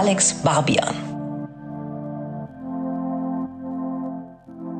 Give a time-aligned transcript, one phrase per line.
[0.00, 0.94] Alex Barbian.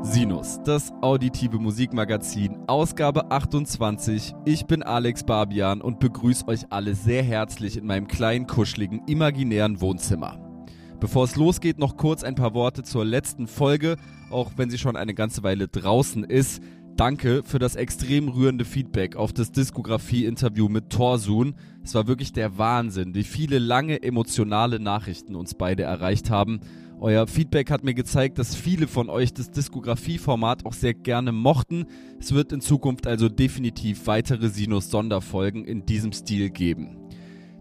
[0.05, 4.37] Sinus, das auditive Musikmagazin, Ausgabe 28.
[4.45, 9.81] Ich bin Alex Barbian und begrüße euch alle sehr herzlich in meinem kleinen, kuscheligen, imaginären
[9.81, 10.39] Wohnzimmer.
[11.01, 13.97] Bevor es losgeht, noch kurz ein paar Worte zur letzten Folge,
[14.31, 16.63] auch wenn sie schon eine ganze Weile draußen ist.
[16.99, 21.55] Danke für das extrem rührende Feedback auf das Diskografie-Interview mit Torsun.
[21.85, 26.59] Es war wirklich der Wahnsinn, wie viele lange emotionale Nachrichten uns beide erreicht haben.
[26.99, 31.87] Euer Feedback hat mir gezeigt, dass viele von euch das Diskografie-Format auch sehr gerne mochten.
[32.19, 36.97] Es wird in Zukunft also definitiv weitere Sinus-Sonderfolgen in diesem Stil geben.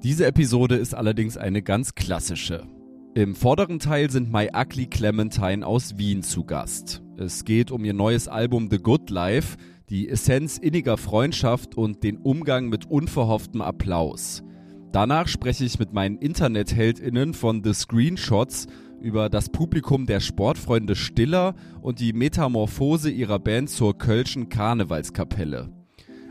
[0.01, 2.65] Diese Episode ist allerdings eine ganz klassische.
[3.13, 7.03] Im vorderen Teil sind My Ugly Clementine aus Wien zu Gast.
[7.19, 9.57] Es geht um ihr neues Album The Good Life,
[9.89, 14.43] die Essenz inniger Freundschaft und den Umgang mit unverhofftem Applaus.
[14.91, 18.67] Danach spreche ich mit meinen Internetheldinnen von The Screenshots
[19.01, 25.73] über das Publikum der Sportfreunde Stiller und die Metamorphose ihrer Band zur Kölschen Karnevalskapelle.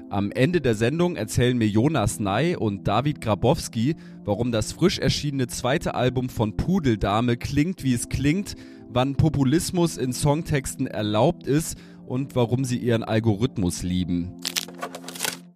[0.09, 5.49] Am Ende der Sendung erzählen mir Jonas Ney und David Grabowski, warum das frisch erschienene
[5.49, 8.55] zweite Album von Pudeldame klingt, wie es klingt,
[8.97, 14.41] wann Populismus in Songtexten erlaubt ist und warum sie ihren Algorithmus lieben.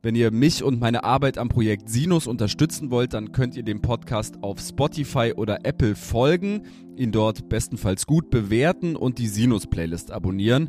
[0.02, 3.80] Wenn ihr mich und meine Arbeit am Projekt Sinus unterstützen wollt, dann könnt ihr dem
[3.80, 6.66] Podcast auf Spotify oder Apple folgen,
[6.97, 10.69] ihn dort bestenfalls gut bewerten und die Sinus-Playlist abonnieren.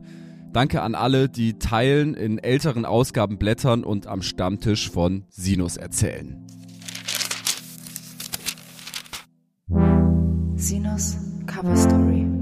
[0.53, 6.37] Danke an alle, die teilen, in älteren Ausgaben blättern und am Stammtisch von Sinus erzählen.
[10.55, 12.40] Sinus Cover Story.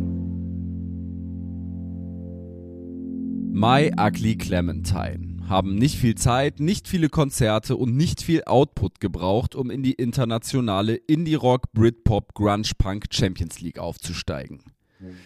[3.60, 9.54] My Ugly Clementine haben nicht viel Zeit, nicht viele Konzerte und nicht viel Output gebraucht,
[9.54, 14.62] um in die internationale Indie-Rock, Britpop, Grunge-Punk Champions League aufzusteigen.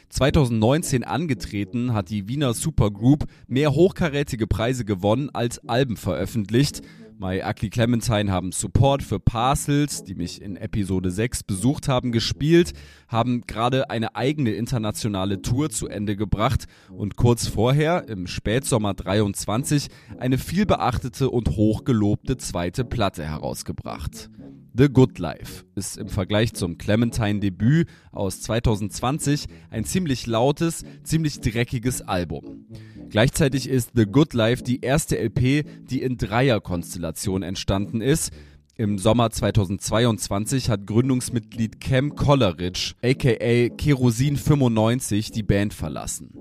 [0.10, 6.82] 2019 angetreten, hat die Wiener Supergroup mehr hochkarätige Preise gewonnen als Alben veröffentlicht.
[7.18, 12.74] My Ugly Clementine haben Support für Parcels, die mich in Episode 6 besucht haben, gespielt,
[13.08, 19.88] haben gerade eine eigene internationale Tour zu Ende gebracht und kurz vorher, im Spätsommer 23,
[20.18, 24.30] eine vielbeachtete und hochgelobte zweite Platte herausgebracht.
[24.76, 32.02] The Good Life ist im Vergleich zum Clementine-Debüt aus 2020 ein ziemlich lautes, ziemlich dreckiges
[32.02, 32.66] Album.
[33.14, 38.34] Gleichzeitig ist The Good Life die erste LP, die in Dreierkonstellation entstanden ist.
[38.76, 46.32] Im Sommer 2022 hat Gründungsmitglied Cam Colleridge, aka Kerosin 95, die Band verlassen.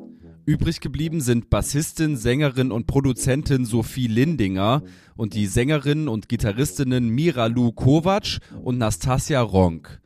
[0.46, 4.82] Übrig geblieben sind Bassistin, Sängerin und Produzentin Sophie Lindinger
[5.14, 10.01] und die Sängerinnen und Gitarristinnen Mira Lu Kovac und Nastasia Ronk.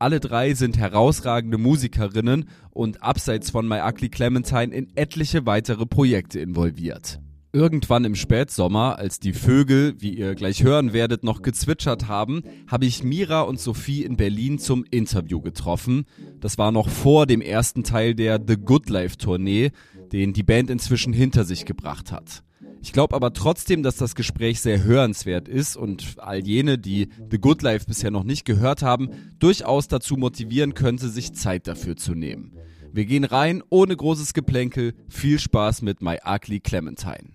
[0.00, 6.38] Alle drei sind herausragende Musikerinnen und abseits von My Ugly Clementine in etliche weitere Projekte
[6.38, 7.20] involviert.
[7.52, 12.84] Irgendwann im Spätsommer, als die Vögel, wie ihr gleich hören werdet, noch gezwitschert haben, habe
[12.84, 16.04] ich Mira und Sophie in Berlin zum Interview getroffen.
[16.40, 19.72] Das war noch vor dem ersten Teil der The Good Life Tournee,
[20.12, 22.44] den die Band inzwischen hinter sich gebracht hat.
[22.80, 27.38] Ich glaube aber trotzdem, dass das Gespräch sehr hörenswert ist und all jene, die The
[27.38, 32.14] Good Life bisher noch nicht gehört haben, durchaus dazu motivieren könnte, sich Zeit dafür zu
[32.14, 32.52] nehmen.
[32.92, 34.94] Wir gehen rein, ohne großes Geplänkel.
[35.08, 37.30] Viel Spaß mit My Ugly Clementine.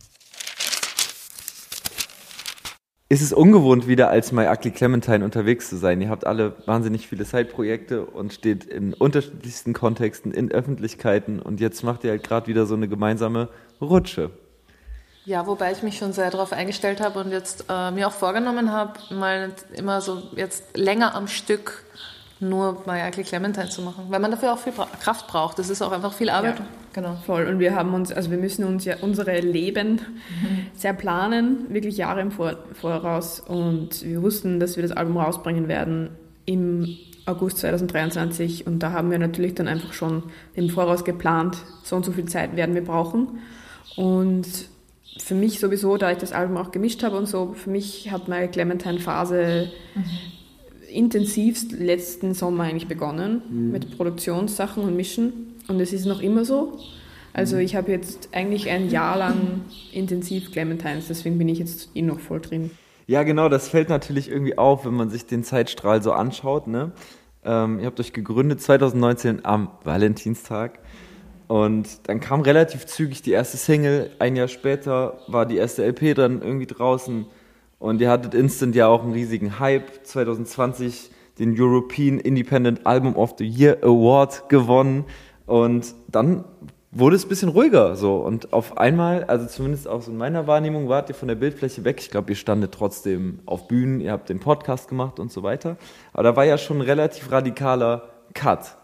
[3.09, 6.01] Ist es ungewohnt, wieder als My Ugly Clementine unterwegs zu sein?
[6.01, 11.83] Ihr habt alle wahnsinnig viele Side-Projekte und steht in unterschiedlichsten Kontexten, in Öffentlichkeiten und jetzt
[11.83, 13.49] macht ihr halt gerade wieder so eine gemeinsame
[13.79, 14.31] Rutsche.
[15.25, 18.71] Ja, wobei ich mich schon sehr darauf eingestellt habe und jetzt äh, mir auch vorgenommen
[18.71, 21.85] habe, mal immer so jetzt länger am Stück
[22.39, 25.59] nur Ugly Clementine zu machen, weil man dafür auch viel Kraft braucht.
[25.59, 26.59] Das ist auch einfach viel Arbeit.
[26.59, 27.17] Ja, genau.
[27.25, 27.47] Voll.
[27.47, 30.67] Und wir haben uns, also wir müssen uns ja unsere Leben mhm.
[30.73, 33.39] sehr planen, wirklich Jahre im Voraus.
[33.39, 36.09] Und wir wussten, dass wir das Album rausbringen werden
[36.45, 38.67] im August 2023.
[38.67, 40.23] Und da haben wir natürlich dann einfach schon
[40.53, 43.39] im Voraus geplant, so und so viel Zeit werden wir brauchen.
[43.95, 44.47] Und
[45.17, 48.27] für mich sowieso, da ich das Album auch gemischt habe und so, für mich hat
[48.27, 50.03] meine Clementine-Phase mhm
[50.93, 53.71] intensivst letzten Sommer eigentlich begonnen mhm.
[53.71, 56.79] mit Produktionssachen und Mischen und es ist noch immer so.
[57.33, 57.63] Also mhm.
[57.63, 59.61] ich habe jetzt eigentlich ein Jahr lang
[59.91, 62.71] intensiv Clementines, deswegen bin ich jetzt eh noch voll drin.
[63.07, 66.67] Ja, genau, das fällt natürlich irgendwie auf, wenn man sich den Zeitstrahl so anschaut.
[66.67, 66.93] Ne?
[67.43, 70.79] Ähm, ihr habt euch gegründet 2019 am Valentinstag.
[71.47, 74.11] Und dann kam relativ zügig die erste Single.
[74.19, 77.25] Ein Jahr später war die erste LP dann irgendwie draußen.
[77.79, 80.05] Und ihr hattet instant ja auch einen riesigen Hype.
[80.05, 85.05] 2020 den European Independent Album of the Year Award gewonnen.
[85.45, 86.45] Und dann
[86.91, 88.17] wurde es ein bisschen ruhiger so.
[88.17, 91.83] Und auf einmal, also zumindest auch so in meiner Wahrnehmung, wart ihr von der Bildfläche
[91.83, 91.97] weg.
[91.99, 95.77] Ich glaube, ihr standet trotzdem auf Bühnen, ihr habt den Podcast gemacht und so weiter.
[96.13, 98.77] Aber da war ja schon ein relativ radikaler Cut.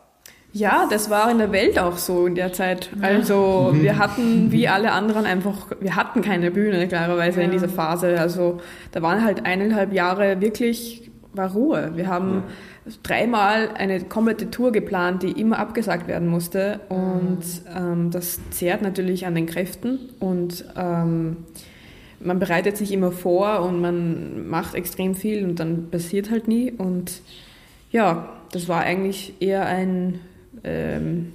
[0.52, 2.90] Ja, das war in der Welt auch so in der Zeit.
[3.02, 8.20] Also wir hatten wie alle anderen einfach, wir hatten keine Bühne klarerweise in dieser Phase.
[8.20, 8.60] Also
[8.92, 11.92] da waren halt eineinhalb Jahre wirklich, war Ruhe.
[11.96, 12.44] Wir haben
[13.04, 16.80] dreimal eine komplette Tour geplant, die immer abgesagt werden musste.
[16.90, 17.44] Und
[17.76, 21.38] ähm, das zehrt natürlich an den Kräften und ähm,
[22.20, 26.72] man bereitet sich immer vor und man macht extrem viel und dann passiert halt nie.
[26.72, 27.22] Und
[27.92, 30.20] ja, das war eigentlich eher ein
[30.64, 31.34] ähm,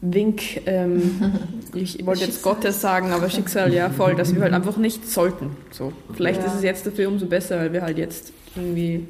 [0.00, 1.32] Wink, ähm,
[1.74, 5.56] ich wollte jetzt Gottes sagen, aber Schicksal, ja voll, dass wir halt einfach nicht sollten.
[5.70, 5.92] So.
[6.14, 6.46] Vielleicht Ja.
[6.46, 9.06] ist es jetzt dafür umso besser, weil wir halt jetzt irgendwie,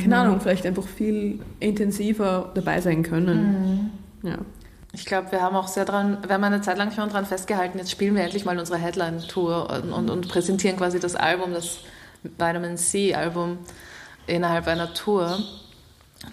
[0.00, 3.90] keine Ahnung, vielleicht einfach viel intensiver dabei sein können.
[4.22, 4.38] Ja.
[4.94, 7.78] Ich glaube, wir haben auch sehr dran, wir haben eine Zeit lang schon dran festgehalten,
[7.78, 11.78] jetzt spielen wir endlich mal unsere Headline-Tour und, und, und präsentieren quasi das Album, das
[12.22, 13.58] Vitamin C-Album
[14.26, 15.38] innerhalb einer Tour.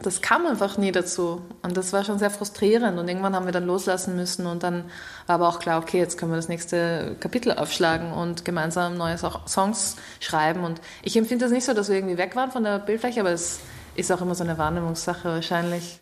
[0.02, 3.52] Das kam einfach nie dazu und das war schon sehr frustrierend und irgendwann haben wir
[3.52, 4.86] dann loslassen müssen und dann
[5.26, 9.18] war aber auch klar, okay, jetzt können wir das nächste Kapitel aufschlagen und gemeinsam neue
[9.18, 12.64] So- Songs schreiben und ich empfinde das nicht so, dass wir irgendwie weg waren von
[12.64, 13.60] der Bildfläche, aber es
[13.96, 16.00] ist auch immer so eine Wahrnehmungssache wahrscheinlich.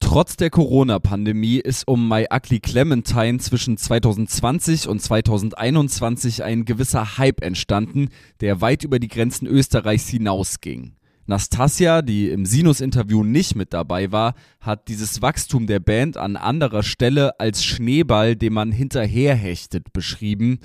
[0.00, 7.42] Trotz der Corona-Pandemie ist um My Ugly Clementine zwischen 2020 und 2021 ein gewisser Hype
[7.42, 8.10] entstanden,
[8.42, 10.96] der weit über die Grenzen Österreichs hinausging.
[11.26, 16.82] Nastasia, die im Sinus-Interview nicht mit dabei war, hat dieses Wachstum der Band an anderer
[16.82, 20.58] Stelle als Schneeball, dem man hinterherhechtet, beschrieben.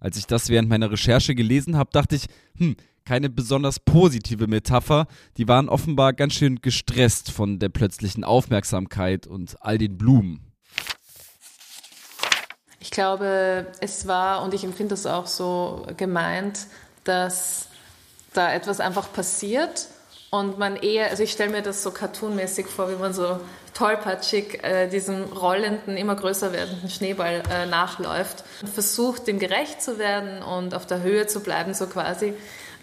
[0.00, 2.26] Als ich das während meiner Recherche gelesen habe, dachte ich,
[2.56, 5.06] hm, keine besonders positive Metapher.
[5.36, 10.40] Die waren offenbar ganz schön gestresst von der plötzlichen Aufmerksamkeit und all den Blumen.
[12.80, 16.66] Ich glaube, es war, und ich empfinde das auch so gemeint,
[17.04, 17.68] dass
[18.32, 19.88] da etwas einfach passiert
[20.30, 23.40] und man eher, also ich stelle mir das so cartoonmäßig vor, wie man so
[23.74, 29.98] tollpatschig äh, diesem rollenden, immer größer werdenden Schneeball äh, nachläuft und versucht, dem gerecht zu
[29.98, 32.34] werden und auf der Höhe zu bleiben, so quasi.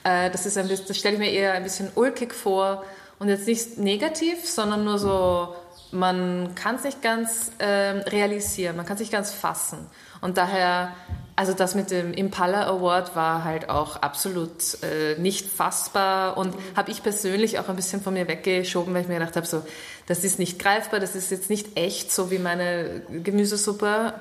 [0.04, 2.84] Äh, das ist ein bisschen, das stelle ich mir eher ein bisschen ulkig vor
[3.20, 5.56] und jetzt nicht negativ, sondern nur so,
[5.92, 9.88] man kann es nicht ganz ähm, realisieren, man kann es nicht ganz fassen.
[10.20, 10.94] Und daher,
[11.38, 16.89] also das mit dem Impala Award war halt auch absolut äh, nicht fassbar und habe
[16.89, 19.62] ich persönlich auch ein bisschen von mir weggeschoben, weil ich mir gedacht habe, so,
[20.07, 24.16] das ist nicht greifbar, das ist jetzt nicht echt, so wie meine Gemüsesuppe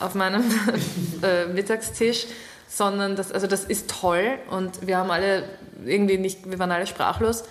[0.00, 0.44] auf meinem
[1.22, 2.26] äh, Mittagstisch,
[2.68, 5.44] sondern das, also das ist toll und wir haben alle
[5.86, 7.44] irgendwie nicht, wir waren alle sprachlos,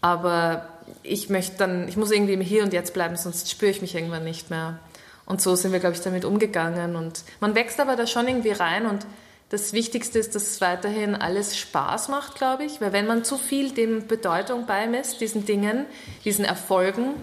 [0.00, 0.66] aber
[1.02, 3.94] ich möchte dann, ich muss irgendwie im Hier und Jetzt bleiben, sonst spüre ich mich
[3.94, 4.78] irgendwann nicht mehr.
[5.26, 6.96] Und so sind wir, glaube ich, damit umgegangen.
[6.96, 8.86] Und man wächst aber da schon irgendwie rein.
[8.86, 9.06] Und
[9.50, 12.80] das Wichtigste ist, dass es weiterhin alles Spaß macht, glaube ich.
[12.80, 15.86] Weil wenn man zu viel dem Bedeutung beimisst, diesen Dingen,
[16.24, 17.14] diesen Erfolgen,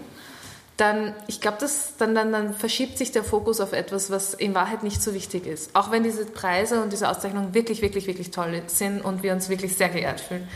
[0.76, 1.58] dann, ich glaube,
[1.98, 5.46] dann, dann, dann verschiebt sich der Fokus auf etwas, was in Wahrheit nicht so wichtig
[5.46, 5.74] ist.
[5.74, 9.48] Auch wenn diese Preise und diese Auszeichnungen wirklich, wirklich, wirklich toll sind und wir uns
[9.48, 10.48] wirklich sehr geehrt fühlen.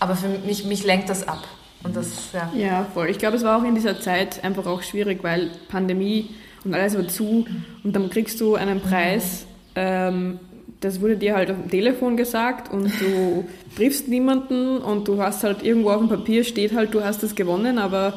[0.00, 1.46] Aber für mich, mich lenkt das ab.
[1.82, 2.50] Und das, ja.
[2.54, 3.08] Ja, voll.
[3.08, 6.96] Ich glaube, es war auch in dieser Zeit einfach auch schwierig, weil Pandemie und alles
[6.96, 7.46] war zu
[7.84, 10.38] und dann kriegst du einen Preis, ähm,
[10.80, 13.44] das wurde dir halt auf dem Telefon gesagt und du
[13.76, 17.34] triffst niemanden und du hast halt irgendwo auf dem Papier steht halt, du hast es
[17.34, 18.14] gewonnen, aber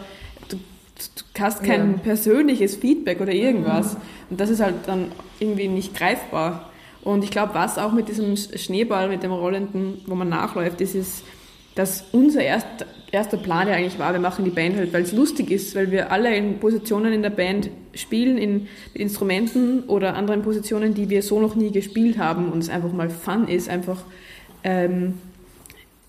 [0.50, 1.98] du, du hast kein Ja.
[1.98, 3.98] persönliches Feedback oder irgendwas.
[4.30, 6.70] Und das ist halt dann irgendwie nicht greifbar.
[7.04, 10.96] Und ich glaube, was auch mit diesem Schneeball, mit dem rollenden, wo man nachläuft, ist,
[10.96, 11.24] ist
[11.76, 12.68] dass unser erst,
[13.14, 15.92] erster Plan ja eigentlich war, wir machen die Band halt, weil es lustig ist, weil
[15.92, 21.22] wir alle in Positionen in der Band spielen, in Instrumenten oder anderen Positionen, die wir
[21.22, 24.04] so noch nie gespielt haben und es einfach mal Fun ist, einfach
[24.64, 25.20] ähm,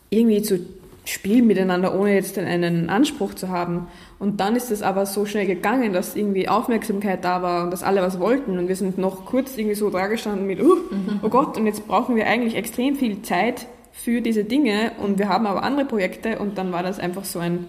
[0.09, 0.61] irgendwie zu
[1.05, 3.89] spielen miteinander, ohne jetzt einen Anspruch zu haben.
[4.19, 7.83] Und dann ist es aber so schnell gegangen, dass irgendwie Aufmerksamkeit da war und dass
[7.83, 8.59] alle was wollten.
[8.59, 10.77] Und wir sind noch kurz irgendwie so da gestanden mit, uh,
[11.23, 15.29] oh Gott, und jetzt brauchen wir eigentlich extrem viel Zeit für diese Dinge und wir
[15.29, 17.67] haben aber andere Projekte und dann war das einfach so ein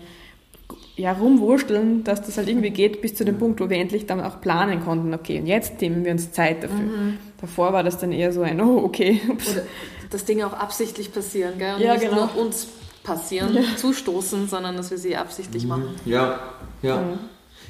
[0.97, 4.21] ja, rumwursteln, dass das halt irgendwie geht bis zu dem Punkt, wo wir endlich dann
[4.21, 7.13] auch planen konnten, okay, und jetzt nehmen wir uns Zeit dafür.
[7.41, 9.51] Davor war das dann eher so ein, oh, okay, ups.
[9.51, 9.63] Oder
[10.09, 11.75] dass Dinge auch absichtlich passieren, gell?
[11.75, 12.27] Und Ja, nicht genau.
[12.33, 12.67] nur uns
[13.03, 15.89] passieren, zustoßen, sondern dass wir sie absichtlich machen.
[16.05, 16.39] Ja,
[16.81, 17.03] ja.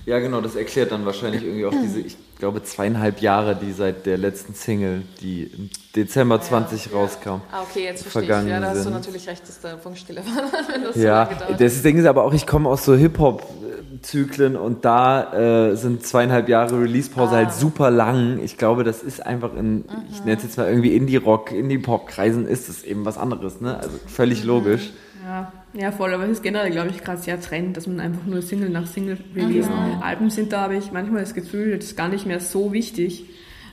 [0.06, 4.06] Ja, genau, das erklärt dann wahrscheinlich irgendwie auch diese, ich glaube, zweieinhalb Jahre, die seit
[4.06, 7.42] der letzten Single, die im Dezember 20 rauskam.
[7.52, 8.28] Ah, okay, jetzt verstehe ich.
[8.28, 8.94] vergangen Ja, da hast du sind.
[8.94, 10.44] natürlich recht, dass da Funkstille war,
[10.74, 11.62] wenn das so Ja, lange gedauert hat.
[11.62, 16.50] das Ding ist aber auch, ich komme aus so Hip-Hop-Zyklen und da äh, sind zweieinhalb
[16.50, 17.38] Jahre Release-Pause Ah.
[17.38, 18.40] halt super lang.
[18.44, 22.70] Ich glaube, das ist einfach in, ich nenne es jetzt mal irgendwie Indie-Rock, Indie-Pop-Kreisen ist
[22.70, 23.78] es eben was anderes, ne?
[23.78, 24.48] Also völlig Mhm.
[24.50, 24.92] logisch.
[25.26, 28.26] Ja, ja, voll, aber es ist generell, glaube ich, gerade sehr Trend, dass man einfach
[28.26, 29.70] nur Single nach Single release.
[30.02, 33.26] Alben sind da, habe ich manchmal das Gefühl, das ist gar nicht mehr so wichtig,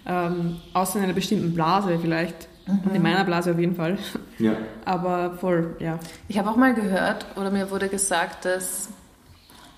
[0.07, 2.49] ähm, außer in einer bestimmten Blase vielleicht.
[2.67, 3.99] Und in meiner Blase auf jeden Fall.
[4.39, 4.57] Ja.
[4.85, 5.99] Aber voll, ja.
[6.29, 8.89] Ich habe auch mal gehört, oder mir wurde gesagt, dass,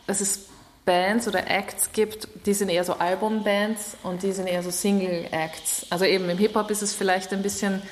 [0.07, 0.49] dass es
[0.85, 5.87] Bands oder Acts gibt, die sind eher so Albumbands und die sind eher so Single-Acts.
[5.91, 7.83] Also eben im Hip-Hop ist es vielleicht ein bisschen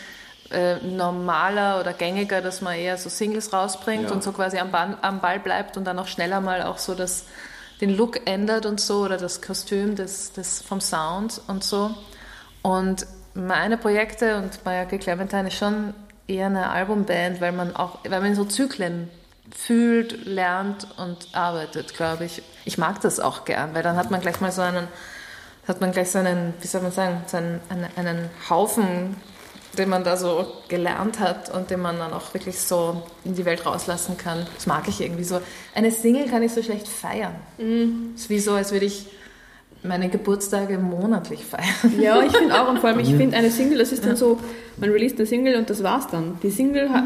[0.53, 4.13] äh, normaler oder gängiger, dass man eher so Singles rausbringt Ja.
[4.13, 6.95] und so quasi am, Ban am Ball bleibt und dann auch schneller mal auch so
[6.95, 7.25] das,
[7.81, 11.95] den Look ändert und so oder das Kostüm des, des, vom Sound und so.
[12.63, 15.95] Und meine Projekte und Mayake Clementine ist schon
[16.29, 19.11] eher eine Albumband, weil man auch, weil man so Zyklen
[19.55, 22.43] fühlt, lernt und arbeitet, glaube ich.
[22.65, 24.87] Ich mag das auch gern, weil dann hat man gleich mal so einen,
[25.67, 29.17] hat man gleich so einen, wie soll man sagen, so einen, einen, einen Haufen,
[29.79, 33.45] den man da so gelernt hat und den man dann auch wirklich so in die
[33.45, 34.47] Welt rauslassen kann.
[34.55, 35.41] Das mag ich irgendwie so.
[35.75, 37.35] Eine Single kann ich so schlecht feiern.
[38.15, 39.07] Es ist wie so, als würde ich
[39.83, 42.01] meine Geburtstage monatlich feiern.
[42.01, 44.39] Ja, ich finde auch, und vor allem, ich finde eine Single, das ist dann so,
[44.77, 46.39] man released eine Single und das war's dann.
[46.43, 47.05] Die Single, hat,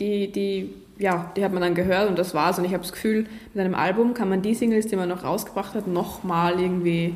[0.00, 2.58] die, die, ja, die hat man dann gehört und das war's.
[2.58, 5.22] Und ich habe das Gefühl, mit einem Album kann man die Singles, die man noch
[5.22, 7.14] rausgebracht hat, nochmal irgendwie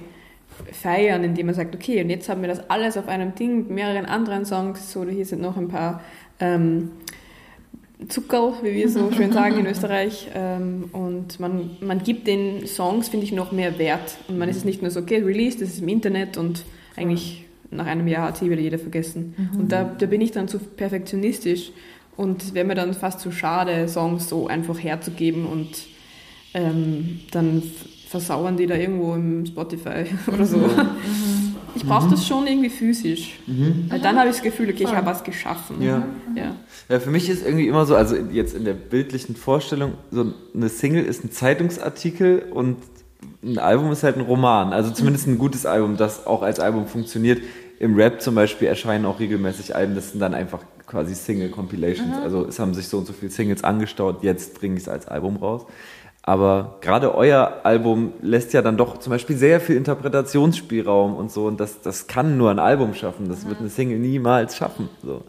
[0.72, 3.70] feiern, indem man sagt, okay, und jetzt haben wir das alles auf einem Ding mit
[3.70, 6.02] mehreren anderen Songs, so, hier sind noch ein paar
[6.38, 6.90] ähm,
[8.08, 10.28] Zuckerl, wie wir so schön sagen in Österreich.
[10.34, 14.18] Ähm, und man, man gibt den Songs, finde ich, noch mehr Wert.
[14.28, 16.64] Und man ist es nicht nur so, okay, released, das ist im Internet und
[16.96, 19.34] eigentlich nach einem Jahr hat sie wieder jeder vergessen.
[19.56, 21.70] Und da, da bin ich dann zu perfektionistisch
[22.16, 25.86] und wäre mir dann fast zu schade, Songs so einfach herzugeben und
[26.52, 27.62] ähm, dann
[28.10, 30.58] versauern die da irgendwo im Spotify oder so.
[31.76, 33.38] Ich brauche das schon irgendwie physisch.
[33.88, 35.80] Weil dann habe ich das Gefühl, okay, ich habe was geschaffen.
[35.80, 36.02] Ja.
[36.34, 36.56] ja.
[36.88, 40.68] Ja, für mich ist irgendwie immer so, also jetzt in der bildlichen Vorstellung, so eine
[40.68, 42.78] Single ist ein Zeitungsartikel und
[43.44, 44.72] ein Album ist halt ein Roman.
[44.72, 47.40] Also zumindest ein gutes Album, das auch als Album funktioniert.
[47.78, 52.18] Im Rap zum Beispiel erscheinen auch regelmäßig Alben, das sind dann einfach quasi Single-Compilations.
[52.20, 55.06] Also es haben sich so und so viele Singles angestaut, jetzt bringe ich es als
[55.06, 55.66] Album raus.
[56.22, 61.46] Aber gerade euer Album lässt ja dann doch zum Beispiel sehr viel Interpretationsspielraum und so.
[61.46, 63.28] Und das, das kann nur ein Album schaffen.
[63.28, 64.88] Das wird eine Single niemals schaffen.
[65.02, 65.24] So.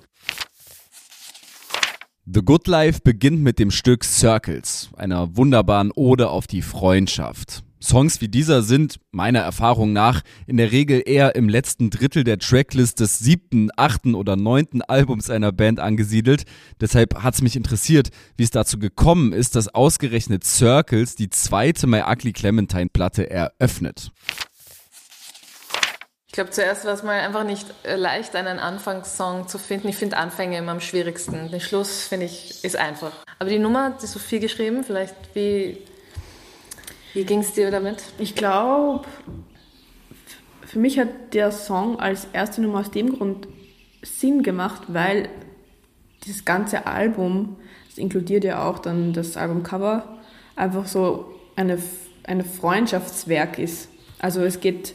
[2.25, 7.63] The Good Life beginnt mit dem Stück Circles, einer wunderbaren Ode auf die Freundschaft.
[7.81, 12.37] Songs wie dieser sind, meiner Erfahrung nach, in der Regel eher im letzten Drittel der
[12.37, 16.43] Tracklist des siebten, achten oder neunten Albums einer Band angesiedelt.
[16.79, 22.03] Deshalb hat's mich interessiert, wie es dazu gekommen ist, dass ausgerechnet Circles die zweite My
[22.07, 24.11] Ugly Clementine Platte eröffnet.
[26.31, 29.89] Ich glaube, zuerst war es mal einfach nicht äh, leicht, einen Anfangssong zu finden.
[29.89, 31.51] Ich finde Anfänge immer am schwierigsten.
[31.51, 33.11] Den Schluss, finde ich, ist einfach.
[33.37, 34.85] Aber die Nummer hat die Sophie geschrieben.
[34.85, 35.77] Vielleicht, wie,
[37.13, 38.03] wie ging es dir damit?
[38.19, 39.05] Ich glaube,
[40.65, 43.47] für mich hat der Song als erste Nummer aus dem Grund
[44.01, 45.29] Sinn gemacht, weil
[46.25, 47.57] dieses ganze Album,
[47.89, 50.19] das inkludiert ja auch dann das Albumcover,
[50.55, 51.77] einfach so eine,
[52.23, 53.89] eine Freundschaftswerk ist.
[54.19, 54.93] Also es geht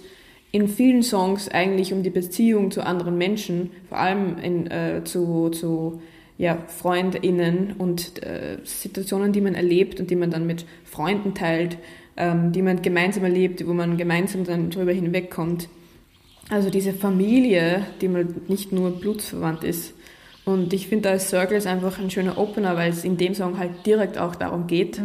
[0.53, 5.51] in vielen Songs eigentlich um die Beziehung zu anderen Menschen, vor allem in, äh, zu,
[5.51, 6.01] zu
[6.39, 11.79] ja, FreundInnen und äh, Situationen, die man erlebt und die man dann mit Freunden teilt,
[12.17, 15.69] ähm, die man gemeinsam erlebt, wo man gemeinsam dann drüber hinwegkommt.
[16.49, 19.95] Also diese Familie, die man nicht nur blutsverwandt ist.
[20.45, 23.59] Und ich finde, da ist Circles einfach ein schöner Opener, weil es in dem Song
[23.59, 25.01] halt direkt auch darum geht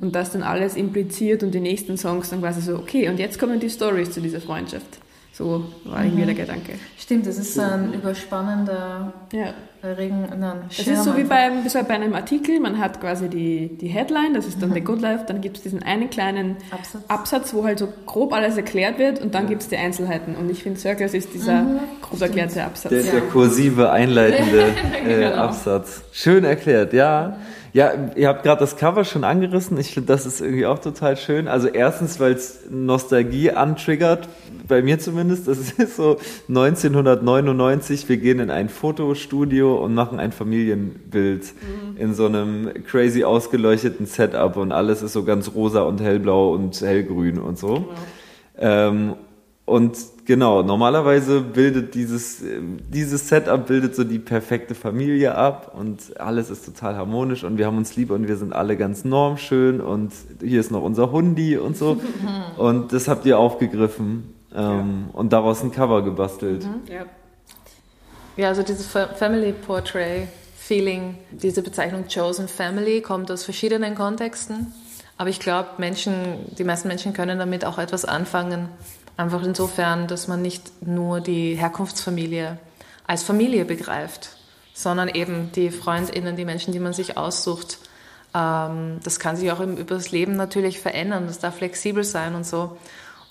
[0.00, 3.38] und das dann alles impliziert und die nächsten Songs dann quasi so, okay, und jetzt
[3.38, 4.98] kommen die Stories zu dieser Freundschaft.
[5.34, 6.72] So war irgendwie der Gedanke.
[6.96, 9.52] Stimmt, das ist ein überspannender Ja.
[9.92, 10.28] Regen.
[10.38, 13.76] Nein, Es ist so wie beim, wie so bei einem Artikel, man hat quasi die,
[13.76, 17.02] die Headline, das ist dann The Good Life, dann gibt es diesen einen kleinen Absatz.
[17.08, 20.34] Absatz, wo halt so grob alles erklärt wird und dann gibt es die Einzelheiten.
[20.34, 21.64] Und ich finde, Circles ist dieser
[22.02, 22.90] grob erklärte Absatz.
[22.90, 24.74] Der, der kursive, einleitende
[25.06, 26.02] äh, Absatz.
[26.12, 27.38] Schön erklärt, ja.
[27.76, 29.76] Ja, ihr habt gerade das Cover schon angerissen.
[29.76, 31.46] Ich finde, das ist irgendwie auch total schön.
[31.46, 34.30] Also erstens, weil es Nostalgie antriggert,
[34.66, 35.46] bei mir zumindest.
[35.46, 36.16] Das ist so
[36.48, 41.98] 1999, wir gehen in ein Fotostudio Studio und machen ein Familienbild mhm.
[41.98, 46.80] in so einem crazy ausgeleuchteten Setup und alles ist so ganz rosa und hellblau und
[46.80, 47.74] hellgrün und so.
[47.74, 47.90] Genau.
[48.58, 49.14] Ähm,
[49.66, 52.42] und genau, normalerweise bildet dieses,
[52.88, 57.66] dieses Setup bildet so die perfekte Familie ab und alles ist total harmonisch und wir
[57.66, 61.56] haben uns lieb und wir sind alle ganz normschön und hier ist noch unser Hundi
[61.56, 62.00] und so.
[62.58, 65.18] und das habt ihr aufgegriffen ähm, ja.
[65.18, 66.64] und daraus ein Cover gebastelt.
[66.64, 66.92] Mhm.
[66.92, 67.04] Ja.
[68.36, 74.74] ja, also dieses Family Portrait Feeling, diese Bezeichnung Chosen Family kommt aus verschiedenen Kontexten.
[75.16, 76.14] Aber ich glaube, Menschen,
[76.58, 78.68] die meisten Menschen können damit auch etwas anfangen
[79.16, 82.58] Einfach insofern, dass man nicht nur die Herkunftsfamilie
[83.06, 84.30] als Familie begreift,
[84.74, 87.78] sondern eben die Freundinnen, die Menschen, die man sich aussucht.
[88.34, 92.44] Ähm, das kann sich auch über das Leben natürlich verändern, das darf flexibel sein und
[92.44, 92.76] so.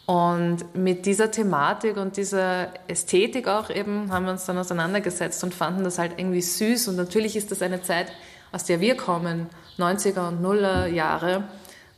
[0.08, 5.54] Und mit dieser Thematik und dieser Ästhetik auch eben haben wir uns dann auseinandergesetzt und
[5.54, 6.88] fanden das halt irgendwie süß.
[6.90, 8.12] Und natürlich ist das eine Zeit,
[8.52, 9.50] aus der wir kommen,
[9.80, 11.44] 90er und Nuller Jahre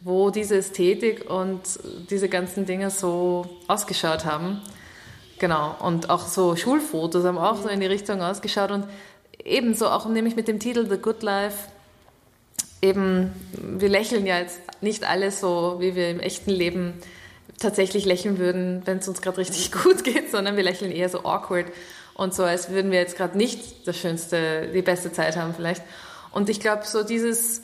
[0.01, 1.61] wo diese Ästhetik und
[2.09, 4.61] diese ganzen Dinge so ausgeschaut haben.
[5.39, 8.85] Genau, und auch so Schulfotos haben auch so in die Richtung ausgeschaut und
[9.43, 11.69] ebenso auch nämlich mit dem Titel The Good Life.
[12.81, 16.93] Eben, wir lächeln ja jetzt nicht alle so, wie wir im echten Leben
[17.59, 21.19] tatsächlich lächeln würden, wenn es uns gerade richtig gut geht, sondern wir lächeln eher so
[21.23, 21.67] awkward
[22.13, 25.83] und so, als würden wir jetzt gerade nicht das schönste, die beste Zeit haben vielleicht.
[26.31, 27.61] Und ich glaube, so dieses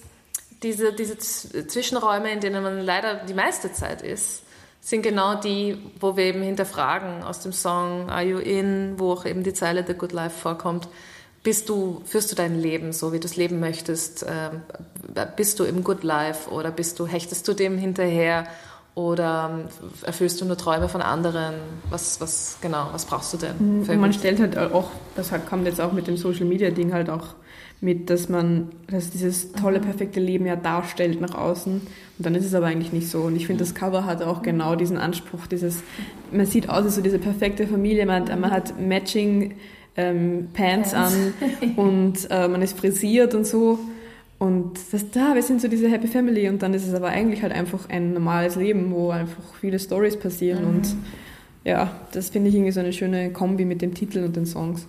[0.63, 4.43] diese, diese Zwischenräume, in denen man leider die meiste Zeit ist,
[4.81, 9.25] sind genau die, wo wir eben hinterfragen aus dem Song Are You In, wo auch
[9.25, 10.89] eben die Zeile The Good Life vorkommt.
[11.41, 14.25] Bist du, führst du dein Leben so, wie du es leben möchtest?
[14.27, 14.61] Ähm,
[15.35, 18.45] bist du im Good Life oder bist du, hechtest du dem hinterher
[18.95, 19.67] oder ähm,
[20.03, 21.55] erfüllst du nur Träume von anderen?
[21.89, 23.83] Was, was, genau, was brauchst du denn?
[23.83, 27.09] Mhm, man stellt halt auch, das kommt jetzt auch mit dem Social Media Ding halt
[27.09, 27.27] auch
[27.83, 29.83] mit, dass man dass dieses tolle, mhm.
[29.83, 31.73] perfekte Leben ja darstellt nach außen.
[31.73, 33.21] Und dann ist es aber eigentlich nicht so.
[33.23, 35.83] Und ich finde, das Cover hat auch genau diesen Anspruch, dieses,
[36.31, 39.55] man sieht aus wie so diese perfekte Familie, man, man hat Matching
[39.97, 41.33] ähm, Pants, Pants, an
[41.75, 43.77] und äh, man ist frisiert und so.
[44.39, 47.43] Und das, da, wir sind so diese Happy Family und dann ist es aber eigentlich
[47.43, 50.69] halt einfach ein normales Leben, wo einfach viele Stories passieren mhm.
[50.69, 50.95] und
[51.65, 54.85] ja, das finde ich irgendwie so eine schöne Kombi mit dem Titel und den Songs.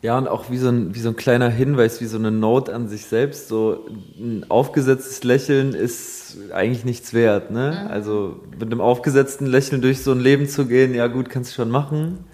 [0.00, 2.72] Ja, und auch wie so, ein, wie so ein kleiner Hinweis, wie so eine Note
[2.72, 3.48] an sich selbst.
[3.48, 7.50] So ein aufgesetztes Lächeln ist eigentlich nichts wert.
[7.50, 7.82] Ne?
[7.84, 7.90] Mhm.
[7.90, 11.54] Also mit einem aufgesetzten Lächeln durch so ein Leben zu gehen, ja gut, kannst du
[11.56, 12.24] schon machen.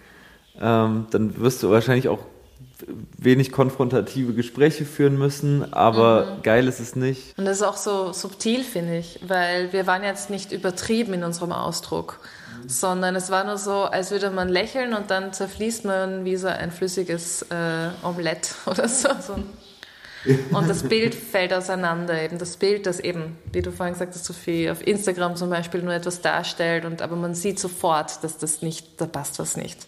[0.61, 2.21] Ähm, dann wirst du wahrscheinlich auch
[3.17, 6.43] wenig konfrontative Gespräche führen müssen, aber mhm.
[6.43, 7.39] geil ist es nicht.
[7.39, 11.25] Und das ist auch so subtil, finde ich, weil wir waren jetzt nicht übertrieben in
[11.25, 12.21] unserem Ausdruck
[12.67, 16.49] sondern es war nur so, als würde man lächeln und dann zerfließt man wie so
[16.49, 19.09] ein flüssiges äh, Omelette oder so.
[20.53, 24.25] Und das Bild fällt auseinander, eben das Bild, das eben, wie du vorhin gesagt hast,
[24.25, 28.63] Sophie, auf Instagram zum Beispiel nur etwas darstellt, und, aber man sieht sofort, dass das
[28.63, 29.87] nicht, da passt was nicht.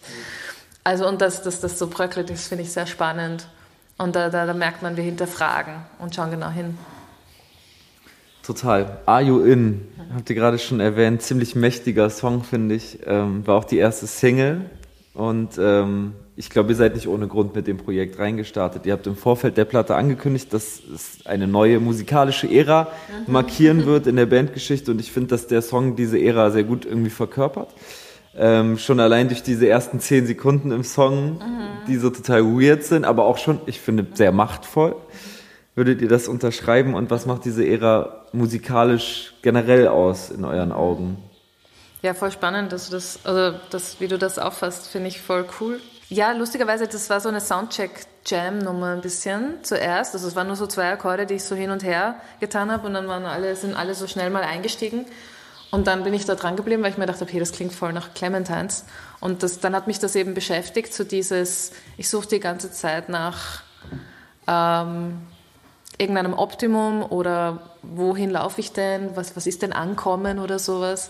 [0.83, 3.47] Also und dass, dass das so bröckelt ist, finde ich sehr spannend.
[3.97, 6.77] Und da, da, da merkt man, wir hinterfragen und schauen genau hin.
[8.47, 9.01] Total.
[9.05, 9.81] Are You In,
[10.15, 12.99] habt ihr gerade schon erwähnt, ziemlich mächtiger Song, finde ich.
[13.05, 14.69] Ähm, war auch die erste Single.
[15.13, 18.85] Und ähm, ich glaube, ihr seid nicht ohne Grund mit dem Projekt reingestartet.
[18.85, 22.87] Ihr habt im Vorfeld der Platte angekündigt, dass es eine neue musikalische Ära
[23.27, 23.33] mhm.
[23.33, 24.91] markieren wird in der Bandgeschichte.
[24.91, 27.71] Und ich finde, dass der Song diese Ära sehr gut irgendwie verkörpert.
[28.37, 31.39] Ähm, schon allein durch diese ersten zehn Sekunden im Song, mhm.
[31.89, 34.95] die so total weird sind, aber auch schon, ich finde, sehr machtvoll.
[35.77, 41.23] Würdet ihr das unterschreiben und was macht diese Ära musikalisch generell aus in euren Augen?
[42.01, 45.45] Ja, voll spannend, dass du das, also das, wie du das auffasst, finde ich voll
[45.61, 45.79] cool.
[46.09, 50.15] Ja, lustigerweise, das war so eine Soundcheck-Jam-Nummer ein bisschen zuerst.
[50.15, 52.87] Also es waren nur so zwei Akkorde, die ich so hin und her getan habe
[52.87, 55.05] und dann waren alle, sind alle so schnell mal eingestiegen.
[55.69, 57.93] Und dann bin ich da dran geblieben, weil ich mir dachte, okay, das klingt voll
[57.93, 58.83] nach Clementines.
[59.19, 63.09] Und das, dann hat mich das eben beschäftigt, so dieses, ich suche die ganze Zeit
[63.09, 63.61] nach
[64.47, 65.19] ähm,
[65.97, 71.09] irgendeinem Optimum oder wohin laufe ich denn, was, was ist denn Ankommen oder sowas.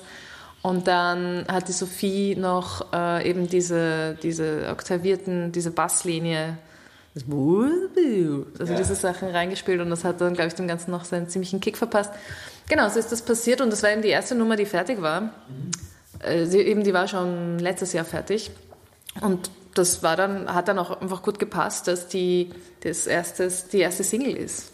[0.62, 6.58] Und dann hat die Sophie noch äh, eben diese, diese oktavierten, diese Basslinie,
[7.16, 11.60] also diese Sachen reingespielt und das hat dann, glaube ich, dem Ganzen noch seinen ziemlichen
[11.60, 12.12] Kick verpasst.
[12.70, 15.22] Genau, so ist das passiert und das war eben die erste Nummer, die fertig war.
[15.22, 15.32] Mhm.
[16.20, 18.52] Äh, sie, eben, die war schon letztes Jahr fertig.
[19.22, 22.50] Und das war dann, hat dann auch einfach gut gepasst, dass die,
[22.82, 24.72] das erste, die erste Single ist.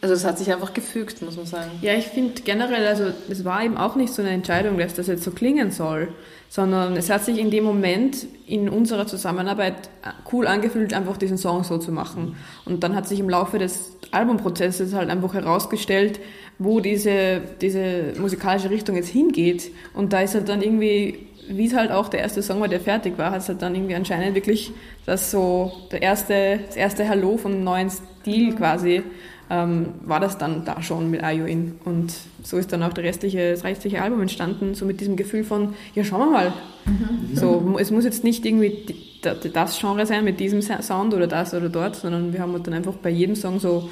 [0.00, 1.70] Also es hat sich einfach gefügt, muss man sagen.
[1.80, 5.06] Ja, ich finde generell, also es war eben auch nicht so eine Entscheidung, dass das
[5.06, 6.08] jetzt so klingen soll,
[6.48, 9.90] sondern es hat sich in dem Moment in unserer Zusammenarbeit
[10.32, 12.36] cool angefühlt, einfach diesen Song so zu machen.
[12.64, 16.20] Und dann hat sich im Laufe des Albumprozesses halt einfach herausgestellt,
[16.58, 19.70] wo diese, diese musikalische Richtung jetzt hingeht.
[19.94, 22.80] Und da ist halt dann irgendwie, wie es halt auch der erste Song war, der
[22.80, 24.72] fertig war, hat es halt dann irgendwie anscheinend wirklich
[25.04, 29.02] das so, der erste, das erste Hallo vom neuen Stil quasi,
[29.48, 31.78] ähm, war das dann da schon mit IOIN.
[31.84, 35.44] Und so ist dann auch der restliche, das restliche Album entstanden, so mit diesem Gefühl
[35.44, 36.52] von, ja, schauen wir mal.
[36.84, 37.36] Mhm.
[37.36, 41.68] So, es muss jetzt nicht irgendwie das Genre sein mit diesem Sound oder das oder
[41.68, 43.88] dort, sondern wir haben halt dann einfach bei jedem Song so,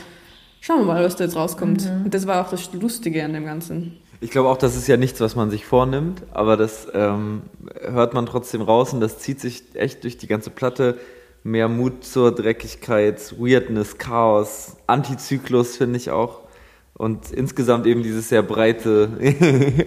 [0.61, 1.85] schauen wir mal, was da jetzt rauskommt.
[1.85, 2.05] Mhm.
[2.07, 3.99] Und das war auch das Lustige an dem Ganzen.
[4.25, 7.43] Ich glaube auch, das ist ja nichts, was man sich vornimmt, aber das ähm,
[7.83, 10.99] hört man trotzdem raus und das zieht sich echt durch die ganze Platte
[11.43, 16.41] mehr Mut zur Dreckigkeit, Weirdness, Chaos, Antizyklus finde ich auch.
[16.95, 19.11] Und insgesamt eben dieses sehr breite,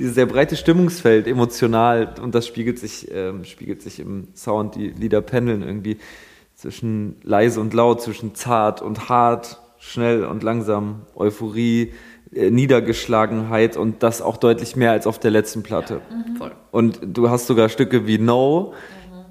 [0.00, 4.88] dieses sehr breite Stimmungsfeld, emotional, und das spiegelt sich, ähm, spiegelt sich im Sound, die
[4.88, 5.98] Lieder pendeln irgendwie
[6.56, 11.92] zwischen leise und laut, zwischen zart und hart, schnell und langsam, Euphorie,
[12.34, 16.00] Niedergeschlagenheit und das auch deutlich mehr als auf der letzten Platte.
[16.10, 16.52] Ja, mhm.
[16.70, 18.74] Und du hast sogar Stücke wie No,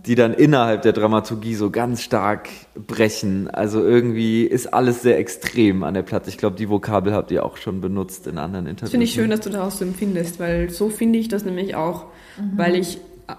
[0.05, 3.49] die dann innerhalb der Dramaturgie so ganz stark brechen.
[3.49, 6.29] Also irgendwie ist alles sehr extrem an der Platte.
[6.29, 8.91] Ich glaube, die Vokabel habt ihr auch schon benutzt in anderen Interviews.
[8.91, 12.07] Finde ich schön, dass du daraus so empfindest, weil so finde ich das nämlich auch,
[12.37, 12.57] mhm.
[12.57, 13.33] weil ich äh,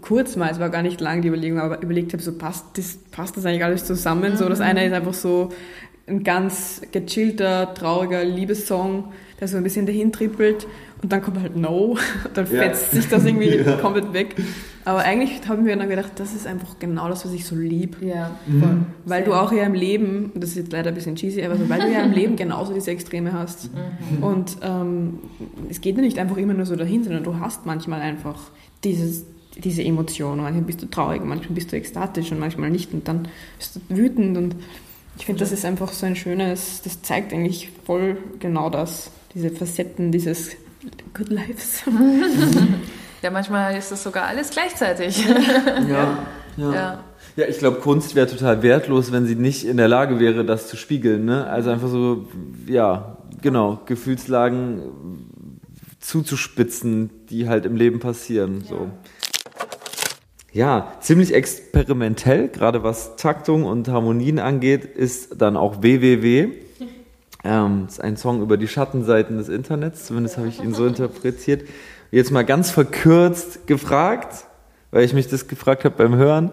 [0.00, 2.98] kurz mal, es war gar nicht lang die Überlegung, aber überlegt habe, so passt das,
[3.12, 4.32] passt das eigentlich alles zusammen?
[4.32, 4.36] Mhm.
[4.38, 5.50] So, das eine ist einfach so
[6.08, 10.66] ein ganz gechillter, trauriger Liebessong, der so ein bisschen dahin trippelt
[11.02, 11.96] und dann kommt halt No,
[12.34, 13.00] dann fetzt ja.
[13.00, 13.76] sich das irgendwie ja.
[13.76, 14.36] komplett weg.
[14.84, 17.98] Aber eigentlich haben wir dann gedacht, das ist einfach genau das, was ich so lieb.
[18.00, 18.86] Ja, mhm.
[19.04, 21.68] Weil du auch ja im Leben, das ist jetzt leider ein bisschen cheesy, aber so,
[21.68, 23.70] weil du ja im Leben genauso diese Extreme hast.
[23.74, 24.22] Mhm.
[24.22, 25.18] Und ähm,
[25.68, 28.50] es geht ja nicht einfach immer nur so dahin, sondern du hast manchmal einfach
[28.82, 29.26] dieses,
[29.62, 30.38] diese Emotion.
[30.38, 32.94] Manchmal bist du traurig, manchmal bist du ekstatisch und manchmal nicht.
[32.94, 34.38] Und dann bist du wütend.
[34.38, 34.56] Und
[35.18, 39.50] ich finde, das ist einfach so ein schönes, das zeigt eigentlich voll genau das, diese
[39.50, 40.50] Facetten dieses
[41.14, 41.82] Good Lives.
[43.22, 45.26] ja, manchmal ist das sogar alles gleichzeitig.
[45.88, 46.18] ja,
[46.56, 46.72] ja.
[46.72, 47.04] ja.
[47.36, 50.66] Ja, ich glaube, Kunst wäre total wertlos, wenn sie nicht in der Lage wäre, das
[50.66, 51.24] zu spiegeln.
[51.24, 51.46] Ne?
[51.46, 52.26] Also einfach so,
[52.66, 54.82] ja, genau, Gefühlslagen
[56.00, 58.62] zuzuspitzen, die halt im Leben passieren.
[58.62, 58.68] Ja.
[58.70, 58.90] So.
[60.52, 66.48] Ja, ziemlich experimentell, gerade was Taktung und Harmonien angeht, ist dann auch WWW.
[67.44, 70.86] Ähm, das ist ein Song über die Schattenseiten des Internets, zumindest habe ich ihn so
[70.86, 71.68] interpretiert.
[72.10, 74.46] Jetzt mal ganz verkürzt gefragt,
[74.90, 76.50] weil ich mich das gefragt habe beim Hören,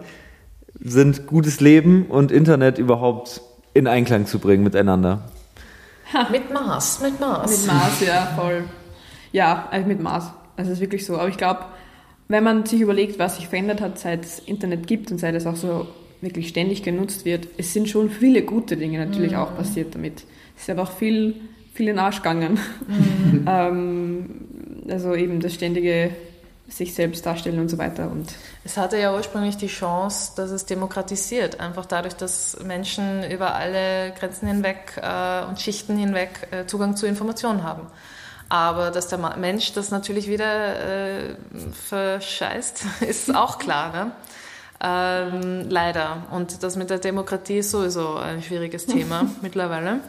[0.78, 3.40] sind gutes Leben und Internet überhaupt
[3.72, 5.22] in Einklang zu bringen miteinander?
[6.12, 6.28] Ha.
[6.30, 7.50] Mit Maß, mit Maß.
[7.50, 8.64] Mit Maß, ja, voll.
[9.32, 10.30] Ja, also mit Maß.
[10.56, 11.18] Also es ist wirklich so.
[11.18, 11.64] Aber ich glaube,
[12.28, 15.46] wenn man sich überlegt, was sich verändert hat, seit es Internet gibt und seit es
[15.46, 15.86] auch so
[16.20, 19.38] wirklich ständig genutzt wird, es sind schon viele gute Dinge natürlich mhm.
[19.38, 20.24] auch passiert damit.
[20.56, 21.34] Es ist aber auch viel,
[21.74, 22.58] viel in den Arsch gegangen.
[22.88, 23.44] Mhm.
[23.48, 24.26] ähm,
[24.88, 26.10] also eben das ständige
[26.68, 28.10] sich selbst darstellen und so weiter.
[28.10, 28.28] Und
[28.64, 34.12] es hatte ja ursprünglich die Chance, dass es demokratisiert, einfach dadurch, dass Menschen über alle
[34.18, 37.86] Grenzen hinweg äh, und Schichten hinweg äh, Zugang zu Informationen haben.
[38.48, 41.36] Aber dass der Mensch das natürlich wieder äh,
[41.88, 43.92] verscheißt, ist auch klar.
[43.92, 44.12] Ne?
[44.80, 46.24] Ähm, leider.
[46.30, 50.00] Und das mit der Demokratie ist sowieso ein schwieriges Thema mittlerweile.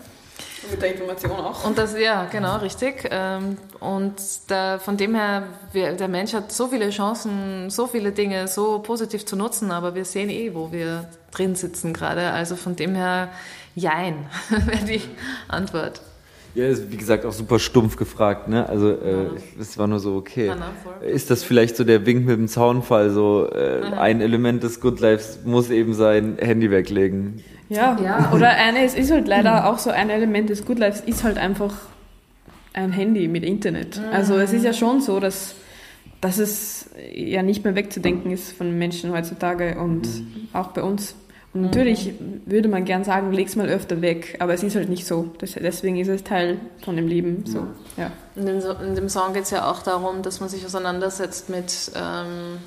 [0.63, 1.65] Und mit der Information auch.
[1.65, 3.08] Und das, ja, genau, richtig.
[3.10, 4.15] Ähm, und
[4.47, 9.26] da, von dem her, der Mensch hat so viele Chancen, so viele Dinge so positiv
[9.26, 12.32] zu nutzen, aber wir sehen eh, wo wir drin sitzen gerade.
[12.32, 13.30] Also von dem her,
[13.76, 15.02] jein, wäre die
[15.47, 16.02] Antwort.
[16.58, 18.67] Ja, ist wie gesagt auch super stumpf gefragt, ne?
[18.67, 19.28] Also äh,
[19.60, 20.52] es war nur so, okay.
[21.02, 25.00] Ist das vielleicht so der Wink mit dem Zaunfall, so äh, ein Element des Good
[25.00, 27.43] Lives muss eben sein Handy weglegen.
[27.70, 28.32] Ja, ja.
[28.34, 31.38] oder eine, es ist halt leider auch so ein Element des Good Lives, ist halt
[31.38, 31.76] einfach
[32.74, 34.00] ein Handy mit Internet.
[34.00, 34.06] Mhm.
[34.12, 35.54] Also es ist ja schon so, dass,
[36.22, 40.48] dass es ja nicht mehr wegzudenken ist von Menschen heutzutage und mhm.
[40.54, 41.13] auch bei uns.
[41.58, 42.41] Und natürlich mhm.
[42.46, 45.32] würde man gern sagen, leg's mal öfter weg, aber es ist halt nicht so.
[45.39, 47.46] Das, deswegen ist es Teil von dem Leben.
[47.46, 47.67] So.
[47.98, 48.12] Ja.
[48.36, 51.91] In, dem, in dem Song geht es ja auch darum, dass man sich auseinandersetzt mit
[51.96, 52.60] ähm,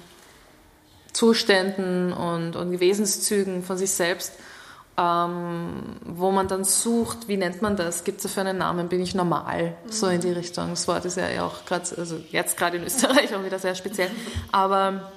[1.12, 4.32] Zuständen und, und Wesenszügen von sich selbst
[5.00, 8.04] ähm, wo man dann sucht, wie nennt man das?
[8.04, 8.88] Gibt es dafür einen Namen?
[8.88, 9.74] Bin ich normal?
[9.88, 10.70] So in die Richtung.
[10.70, 14.10] Das Wort ist ja auch gerade, also jetzt gerade in Österreich auch wieder sehr speziell.
[14.52, 15.10] Aber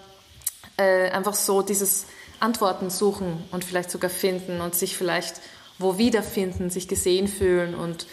[0.77, 2.05] äh, einfach so dieses
[2.43, 5.41] Antworten suchen und vielleicht sogar finden und sich vielleicht
[5.79, 8.05] wo wiederfinden, sich gesehen fühlen und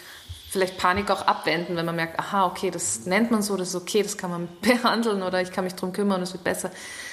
[0.49, 3.75] vielleicht Panik auch abwenden, wenn man merkt, aha, okay, das nennt man so, das ist
[3.75, 6.71] okay, das kann man behandeln oder ich kann mich darum kümmern, es wird besser.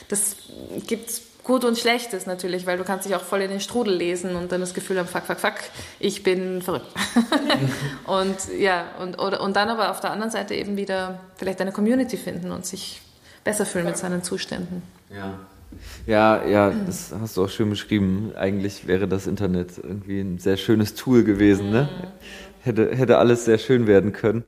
[0.08, 0.36] Das
[0.86, 4.36] gibt gut und Schlechtes natürlich, weil du kannst dich auch voll in den Strudel lesen
[4.36, 5.54] und dann das Gefühl haben, fuck, fuck, fuck,
[5.98, 6.88] ich bin verrückt.
[8.06, 11.72] und ja, und, oder, und dann aber auf der anderen Seite eben wieder vielleicht eine
[11.72, 13.00] Community finden und sich
[13.44, 14.82] besser fühlen mit seinen Zuständen.
[15.10, 15.38] Ja.
[16.06, 18.32] Ja, ja, das hast du auch schön beschrieben.
[18.36, 21.88] Eigentlich wäre das Internet irgendwie ein sehr schönes Tool gewesen, ne?
[22.62, 24.44] Hätte, hätte alles sehr schön werden können.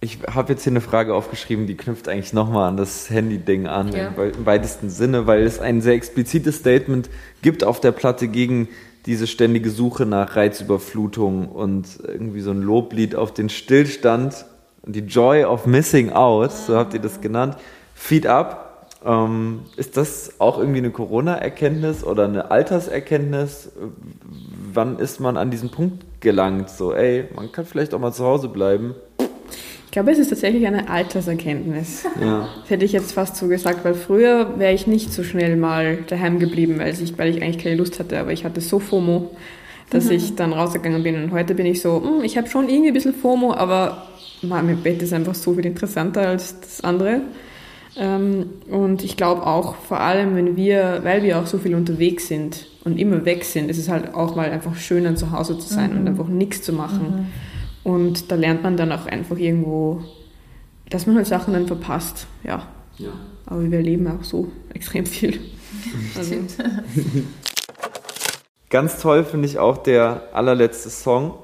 [0.00, 3.92] Ich habe jetzt hier eine Frage aufgeschrieben, die knüpft eigentlich nochmal an das Handy-Ding an,
[3.92, 4.08] Ja.
[4.08, 7.08] im, weitesten Sinne, weil es ein sehr explizites Statement
[7.42, 8.68] gibt auf der Platte gegen
[9.06, 14.44] diese ständige Suche nach Reizüberflutung und irgendwie so ein Loblied auf den Stillstand
[14.82, 17.56] und die Joy of Missing Out, so habt ihr das genannt.
[17.94, 18.65] Feed up.
[19.06, 23.70] Ähm, ist das auch irgendwie eine Corona-Erkenntnis oder eine Alterserkenntnis?
[24.72, 26.70] Wann ist man an diesen Punkt gelangt?
[26.70, 28.96] So, ey, man kann vielleicht auch mal zu Hause bleiben.
[29.84, 32.04] Ich glaube, es ist tatsächlich eine Alterserkenntnis.
[32.20, 32.48] Ja.
[32.62, 35.98] Das hätte ich jetzt fast so gesagt, weil früher wäre ich nicht so schnell mal
[36.08, 39.30] daheim geblieben, weil ich, weil ich eigentlich keine Lust hatte, aber ich hatte so FOMO,
[39.90, 41.22] dass ich dann rausgegangen bin.
[41.22, 44.08] Und heute bin ich so, hm, ich habe schon irgendwie ein bisschen FOMO, aber
[44.42, 47.20] mein Bett ist einfach so viel interessanter als das andere.
[47.98, 52.28] Ähm, und ich glaube auch, vor allem, wenn wir, weil wir auch so viel unterwegs
[52.28, 55.72] sind und immer weg sind, ist es halt auch mal einfach schöner, zu Hause zu
[55.72, 57.32] sein und einfach nichts zu machen.
[57.84, 60.02] Und da lernt man dann auch einfach irgendwo,
[60.90, 62.26] dass man halt Sachen dann verpasst.
[62.44, 62.68] Ja.
[62.98, 63.10] ja.
[63.46, 65.40] Aber wir erleben auch so extrem viel.
[66.16, 66.34] Also,
[68.68, 71.34] Ganz toll finde ich auch der allerletzte Song,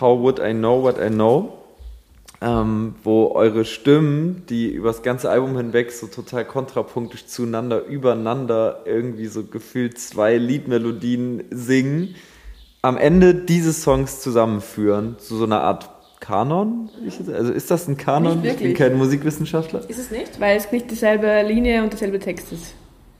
[0.00, 1.54] How Would I Know What I Know,
[2.46, 8.82] ähm, wo eure Stimmen, die über das ganze Album hinweg so total kontrapunktisch zueinander, übereinander
[8.84, 12.14] irgendwie so gefühlt zwei Liedmelodien singen,
[12.82, 16.88] am Ende diese Songs zusammenführen zu so einer Art Kanon?
[17.34, 18.44] Also ist das ein Kanon?
[18.44, 19.80] Ich bin kein Musikwissenschaftler.
[19.88, 20.38] Ist es nicht?
[20.38, 22.74] weil es nicht dieselbe Linie und derselbe Text ist.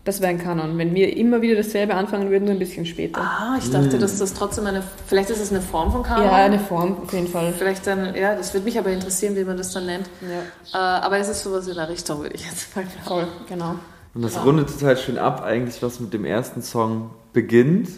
[0.06, 0.78] Das wäre ein Kanon.
[0.78, 3.20] Wenn wir immer wieder dasselbe anfangen würden, nur ein bisschen später.
[3.20, 6.24] Ah, ich dachte, dass das trotzdem eine, vielleicht ist es eine Form von Kanon.
[6.24, 7.52] ja, eine Form auf jeden Fall.
[7.52, 10.06] Vielleicht dann, ja, das würde mich aber interessieren, wie man das dann nennt.
[10.22, 12.96] Ja, Äh, aber es ist sowas in der Richtung, würde ich jetzt mal sagen.
[13.04, 13.74] voll, genau.
[14.14, 17.88] Und das rundet total schön ab, eigentlich, was mit dem ersten Song beginnt,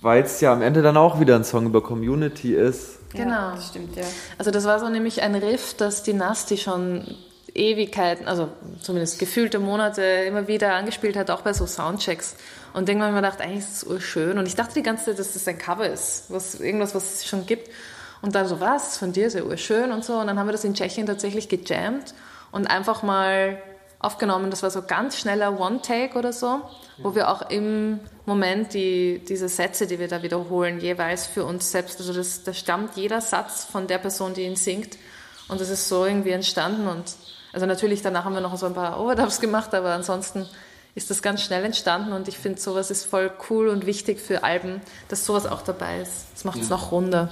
[0.00, 2.98] weil es ja am Ende dann auch wieder ein Song über Community ist.
[3.12, 3.30] Genau.
[3.32, 4.02] Ja, das stimmt, ja.
[4.38, 7.04] Also das war so nämlich ein Riff, das die Nasty schon
[7.54, 8.48] Ewigkeiten, also
[8.80, 12.36] zumindest gefühlte Monate immer wieder angespielt hat, auch bei so Soundchecks.
[12.72, 14.38] Und irgendwann habe ich mir gedacht, eigentlich ist es urschön.
[14.38, 17.26] Und ich dachte die ganze Zeit, dass das ein Cover ist, was, irgendwas, was es
[17.26, 17.70] schon gibt.
[18.22, 20.14] Und dann so, was, von dir ist ja urschön und so.
[20.14, 22.14] Und dann haben wir das in Tschechien tatsächlich gejammt
[22.52, 23.60] und einfach mal
[23.98, 24.50] aufgenommen.
[24.50, 26.62] Das war so ganz schneller One-Take oder so,
[26.98, 31.70] wo wir auch im Moment die, diese Sätze, die wir da wiederholen, jeweils für uns
[31.70, 34.96] selbst, also das, da stammt jeder Satz von der Person, die ihn singt.
[35.48, 36.86] Und das ist so irgendwie entstanden.
[36.86, 37.04] Und
[37.52, 40.46] also natürlich danach haben wir noch so ein paar Overdubs gemacht, aber ansonsten
[40.94, 42.12] ist das ganz schnell entstanden.
[42.12, 46.00] Und ich finde, sowas ist voll cool und wichtig für Alben, dass sowas auch dabei
[46.00, 46.26] ist.
[46.34, 47.30] Das macht es noch runder.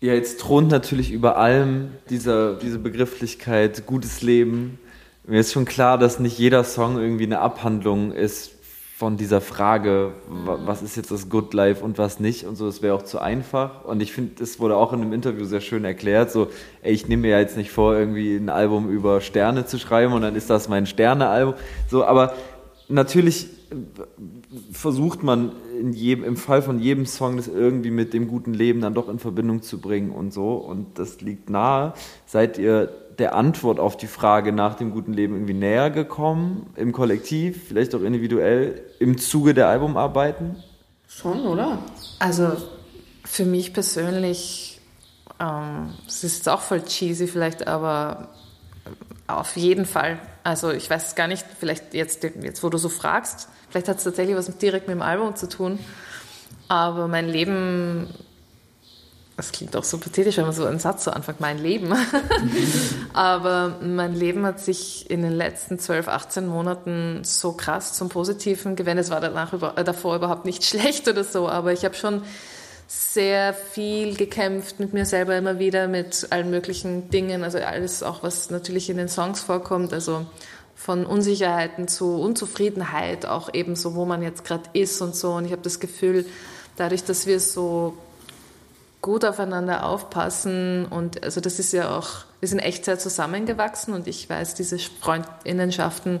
[0.00, 4.78] Ja, jetzt thront natürlich über allem dieser, diese Begrifflichkeit gutes Leben.
[5.24, 8.52] Mir ist schon klar, dass nicht jeder Song irgendwie eine Abhandlung ist
[9.00, 12.66] von dieser Frage, wa- was ist jetzt das Good Life und was nicht und so.
[12.66, 13.86] Das wäre auch zu einfach.
[13.86, 16.30] Und ich finde, das wurde auch in einem Interview sehr schön erklärt.
[16.30, 16.48] So,
[16.82, 20.12] ey, ich nehme mir ja jetzt nicht vor, irgendwie ein Album über Sterne zu schreiben
[20.12, 21.54] und dann ist das mein Sterne-Album.
[21.88, 22.34] So, aber
[22.88, 23.46] natürlich
[24.70, 28.82] versucht man in jedem, im Fall von jedem Song das irgendwie mit dem guten Leben
[28.82, 30.56] dann doch in Verbindung zu bringen und so.
[30.56, 31.94] Und das liegt nahe.
[32.26, 36.72] Seid ihr der Antwort auf die Frage nach dem guten Leben irgendwie näher gekommen?
[36.74, 40.56] Im Kollektiv, vielleicht auch individuell, im Zuge der Albumarbeiten?
[41.06, 41.78] Schon, oder?
[42.18, 42.52] Also
[43.24, 44.80] für mich persönlich,
[45.38, 48.28] ähm, es ist jetzt auch voll cheesy vielleicht, aber
[49.26, 50.18] auf jeden Fall.
[50.42, 54.04] Also ich weiß gar nicht, vielleicht jetzt, jetzt wo du so fragst, vielleicht hat es
[54.04, 55.78] tatsächlich was direkt mit dem Album zu tun,
[56.68, 58.08] aber mein Leben,
[59.40, 61.94] das klingt auch so pathetisch, wenn man so einen Satz so anfängt, mein Leben.
[63.14, 68.76] aber mein Leben hat sich in den letzten 12, 18 Monaten so krass zum Positiven
[68.76, 69.06] gewendet.
[69.06, 72.22] Es war danach über, äh, davor überhaupt nicht schlecht oder so, aber ich habe schon
[72.86, 78.22] sehr viel gekämpft mit mir selber immer wieder, mit allen möglichen Dingen, also alles auch,
[78.22, 80.26] was natürlich in den Songs vorkommt, also
[80.76, 85.32] von Unsicherheiten zu Unzufriedenheit, auch eben so, wo man jetzt gerade ist und so.
[85.32, 86.26] Und ich habe das Gefühl,
[86.76, 87.96] dadurch, dass wir so
[89.02, 92.08] gut aufeinander aufpassen und also das ist ja auch,
[92.40, 96.20] wir sind echt sehr zusammengewachsen und ich weiß, diese Freundinnenschaften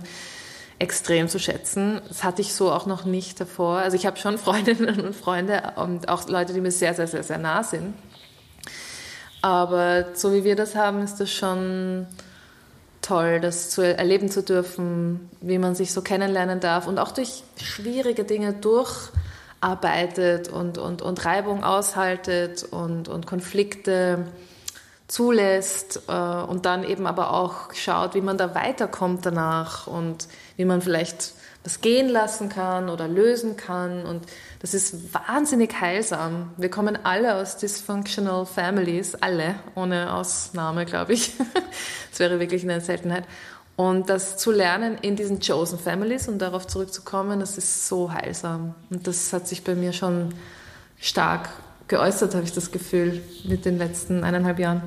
[0.78, 2.00] extrem zu schätzen.
[2.08, 3.78] Das hatte ich so auch noch nicht davor.
[3.78, 7.22] Also ich habe schon Freundinnen und Freunde und auch Leute, die mir sehr, sehr, sehr,
[7.22, 7.94] sehr nah sind.
[9.42, 12.06] Aber so wie wir das haben, ist das schon
[13.02, 17.42] toll, das zu erleben zu dürfen, wie man sich so kennenlernen darf und auch durch
[17.62, 18.52] schwierige Dinge
[19.60, 24.26] durcharbeitet und, und, und Reibung aushaltet und, und Konflikte
[25.06, 30.64] zulässt äh, und dann eben aber auch schaut, wie man da weiterkommt danach und wie
[30.64, 34.06] man vielleicht was gehen lassen kann oder lösen kann.
[34.06, 34.24] Und
[34.60, 36.52] das ist wahnsinnig heilsam.
[36.56, 41.32] Wir kommen alle aus dysfunctional families, alle, ohne Ausnahme, glaube ich.
[42.10, 43.24] das wäre wirklich eine Seltenheit.
[43.80, 48.74] Und das zu lernen in diesen chosen families und darauf zurückzukommen, das ist so heilsam.
[48.90, 50.34] Und das hat sich bei mir schon
[50.98, 51.48] stark
[51.88, 54.82] geäußert, habe ich das Gefühl, mit den letzten eineinhalb Jahren.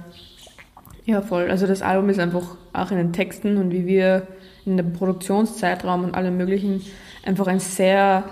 [1.05, 1.49] Ja, voll.
[1.49, 4.27] Also das Album ist einfach auch in den Texten und wie wir
[4.63, 6.83] in dem Produktionszeitraum und allem möglichen
[7.25, 8.23] einfach ein sehr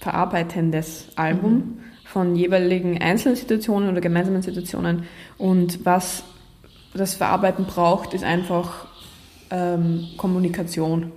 [0.00, 1.80] verarbeitendes Album mhm.
[2.04, 5.08] von jeweiligen einzelnen Situationen oder gemeinsamen Situationen.
[5.38, 6.22] Und was
[6.94, 8.86] das Verarbeiten braucht, ist einfach
[9.50, 11.12] ähm, Kommunikation.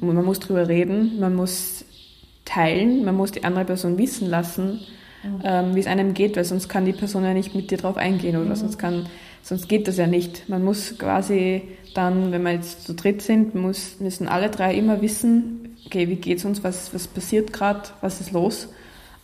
[0.00, 1.84] Man muss drüber reden, man muss
[2.44, 4.80] teilen, man muss die andere Person wissen lassen,
[5.22, 5.40] mhm.
[5.44, 7.96] ähm, wie es einem geht, weil sonst kann die Person ja nicht mit dir drauf
[7.96, 8.56] eingehen oder mhm.
[8.56, 9.06] sonst kann
[9.42, 10.48] Sonst geht das ja nicht.
[10.48, 11.62] Man muss quasi
[11.94, 16.16] dann, wenn wir jetzt zu dritt sind, muss, müssen alle drei immer wissen, okay, wie
[16.16, 18.68] geht's uns, was, was passiert gerade, was ist los,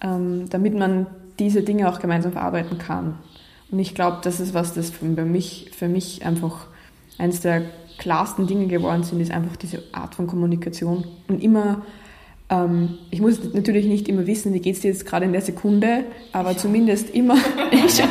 [0.01, 1.07] ähm, damit man
[1.39, 3.19] diese Dinge auch gemeinsam verarbeiten kann.
[3.71, 6.67] Und ich glaube, das ist was, das für mich, für mich einfach
[7.19, 7.63] eines der
[7.99, 11.05] klarsten Dinge geworden sind, ist einfach diese Art von Kommunikation.
[11.29, 11.83] Und immer,
[12.51, 15.41] ähm, ich muss natürlich nicht immer wissen, wie geht es dir jetzt gerade in der
[15.41, 17.37] Sekunde, aber zumindest immer,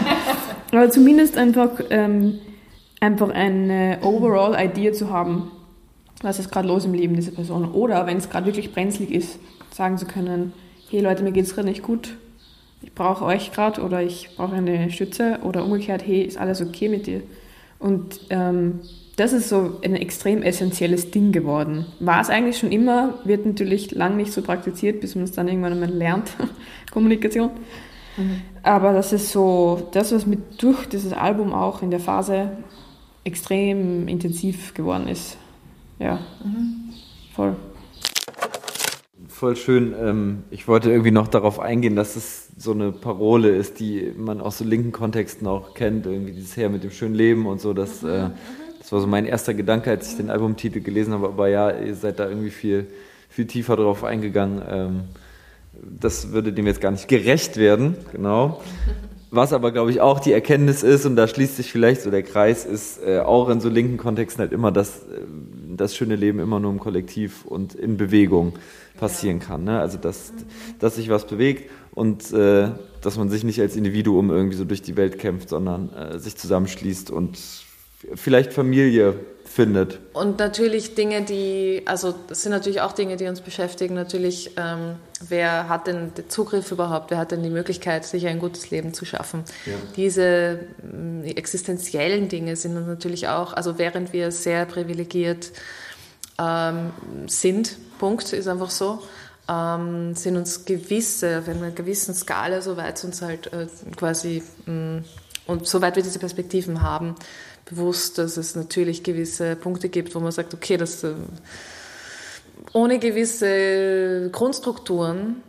[0.72, 2.40] aber zumindest einfach, ähm,
[3.00, 5.52] einfach eine Overall-Idee zu haben,
[6.22, 7.72] was ist gerade los im Leben dieser Person.
[7.72, 9.40] Oder wenn es gerade wirklich brenzlig ist,
[9.72, 10.54] sagen zu können,
[10.90, 12.16] hey Leute, mir geht es gerade nicht gut,
[12.82, 16.88] ich brauche euch gerade oder ich brauche eine Stütze oder umgekehrt, hey, ist alles okay
[16.88, 17.22] mit dir?
[17.80, 18.80] Und ähm,
[19.16, 21.86] das ist so ein extrem essentielles Ding geworden.
[22.00, 25.48] War es eigentlich schon immer, wird natürlich lang nicht so praktiziert, bis man es dann
[25.48, 26.32] irgendwann einmal lernt,
[26.92, 27.52] Kommunikation.
[28.18, 28.42] Mhm.
[28.64, 32.52] Aber das ist so, das, was mit durch dieses Album auch in der Phase
[33.24, 35.38] extrem intensiv geworden ist.
[36.00, 36.94] Ja, mhm.
[37.34, 37.56] voll.
[39.30, 39.94] Voll schön.
[40.00, 44.40] Ähm, ich wollte irgendwie noch darauf eingehen, dass es so eine Parole ist, die man
[44.40, 47.74] aus so linken Kontexten auch kennt, irgendwie dieses Her mit dem schönen Leben und so.
[47.74, 48.32] Das, mhm.
[48.86, 51.26] Das war so mein erster Gedanke, als ich den Albumtitel gelesen habe.
[51.26, 52.86] Aber ja, ihr seid da irgendwie viel,
[53.30, 54.62] viel tiefer drauf eingegangen.
[54.70, 55.00] Ähm,
[55.74, 58.62] das würde dem jetzt gar nicht gerecht werden, genau.
[59.32, 62.22] Was aber, glaube ich, auch die Erkenntnis ist, und da schließt sich vielleicht so der
[62.22, 65.22] Kreis, ist äh, auch in so linken Kontexten halt immer, dass äh,
[65.76, 68.54] das schöne Leben immer nur im Kollektiv und in Bewegung
[69.00, 69.64] passieren kann.
[69.64, 69.80] Ne?
[69.80, 70.32] Also, dass,
[70.78, 72.70] dass sich was bewegt und äh,
[73.02, 76.36] dass man sich nicht als Individuum irgendwie so durch die Welt kämpft, sondern äh, sich
[76.36, 77.65] zusammenschließt und
[78.14, 79.16] vielleicht Familie
[79.46, 80.00] findet.
[80.14, 83.96] Und natürlich Dinge, die, also das sind natürlich auch Dinge, die uns beschäftigen.
[83.96, 84.96] Natürlich, ähm,
[85.28, 88.94] wer hat denn den Zugriff überhaupt, wer hat denn die Möglichkeit, sich ein gutes Leben
[88.94, 89.44] zu schaffen?
[89.66, 89.74] Ja.
[89.96, 90.60] Diese
[91.24, 95.52] äh, existenziellen Dinge sind uns natürlich auch, also während wir sehr privilegiert
[96.38, 96.92] ähm,
[97.28, 99.02] sind, Punkt, ist einfach so,
[99.48, 105.04] ähm, sind uns gewisse, auf einer gewissen Skala, soweit uns halt äh, quasi, mh, mm,
[105.48, 107.16] und soweit wir diese Perspektiven haben,
[107.66, 111.14] bewusst, dass es natürlich gewisse Punkte gibt, wo man sagt, okay, das äh,
[112.74, 115.42] ohne gewisse Grundstrukturen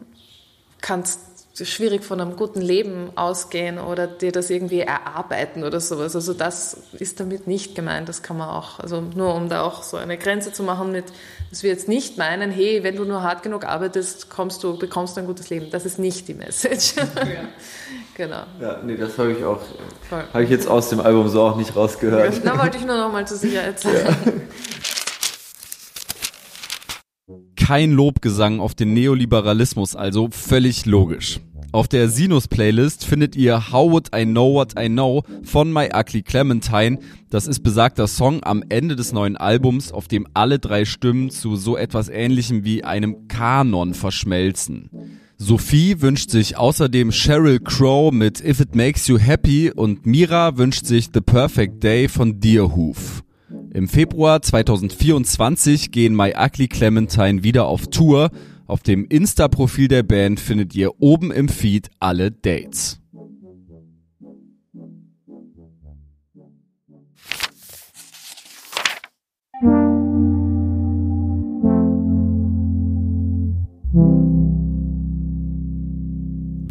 [0.80, 1.20] kannst
[1.64, 6.14] schwierig von einem guten Leben ausgehen oder dir das irgendwie erarbeiten oder sowas.
[6.14, 8.08] Also das ist damit nicht gemeint.
[8.08, 11.06] Das kann man auch, also nur um da auch so eine Grenze zu machen mit,
[11.50, 15.16] dass wir jetzt nicht meinen, hey, wenn du nur hart genug arbeitest, kommst du, bekommst
[15.16, 15.70] du ein gutes Leben.
[15.70, 16.94] Das ist nicht die Message.
[16.96, 17.24] Ja.
[18.14, 18.42] genau.
[18.60, 19.60] Ja, nee, das habe ich auch,
[20.10, 22.44] habe ich jetzt aus dem Album so auch nicht rausgehört.
[22.44, 23.96] Da wollte ich nur noch mal zur Sicherheit sagen.
[23.96, 24.32] Ja.
[27.66, 31.40] kein Lobgesang auf den Neoliberalismus, also völlig logisch.
[31.72, 36.22] Auf der Sinus-Playlist findet ihr How Would I Know What I Know von My Ugly
[36.22, 37.00] Clementine.
[37.28, 41.56] Das ist besagter Song am Ende des neuen Albums, auf dem alle drei Stimmen zu
[41.56, 44.88] so etwas ähnlichem wie einem Kanon verschmelzen.
[45.36, 50.86] Sophie wünscht sich außerdem Sheryl Crow mit If It Makes You Happy und Mira wünscht
[50.86, 53.24] sich The Perfect Day von Deerhoof.
[53.72, 58.30] Im Februar 2024 gehen My Ugly Clementine wieder auf Tour.
[58.66, 63.00] Auf dem Insta-Profil der Band findet ihr oben im Feed alle Dates.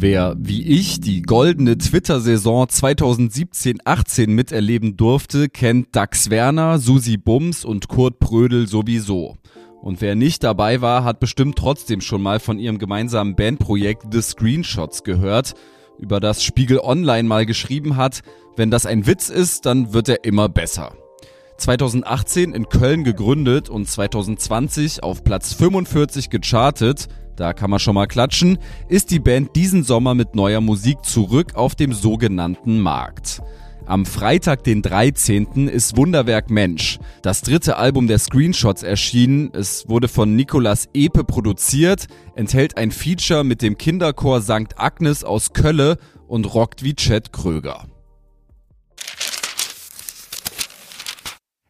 [0.08, 7.88] Wer, wie ich, die goldene Twitter-Saison 2017-18 miterleben durfte, kennt Dax Werner, Susi Bums und
[7.88, 9.36] Kurt Prödel sowieso.
[9.82, 14.22] Und wer nicht dabei war, hat bestimmt trotzdem schon mal von ihrem gemeinsamen Bandprojekt The
[14.22, 15.54] Screenshots gehört,
[15.98, 18.20] über das Spiegel Online mal geschrieben hat,
[18.54, 20.92] wenn das ein Witz ist, dann wird er immer besser.
[21.56, 28.06] 2018 in Köln gegründet und 2020 auf Platz 45 gechartet, da kann man schon mal
[28.06, 28.58] klatschen,
[28.88, 33.42] ist die Band diesen Sommer mit neuer Musik zurück auf dem sogenannten Markt.
[33.86, 35.68] Am Freitag, den 13.
[35.68, 39.50] ist Wunderwerk Mensch, das dritte Album der Screenshots erschienen.
[39.52, 44.74] Es wurde von Nicolas Epe produziert, enthält ein Feature mit dem Kinderchor St.
[44.76, 47.84] Agnes aus Kölle und rockt wie Chet Kröger.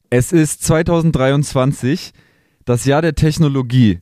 [0.08, 2.12] Es ist 2023,
[2.64, 4.00] das Jahr der Technologie.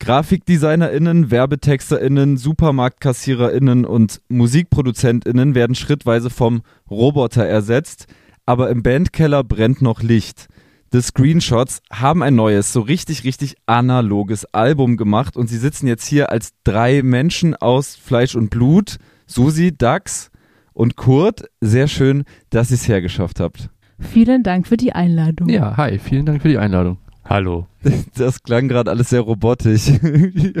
[0.00, 8.06] GrafikdesignerInnen, WerbetexterInnen, SupermarktkassiererInnen und MusikproduzentInnen werden schrittweise vom Roboter ersetzt,
[8.46, 10.48] aber im Bandkeller brennt noch Licht.
[10.90, 16.06] The Screenshots haben ein neues, so richtig, richtig analoges Album gemacht und sie sitzen jetzt
[16.06, 18.96] hier als drei Menschen aus Fleisch und Blut.
[19.26, 20.30] Susi, Dax
[20.72, 21.44] und Kurt.
[21.60, 23.68] Sehr schön, dass ihr es hergeschafft habt.
[23.98, 25.50] Vielen Dank für die Einladung.
[25.50, 26.96] Ja, hi, vielen Dank für die Einladung.
[27.24, 27.67] Hallo.
[28.16, 30.52] Das klang gerade alles sehr robotisch, wie,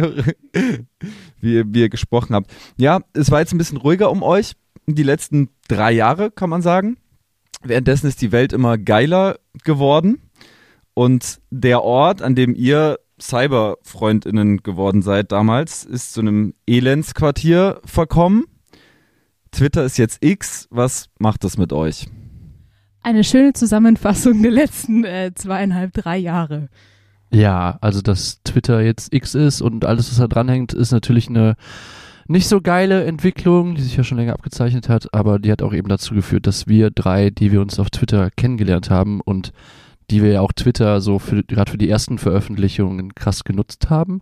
[1.42, 2.50] ihr, wie ihr gesprochen habt.
[2.76, 4.52] Ja, es war jetzt ein bisschen ruhiger um euch.
[4.86, 6.96] Die letzten drei Jahre, kann man sagen.
[7.62, 10.22] Währenddessen ist die Welt immer geiler geworden.
[10.94, 18.44] Und der Ort, an dem ihr Cyberfreundinnen geworden seid damals, ist zu einem Elendsquartier verkommen.
[19.50, 20.68] Twitter ist jetzt X.
[20.70, 22.06] Was macht das mit euch?
[23.02, 26.68] Eine schöne Zusammenfassung der letzten äh, zweieinhalb, drei Jahre.
[27.30, 31.56] Ja, also dass Twitter jetzt X ist und alles, was da dranhängt, ist natürlich eine
[32.26, 35.72] nicht so geile Entwicklung, die sich ja schon länger abgezeichnet hat, aber die hat auch
[35.72, 39.52] eben dazu geführt, dass wir drei, die wir uns auf Twitter kennengelernt haben und
[40.10, 44.20] die wir ja auch Twitter so für gerade für die ersten Veröffentlichungen krass genutzt haben,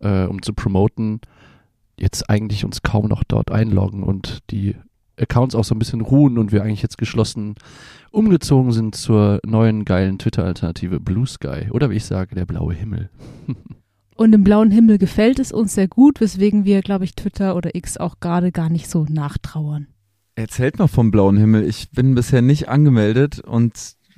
[0.00, 1.20] äh, um zu promoten,
[1.98, 4.76] jetzt eigentlich uns kaum noch dort einloggen und die
[5.18, 7.54] Accounts auch so ein bisschen ruhen und wir eigentlich jetzt geschlossen
[8.10, 13.10] umgezogen sind zur neuen geilen Twitter-Alternative Blue Sky oder wie ich sage, der blaue Himmel.
[14.16, 17.74] Und im blauen Himmel gefällt es uns sehr gut, weswegen wir, glaube ich, Twitter oder
[17.74, 19.88] X auch gerade gar nicht so nachtrauern.
[20.36, 21.64] Erzählt mal vom blauen Himmel.
[21.64, 23.74] Ich bin bisher nicht angemeldet und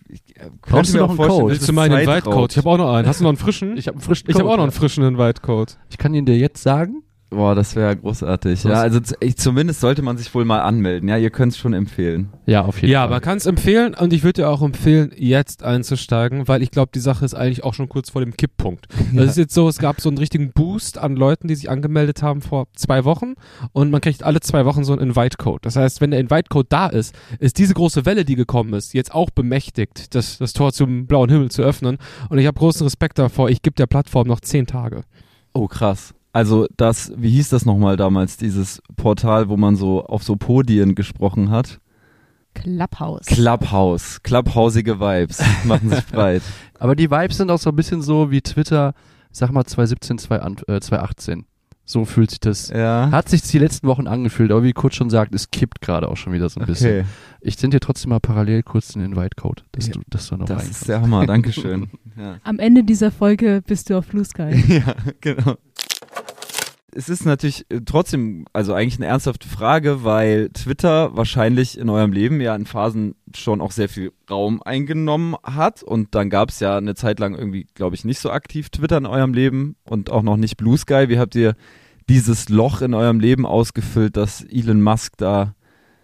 [0.09, 1.53] ich äh, Brauchst du noch einen Code?
[1.53, 2.53] Willst du meinen Invite-Code?
[2.53, 3.09] Ich habe auch noch einen.
[3.09, 3.77] Hast du noch einen frischen?
[3.77, 5.73] Ich habe einen frischen Ich habe auch noch einen frischen Invite-Code.
[5.91, 7.03] Ich kann ihn dir jetzt sagen.
[7.31, 8.65] Boah, das wäre großartig.
[8.65, 11.11] Ja, also ich, zumindest sollte man sich wohl mal anmelden.
[11.11, 12.31] Ja, ihr könnt es schon empfehlen.
[12.47, 13.11] Ja, auf jeden Ja, Fall.
[13.11, 16.91] man kann es empfehlen und ich würde dir auch empfehlen, jetzt einzusteigen, weil ich glaube,
[16.95, 18.87] die Sache ist eigentlich auch schon kurz vor dem Kipppunkt.
[19.15, 22.23] Das ist jetzt so, es gab so einen richtigen Boost an Leuten, die sich angemeldet
[22.23, 23.35] haben vor zwei Wochen
[23.73, 25.61] und man kriegt alle zwei Wochen so einen Invite-Code.
[25.63, 29.15] Das heißt, wenn der Invite-Code da ist, ist diese große Welle, die gekommen ist, jetzt
[29.15, 31.99] auch bemächtigt, das, das Tor zum blauen Himmel zu öffnen
[32.31, 33.51] und ich habe großen Respekt davor.
[33.51, 35.03] Ich gebe der Plattform noch zehn Tage.
[35.53, 36.15] Oh, krass.
[36.33, 40.95] Also das, wie hieß das nochmal damals, dieses Portal, wo man so auf so Podien
[40.95, 41.81] gesprochen hat?
[42.55, 43.27] Clubhouse.
[43.27, 44.23] Clubhouse.
[44.23, 46.43] Clubhausige Vibes machen sich breit.
[46.79, 48.95] Aber die Vibes sind auch so ein bisschen so wie Twitter,
[49.31, 51.45] sag mal 2017, 2018, äh, 2018.
[51.85, 52.69] So fühlt sich das.
[52.69, 53.09] Ja.
[53.11, 56.19] Hat sich die letzten Wochen angefühlt, aber wie Kurt schon sagt, es kippt gerade auch
[56.19, 57.01] schon wieder so ein bisschen.
[57.01, 57.09] Okay,
[57.41, 60.45] Ich sende dir trotzdem mal parallel kurz den Invite-Code, dass Ja, du das da noch
[60.47, 61.27] das ist der Hammer.
[61.27, 61.89] Dankeschön.
[62.19, 62.39] Ja.
[62.43, 64.51] Am Ende dieser Folge bist du auf Blue Sky.
[64.85, 65.55] ja, genau.
[66.99, 72.11] Es ist natürlich äh, trotzdem, also eigentlich eine ernsthafte Frage, weil Twitter wahrscheinlich in eurem
[72.11, 76.59] Leben ja in Phasen schon auch sehr viel Raum eingenommen hat und dann gab es
[76.59, 80.11] ja eine Zeit lang irgendwie, glaube ich, nicht so aktiv Twitter in eurem Leben und
[80.11, 81.05] auch noch nicht Blue Sky.
[81.09, 81.55] Wie habt ihr
[82.09, 85.55] dieses Loch in eurem Leben ausgefüllt, das Elon Musk da,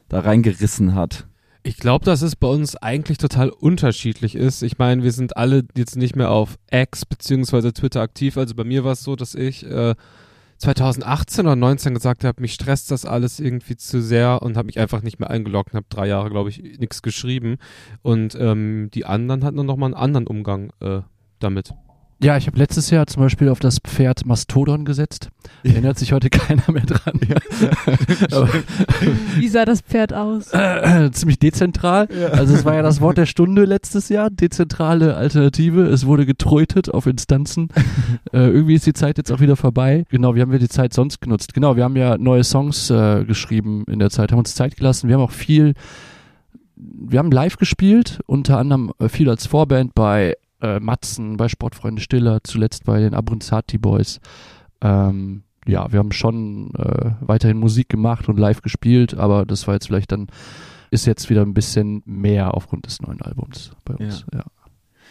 [0.08, 1.26] da reingerissen hat?
[1.64, 4.62] Ich glaube, dass es bei uns eigentlich total unterschiedlich ist.
[4.62, 8.36] Ich meine, wir sind alle jetzt nicht mehr auf X beziehungsweise Twitter aktiv.
[8.36, 9.96] Also bei mir war es so, dass ich äh,
[10.58, 14.78] 2018 oder 19 gesagt habe, mich stresst das alles irgendwie zu sehr und habe mich
[14.78, 17.56] einfach nicht mehr eingeloggt und habe drei Jahre, glaube ich, nichts geschrieben.
[18.02, 21.00] Und ähm, die anderen hatten dann nochmal einen anderen Umgang äh,
[21.38, 21.74] damit.
[22.22, 25.30] Ja, ich habe letztes Jahr zum Beispiel auf das Pferd Mastodon gesetzt.
[25.62, 27.20] Erinnert sich heute keiner mehr dran.
[28.32, 28.48] Aber,
[29.36, 30.52] Wie sah das Pferd aus?
[30.52, 32.08] äh, ziemlich dezentral.
[32.32, 34.30] Also es war ja das Wort der Stunde letztes Jahr.
[34.30, 35.82] Dezentrale Alternative.
[35.82, 37.68] Es wurde getrötet auf Instanzen.
[38.32, 40.04] äh, irgendwie ist die Zeit jetzt auch wieder vorbei.
[40.08, 41.52] Genau, wie haben wir die Zeit sonst genutzt?
[41.52, 45.08] Genau, wir haben ja neue Songs äh, geschrieben in der Zeit, haben uns Zeit gelassen.
[45.08, 45.74] Wir haben auch viel,
[46.76, 52.00] wir haben live gespielt, unter anderem äh, viel als Vorband bei äh, Matzen, bei Sportfreunde
[52.00, 54.20] Stiller, zuletzt bei den Abronzati Boys.
[54.80, 59.74] Ähm, ja, wir haben schon äh, weiterhin Musik gemacht und live gespielt, aber das war
[59.74, 60.28] jetzt vielleicht dann,
[60.90, 64.24] ist jetzt wieder ein bisschen mehr aufgrund des neuen Albums bei uns.
[64.32, 64.44] Ja.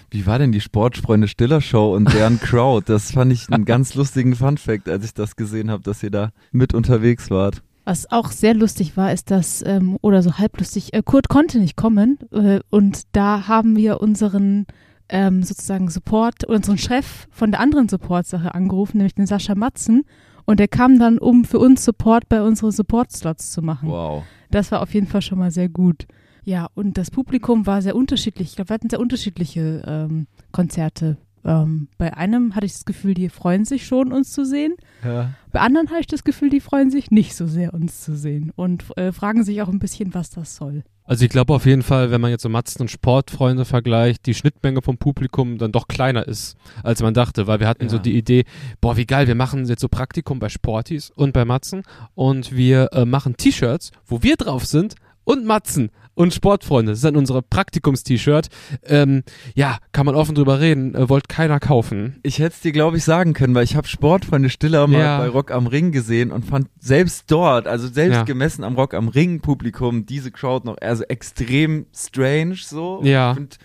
[0.09, 2.91] Wie war denn die Sportfreunde Stiller Show und deren Crowd?
[2.91, 6.29] Das fand ich einen ganz lustigen Funfact, als ich das gesehen habe, dass ihr da
[6.51, 7.63] mit unterwegs wart.
[7.85, 11.75] Was auch sehr lustig war, ist, dass, ähm, oder so halblustig, äh, Kurt konnte nicht
[11.75, 14.67] kommen äh, und da haben wir unseren
[15.13, 20.03] ähm, sozusagen Support, unseren Chef von der anderen Support-Sache angerufen, nämlich den Sascha Matzen
[20.45, 23.89] und der kam dann, um für uns Support bei unseren Support-Slots zu machen.
[23.89, 24.23] Wow.
[24.51, 26.07] Das war auf jeden Fall schon mal sehr gut.
[26.43, 28.49] Ja, und das Publikum war sehr unterschiedlich.
[28.49, 31.17] Ich glaube, wir hatten sehr unterschiedliche ähm, Konzerte.
[31.45, 34.75] Ähm, bei einem hatte ich das Gefühl, die freuen sich schon, uns zu sehen.
[35.03, 35.31] Ja.
[35.51, 38.51] Bei anderen habe ich das Gefühl, die freuen sich nicht so sehr, uns zu sehen
[38.55, 40.83] und äh, fragen sich auch ein bisschen, was das soll.
[41.05, 44.33] Also ich glaube auf jeden Fall, wenn man jetzt so Matzen und Sportfreunde vergleicht, die
[44.33, 47.89] Schnittmenge vom Publikum dann doch kleiner ist, als man dachte, weil wir hatten Ja.
[47.89, 48.45] so die Idee,
[48.79, 51.83] boah, wie geil, wir machen jetzt so Praktikum bei Sportis und bei Matzen
[52.15, 56.91] und wir äh, machen T-Shirts, wo wir drauf sind und Matzen und Sportfreunde.
[56.91, 58.49] Das ist dann unsere Praktikums-T-Shirt.
[58.83, 59.23] Ähm,
[59.55, 62.19] ja, kann man offen drüber reden, äh, wollte keiner kaufen.
[62.23, 65.17] Ich hätte es dir, glaube ich, sagen können, weil ich habe Sportfreunde Stiller mal Ja.
[65.17, 68.23] bei Rock am Ring gesehen und fand selbst dort, also selbst Ja.
[68.23, 73.01] gemessen am Rock am Ring Publikum, diese Crowd noch also extrem strange so.
[73.03, 73.33] Ja.
[73.33, 73.57] Find,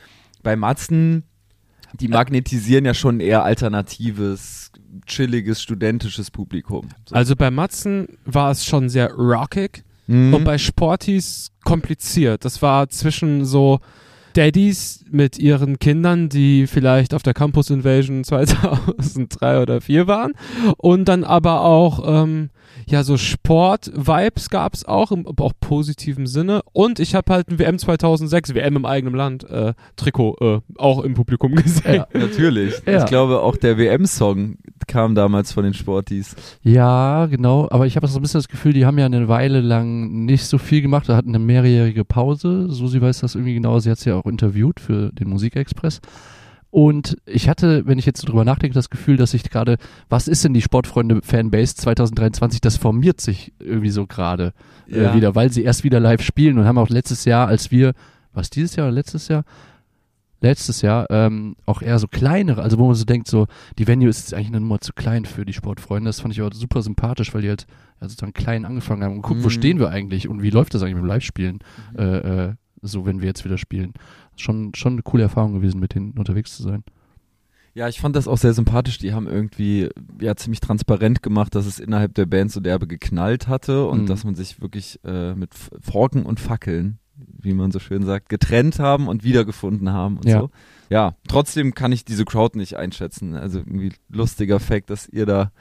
[0.43, 1.25] bei Matzen,
[2.01, 4.71] die magnetisieren ja schon eher alternatives,
[5.07, 6.89] chilliges, studentisches Publikum.
[7.09, 7.15] So.
[7.15, 9.85] Also bei Matzen war es schon sehr rockig.
[10.09, 10.35] Mhm.
[10.35, 12.45] Und bei Sportis kompliziert.
[12.45, 13.79] Das war zwischen so
[14.33, 20.33] Daddies mit ihren Kindern, die vielleicht auf der Campus Invasion 2003 oder 2004 waren.
[20.77, 22.51] Und dann aber auch, ähm,
[22.87, 26.63] ja, so Sport-Vibes gab es auch, im auch positiven Sinne.
[26.73, 31.03] Und ich habe halt ein WM 2006, WM im eigenen Land, äh, Trikot äh, auch
[31.03, 31.95] im Publikum gesehen.
[31.97, 32.07] Ja.
[32.13, 32.81] Natürlich.
[32.87, 32.99] Ja.
[32.99, 36.35] Ich glaube, auch der WM-Song kam damals von den Sportis.
[36.63, 37.69] Ja, genau.
[37.71, 40.47] Aber ich habe so ein bisschen das Gefühl, die haben ja eine Weile lang nicht
[40.47, 41.09] so viel gemacht.
[41.09, 42.71] Da hatten eine mehrjährige Pause.
[42.71, 43.79] Susi weiß das irgendwie genau.
[43.79, 46.01] Sie hat sie ja auch interviewt für den Musikexpress.
[46.71, 49.79] Und ich hatte, wenn ich jetzt so drüber nachdenke, das Gefühl, dass ich gerade,
[50.11, 52.61] was ist denn die Sportfreunde-Fanbase 2023?
[52.61, 54.53] Das formiert sich irgendwie so gerade
[54.87, 55.13] Ja.
[55.13, 57.95] äh, wieder, weil sie erst wieder live spielen und haben auch letztes Jahr, als wir,
[58.35, 59.45] was dieses Jahr oder letztes Jahr?
[60.41, 64.09] Letztes Jahr ähm, auch eher so kleinere, also wo man so denkt, so die Venue
[64.09, 66.09] ist jetzt eigentlich eine Nummer zu klein für die Sportfreunde.
[66.09, 67.67] Das fand ich aber super sympathisch, weil die halt
[68.01, 69.51] ja, sozusagen klein angefangen haben und guck, wo Mhm.
[69.51, 71.59] stehen wir eigentlich und wie läuft das eigentlich mit dem Live-Spielen,
[71.97, 72.05] äh,
[72.51, 72.53] äh,
[72.83, 73.95] so wenn wir jetzt wieder spielen.
[74.39, 76.85] Schon, schon eine coole Erfahrung gewesen, mit denen unterwegs zu sein.
[77.75, 78.99] Ja, ich fand das auch sehr sympathisch.
[78.99, 79.89] Die haben irgendwie
[80.21, 84.07] ja ziemlich transparent gemacht, dass es innerhalb der Band so derbe geknallt hatte und Mhm.
[84.07, 88.79] dass man sich wirklich äh, mit Forken und Fackeln, wie man so schön sagt, getrennt
[88.81, 90.41] haben und wiedergefunden haben und Ja.
[90.41, 90.51] so.
[90.91, 93.35] Ja, trotzdem kann ich diese Crowd nicht einschätzen.
[93.35, 95.53] Also irgendwie lustiger Fact, dass ihr da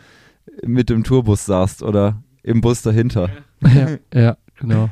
[0.65, 3.29] mit dem Tourbus saßt oder im Bus dahinter.
[3.61, 4.89] ja, ja, genau.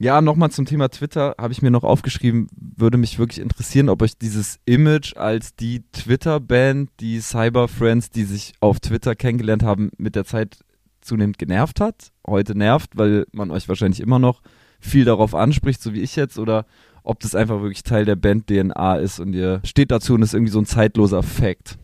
[0.00, 4.00] Ja, nochmal zum Thema Twitter habe ich mir noch aufgeschrieben, würde mich wirklich interessieren, ob
[4.00, 10.14] euch dieses Image als die Twitter-Band, die Cyber-Friends, die sich auf Twitter kennengelernt haben, mit
[10.14, 10.58] der Zeit
[11.00, 14.40] zunehmend genervt hat, heute nervt, weil man euch wahrscheinlich immer noch
[14.78, 16.66] viel darauf anspricht, so wie ich jetzt, oder
[17.02, 20.52] ob das einfach wirklich Teil der Band-DNA ist und ihr steht dazu und ist irgendwie
[20.52, 21.76] so ein zeitloser Fact.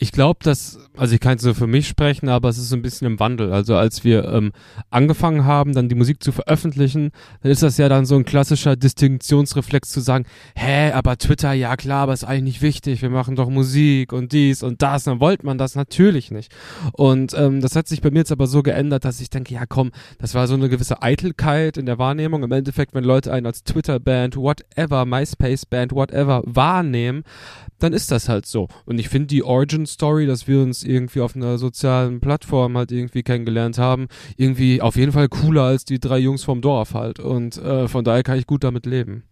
[0.00, 2.76] Ich glaube, dass, also ich kann jetzt nur für mich sprechen, aber es ist so
[2.76, 3.52] ein bisschen im Wandel.
[3.52, 4.52] Also als wir ähm,
[4.90, 7.10] angefangen haben, dann die Musik zu veröffentlichen,
[7.42, 10.24] dann ist das ja dann so ein klassischer Distinktionsreflex zu sagen,
[10.54, 14.30] hä, aber Twitter, ja klar, aber ist eigentlich nicht wichtig, wir machen doch Musik und
[14.30, 16.54] dies und das, dann wollte man das natürlich nicht.
[16.92, 19.66] Und ähm, das hat sich bei mir jetzt aber so geändert, dass ich denke, ja
[19.66, 19.90] komm,
[20.20, 22.44] das war so eine gewisse Eitelkeit in der Wahrnehmung.
[22.44, 27.24] Im Endeffekt, wenn Leute einen als Twitter-Band, whatever, MySpace-Band, whatever wahrnehmen,
[27.80, 28.68] dann ist das halt so.
[28.84, 32.92] Und ich finde die Origin Story, dass wir uns irgendwie auf einer sozialen Plattform halt
[32.92, 37.18] irgendwie kennengelernt haben, irgendwie auf jeden Fall cooler als die drei Jungs vom Dorf halt.
[37.18, 39.24] Und äh, von daher kann ich gut damit leben.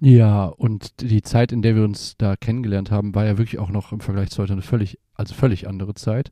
[0.00, 3.70] Ja, und die Zeit, in der wir uns da kennengelernt haben, war ja wirklich auch
[3.70, 6.30] noch im Vergleich zu heute eine völlig, also völlig andere Zeit.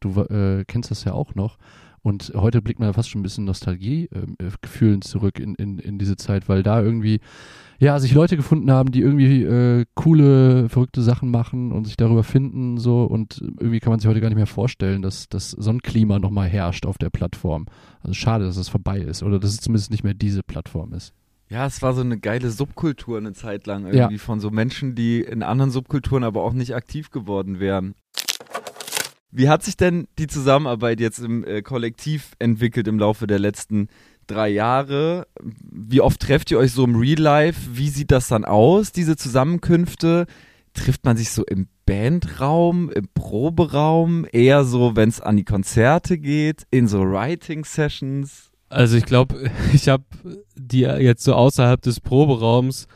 [0.00, 1.58] Du äh, kennst das ja auch noch.
[2.02, 6.16] Und heute blickt man ja fast schon ein bisschen Nostalgie-Gefühlen zurück in, in, in diese
[6.16, 7.20] Zeit, weil da irgendwie,
[7.78, 12.24] ja, sich Leute gefunden haben, die irgendwie äh, coole, verrückte Sachen machen und sich darüber
[12.24, 13.04] finden, so.
[13.04, 16.18] Und irgendwie kann man sich heute gar nicht mehr vorstellen, dass, dass so ein Klima
[16.18, 17.66] nochmal herrscht auf der Plattform.
[18.02, 21.12] Also schade, dass es vorbei ist oder dass es zumindest nicht mehr diese Plattform ist.
[21.50, 23.92] Ja, es war so eine geile Subkultur eine Zeit lang Ja.
[23.92, 27.94] irgendwie von so Menschen, die in anderen Subkulturen aber auch nicht aktiv geworden wären.
[29.32, 33.88] Wie hat sich denn die Zusammenarbeit jetzt im äh, Kollektiv entwickelt im Laufe der letzten
[34.26, 35.26] drei Jahre?
[35.40, 37.60] Wie oft trefft ihr euch so im Real Life?
[37.72, 40.26] Wie sieht das dann aus, diese Zusammenkünfte?
[40.74, 46.18] Trifft man sich so im Bandraum, im Proberaum, eher so, wenn es an die Konzerte
[46.18, 48.50] geht, in so Writing-Sessions?
[48.68, 50.04] Also ich glaube, ich habe
[50.54, 52.86] die jetzt so außerhalb des Proberaums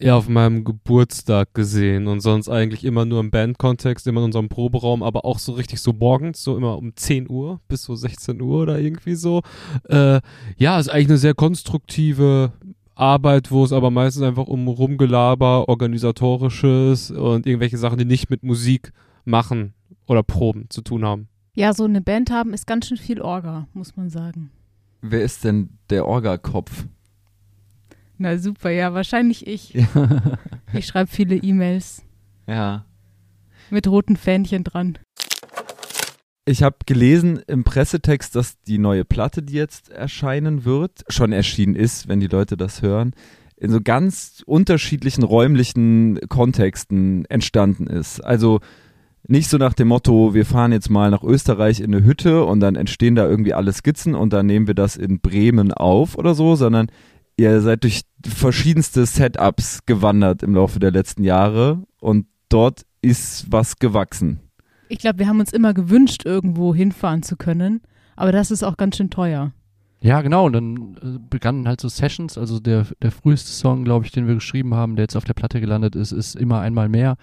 [0.00, 4.48] eher auf meinem Geburtstag gesehen und sonst eigentlich immer nur im Bandkontext, immer in unserem
[4.48, 8.40] Proberaum, aber auch so richtig so morgens, so immer um 10 Uhr bis so 16
[8.40, 9.42] Uhr oder irgendwie so.
[9.88, 10.20] Äh,
[10.56, 12.52] ja, ist eigentlich eine sehr konstruktive
[12.94, 18.42] Arbeit, wo es aber meistens einfach um Rumgelaber, organisatorisches und irgendwelche Sachen, die nicht mit
[18.42, 18.92] Musik
[19.24, 19.74] machen
[20.06, 21.28] oder Proben zu tun haben.
[21.54, 24.50] Ja, so eine Band haben ist ganz schön viel Orga, muss man sagen.
[25.02, 26.86] Wer ist denn der Orga-Kopf?
[28.22, 29.74] Na super, ja, wahrscheinlich ich.
[30.72, 32.02] Ich schreibe viele E-Mails
[32.46, 32.84] Ja.
[33.70, 34.98] mit roten Fähnchen dran.
[36.44, 41.74] Ich habe gelesen im Pressetext, dass die neue Platte, die jetzt erscheinen wird, schon erschienen
[41.74, 43.14] ist, wenn die Leute das hören,
[43.56, 48.20] in so ganz unterschiedlichen räumlichen Kontexten entstanden ist.
[48.20, 48.60] Also
[49.26, 52.60] nicht so nach dem Motto, wir fahren jetzt mal nach Österreich in eine Hütte und
[52.60, 56.34] dann entstehen da irgendwie alle Skizzen und dann nehmen wir das in Bremen auf oder
[56.34, 56.90] so, sondern
[57.40, 63.78] ihr seid durch verschiedenste Setups gewandert im Laufe der letzten Jahre und dort ist was
[63.78, 64.40] gewachsen.
[64.88, 67.80] Ich glaube, wir haben uns immer gewünscht, irgendwo hinfahren zu können,
[68.16, 69.52] aber das ist auch ganz schön teuer.
[70.02, 70.46] Ja, genau.
[70.46, 72.38] Und dann äh, begannen halt so Sessions.
[72.38, 75.34] Also der, der früheste Song, glaube ich, den wir geschrieben haben, der jetzt auf der
[75.34, 77.16] Platte gelandet ist, ist immer einmal mehr.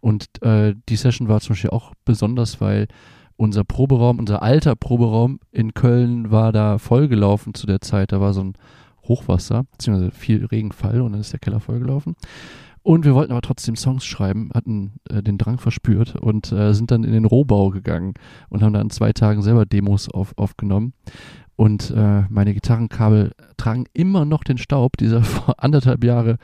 [0.00, 2.88] Und äh, die Session war zum Beispiel auch besonders, weil
[3.36, 8.10] unser Proberaum, unser alter Proberaum in Köln war da vollgelaufen zu der Zeit.
[8.10, 8.54] Da war so ein
[9.04, 12.14] Hochwasser, beziehungsweise viel Regenfall und dann ist der Keller vollgelaufen.
[12.82, 16.90] Und wir wollten aber trotzdem Songs schreiben, hatten äh, den Drang verspürt und äh, sind
[16.90, 18.12] dann in den Rohbau gegangen
[18.50, 20.92] und haben dann in zwei Tagen selber Demos auf, aufgenommen.
[21.56, 26.36] Und äh, meine Gitarrenkabel tragen immer noch den Staub dieser vor anderthalb Jahre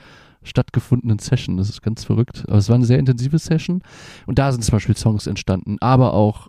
[0.42, 1.58] stattgefundenen Session.
[1.58, 2.44] Das ist ganz verrückt.
[2.48, 3.82] Aber es war eine sehr intensive Session.
[4.26, 6.48] Und da sind zum Beispiel Songs entstanden, aber auch,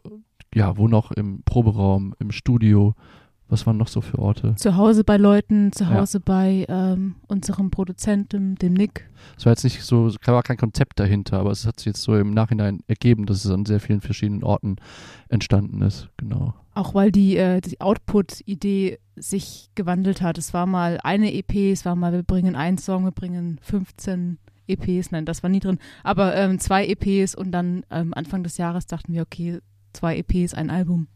[0.54, 2.96] ja, wo noch im Proberaum, im Studio.
[3.52, 4.56] Was waren noch so für Orte?
[4.56, 5.96] Zu Hause bei Leuten, zu Ja.
[5.96, 9.10] Hause bei ähm, unserem Produzenten, dem Nick.
[9.38, 12.02] Es war jetzt nicht so, es war kein Konzept dahinter, aber es hat sich jetzt
[12.02, 14.78] so im Nachhinein ergeben, dass es an sehr vielen verschiedenen Orten
[15.28, 16.08] entstanden ist.
[16.16, 16.54] Genau.
[16.74, 20.38] Auch weil die, äh, die Output-Idee sich gewandelt hat.
[20.38, 24.40] Es war mal eine EP, es war mal, wir bringen einen Song, wir bringen 15
[24.68, 28.58] EPs, nein, das war nie drin, aber ähm, zwei EPs und dann ähm, Anfang des
[28.58, 29.60] Jahres dachten wir, okay,
[29.92, 31.08] zwei EPs, ein Album.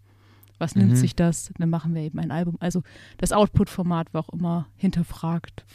[0.58, 0.95] Was nimmt Mhm.
[0.95, 1.51] sich das?
[1.58, 2.56] Dann machen wir eben ein Album.
[2.60, 2.82] Also
[3.18, 5.66] das Output-Format war auch immer hinterfragt.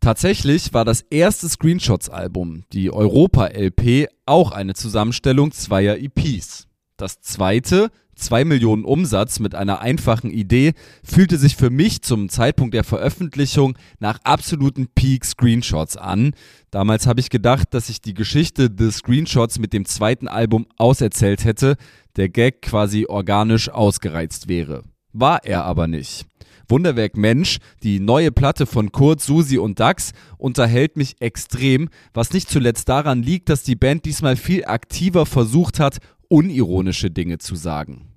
[0.00, 6.68] Tatsächlich war das erste Screenshots-Album, die Europa-LP, auch eine Zusammenstellung zweier EPs.
[6.96, 10.72] Das zweite, 2 Millionen Umsatz mit einer einfachen Idee,
[11.04, 16.32] fühlte sich für mich zum Zeitpunkt der Veröffentlichung nach absoluten Peak-Screenshots an.
[16.70, 21.44] Damals habe ich gedacht, dass ich die Geschichte des Screenshots mit dem zweiten Album auserzählt
[21.44, 21.76] hätte,
[22.16, 24.82] der Gag quasi organisch ausgereizt wäre.
[25.12, 26.26] War er aber nicht.
[26.68, 32.50] Wunderwerk Mensch, die neue Platte von Kurt, Susi und Dax, unterhält mich extrem, was nicht
[32.50, 35.98] zuletzt daran liegt, dass die Band diesmal viel aktiver versucht hat,
[36.28, 38.16] unironische Dinge zu sagen.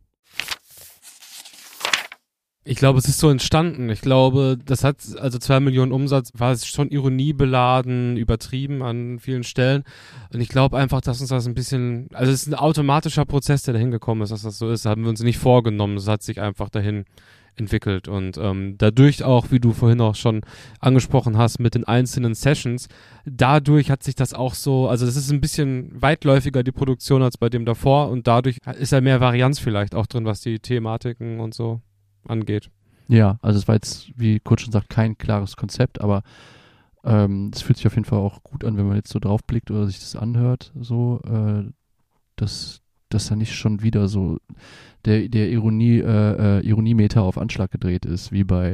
[2.65, 3.89] Ich glaube, es ist so entstanden.
[3.89, 9.43] Ich glaube, das hat, also zwei Millionen Umsatz, war es schon ironiebeladen, übertrieben an vielen
[9.43, 9.83] Stellen.
[10.31, 13.63] Und ich glaube einfach, dass uns das ein bisschen, also es ist ein automatischer Prozess,
[13.63, 14.85] der dahin gekommen ist, dass das so ist.
[14.85, 15.95] Das haben wir uns nicht vorgenommen.
[15.95, 17.05] Das hat sich einfach dahin
[17.59, 18.07] entwickelt.
[18.07, 20.41] Und ähm, dadurch auch, wie du vorhin auch schon
[20.79, 22.87] angesprochen hast, mit den einzelnen Sessions,
[23.25, 27.37] dadurch hat sich das auch so, also es ist ein bisschen weitläufiger, die Produktion, als
[27.37, 28.09] bei dem davor.
[28.09, 31.81] Und dadurch ist ja mehr Varianz vielleicht auch drin, was die Thematiken und so
[32.27, 32.69] angeht.
[33.07, 36.21] Ja, also es war jetzt, wie Kurt schon sagt, kein klares Konzept, aber
[37.03, 39.43] ähm, es fühlt sich auf jeden Fall auch gut an, wenn man jetzt so drauf
[39.43, 41.71] blickt oder sich das anhört, so, äh,
[42.35, 44.37] dass, dass da nicht schon wieder so
[45.05, 48.69] der, der Ironie, äh, äh, Ironiemeter auf Anschlag gedreht ist, wie bei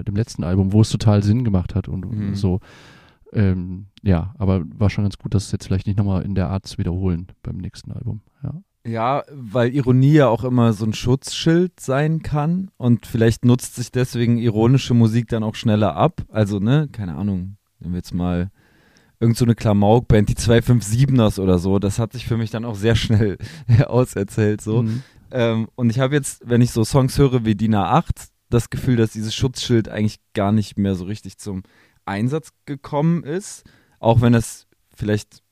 [0.00, 2.34] äh, dem letzten Album, wo es total Sinn gemacht hat und Mhm.
[2.34, 2.60] so.
[3.32, 6.48] Ähm, ja, aber war schon ganz gut, dass es jetzt vielleicht nicht nochmal in der
[6.50, 8.22] Art zu wiederholen beim nächsten Album.
[8.42, 8.54] Ja.
[8.86, 13.92] Ja, weil Ironie ja auch immer so ein Schutzschild sein kann und vielleicht nutzt sich
[13.92, 16.22] deswegen ironische Musik dann auch schneller ab.
[16.30, 18.50] Also, ne, keine Ahnung, nehmen wir jetzt mal
[19.20, 22.74] irgend so eine Klamauk-Band, die 257ers oder so, das hat sich für mich dann auch
[22.74, 23.38] sehr schnell
[23.86, 24.82] auserzählt so.
[24.82, 25.02] Mhm.
[25.30, 28.96] Ähm, und ich habe jetzt, wenn ich so Songs höre wie DIN A8, das Gefühl,
[28.96, 31.62] dass dieses Schutzschild eigentlich gar nicht mehr so richtig zum
[32.04, 33.64] Einsatz gekommen ist.
[34.00, 35.42] Auch wenn es vielleicht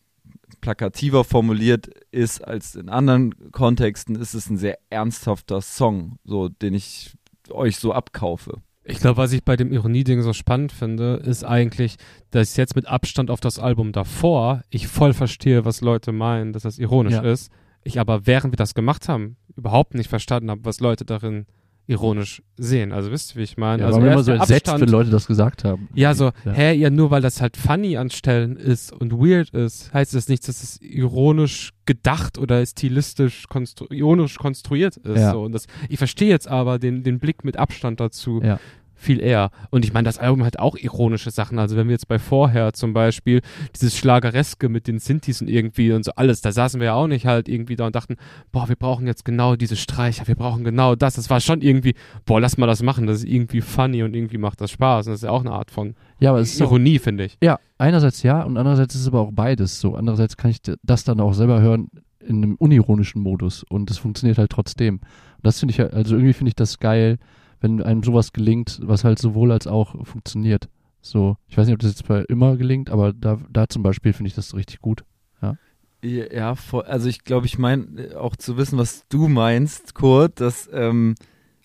[0.60, 6.74] plakativer formuliert ist als in anderen Kontexten, ist es ein sehr ernsthafter Song, so den
[6.74, 7.16] ich
[7.50, 8.60] euch so abkaufe.
[8.90, 11.96] Ich glaube, was ich bei dem Ironie-Ding so spannend finde, ist eigentlich,
[12.30, 16.62] dass jetzt mit Abstand auf das Album davor ich voll verstehe, was Leute meinen, dass
[16.62, 17.20] das ironisch Ja.
[17.22, 17.52] ist.
[17.84, 21.44] Ich aber, während wir das gemacht haben, überhaupt nicht verstanden habe, was Leute darin
[21.88, 22.92] ironisch sehen.
[22.92, 23.80] Also wisst ihr, wie ich meine?
[23.82, 25.88] Ja, also war immer so entsetzt, Abstand- wenn Leute das gesagt haben.
[25.94, 26.52] Ja, so, Ja.
[26.52, 30.28] hä, ja, nur weil das halt funny an Stellen ist und weird ist, heißt das
[30.28, 35.18] nicht, dass es ironisch gedacht oder stilistisch konstru ironisch konstruiert ist.
[35.18, 35.32] Ja.
[35.32, 35.42] So.
[35.42, 38.60] Und das, ich verstehe jetzt aber den, den Blick mit Abstand dazu Ja.
[38.98, 39.50] Viel eher.
[39.70, 41.58] Und ich meine, das Album hat auch ironische Sachen.
[41.58, 43.40] Also wenn wir jetzt bei Vorher zum Beispiel
[43.74, 47.06] dieses Schlagereske mit den Synthes und irgendwie und so alles, da saßen wir ja auch
[47.06, 48.16] nicht halt irgendwie da und dachten,
[48.52, 51.14] boah, wir brauchen jetzt genau diese Streicher, wir brauchen genau das.
[51.14, 51.94] Das war schon irgendwie,
[52.26, 53.06] boah, lass mal das machen.
[53.06, 55.06] Das ist irgendwie funny und irgendwie macht das Spaß.
[55.06, 57.38] Und das ist ja auch eine Art von Ja, aber es ist Ironie, finde ich.
[57.42, 59.94] ja, einerseits ja und andererseits ist es aber auch beides so.
[59.94, 61.88] Andererseits kann ich das dann auch selber hören
[62.20, 64.96] in einem unironischen Modus und es funktioniert halt trotzdem.
[64.96, 67.18] Und das finde ich, ja- also irgendwie finde ich das geil,
[67.60, 70.68] wenn einem sowas gelingt, was halt sowohl als auch funktioniert.
[71.00, 74.12] So, ich weiß nicht, ob das jetzt bei immer gelingt, aber da, da zum Beispiel
[74.12, 75.04] finde ich das richtig gut.
[75.40, 75.56] Ja,
[76.02, 76.54] ja,
[76.86, 81.14] also ich glaube, ich meine auch zu wissen, was du meinst, Kurt, dass ähm,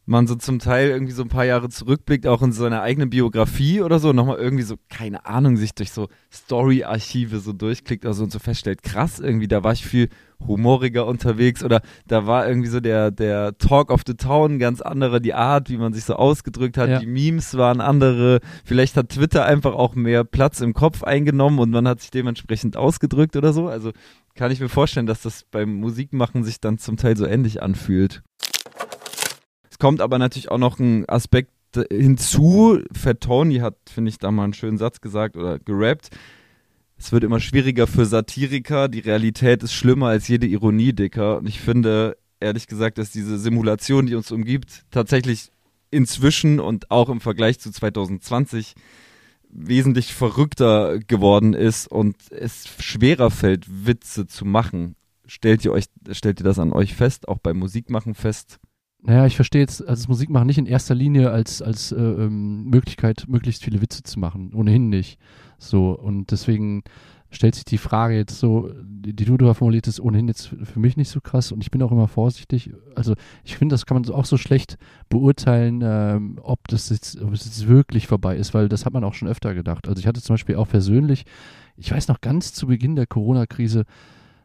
[0.06, 3.82] man so zum Teil irgendwie so ein paar Jahre zurückblickt, auch in seine eigene Biografie
[3.82, 8.24] oder so, nochmal irgendwie so, keine Ahnung, sich durch so Story-Archive so durchklickt oder so
[8.24, 10.10] und so feststellt, krass, irgendwie, da war ich viel
[10.46, 15.20] humoriger unterwegs oder da war irgendwie so der, der Talk of the Town ganz anderer,
[15.20, 17.00] die Art, wie man sich so ausgedrückt hat, Ja.
[17.00, 21.70] die Memes waren andere, vielleicht hat Twitter einfach auch mehr Platz im Kopf eingenommen und
[21.72, 23.92] man hat sich dementsprechend ausgedrückt oder so, also
[24.36, 28.22] kann ich mir vorstellen, dass das beim Musikmachen sich dann zum Teil so ähnlich anfühlt.
[29.84, 32.80] Kommt aber natürlich auch noch ein Aspekt äh, hinzu.
[32.94, 36.10] Fat Tony hat, finde ich, da mal einen schönen Satz gesagt oder gerappt.
[36.98, 38.88] Es wird immer schwieriger für Satiriker.
[38.88, 41.40] Die Realität ist schlimmer als jede Ironie, Dicker.
[41.40, 45.52] Und ich finde, ehrlich gesagt, dass diese Simulation, die uns umgibt, tatsächlich
[45.92, 48.76] inzwischen und auch im Vergleich zu 2020
[49.50, 54.96] wesentlich verrückter geworden ist und es schwerer fällt, Witze zu machen.
[55.26, 58.62] Stellt ihr euch, stellt ihr das an euch fest, auch beim Musikmachen fest?
[59.06, 62.70] Naja, ich verstehe jetzt, also das Musikmachen nicht in erster Linie als, als äh, ähm,
[62.70, 64.54] Möglichkeit, möglichst viele Witze zu machen.
[64.54, 65.20] Ohnehin nicht.
[65.58, 66.84] So, und deswegen
[67.30, 70.80] stellt sich die Frage jetzt so, die, die du da formuliert ist ohnehin jetzt für
[70.80, 72.72] mich nicht so krass und ich bin auch immer vorsichtig.
[72.96, 74.78] Also ich finde, das kann man auch so schlecht
[75.10, 79.04] beurteilen, ähm, ob das jetzt, ob es jetzt wirklich vorbei ist, weil das hat man
[79.04, 79.88] auch schon öfter gedacht.
[79.88, 81.26] Also ich hatte zum Beispiel auch persönlich,
[81.76, 83.86] ich weiß noch ganz zu Beginn der Corona-Krise,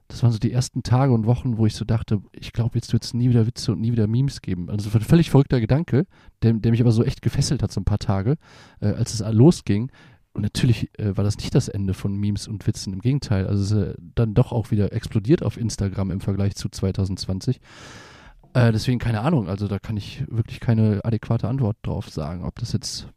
[0.08, 2.92] das waren so die ersten Tage und Wochen, wo ich so dachte, ich glaube, jetzt
[2.92, 4.70] wird es nie wieder Witze und nie wieder Memes geben.
[4.70, 6.06] Also ein völlig verrückter Gedanke,
[6.42, 8.36] der, der mich aber so echt gefesselt hat, so ein paar Tage,
[8.80, 9.92] äh, als es losging.
[10.32, 13.46] Und natürlich äh, war das nicht das Ende von Memes und Witzen, im Gegenteil.
[13.46, 17.60] Also es ist äh, dann doch auch wieder explodiert auf Instagram im Vergleich zu 2020.
[18.54, 22.58] Äh, deswegen keine Ahnung, also da kann ich wirklich keine adäquate Antwort drauf sagen, ob
[22.58, 23.08] das jetzt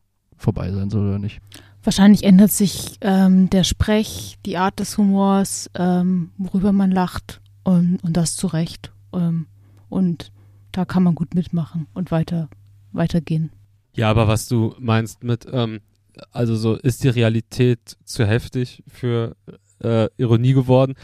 [0.41, 1.39] vorbei sein soll oder nicht.
[1.83, 7.97] Wahrscheinlich ändert sich ähm, der Sprech, die Art des Humors, ähm, worüber man lacht und,
[8.03, 8.91] und das zu Recht.
[9.13, 9.47] Ähm,
[9.89, 10.31] und
[10.71, 12.49] da kann man gut mitmachen und weiter
[12.91, 13.51] weitergehen.
[13.95, 15.79] Ja, aber was du meinst mit, ähm,
[16.31, 19.35] also so ist die Realität zu heftig für
[19.83, 20.95] äh, Ironie geworden.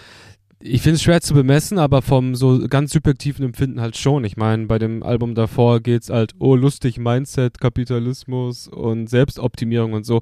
[0.59, 4.23] Ich finde es schwer zu bemessen, aber vom so ganz subjektiven Empfinden halt schon.
[4.25, 10.03] Ich meine, bei dem Album davor geht's halt, oh, lustig, Mindset, Kapitalismus und Selbstoptimierung und
[10.03, 10.21] so.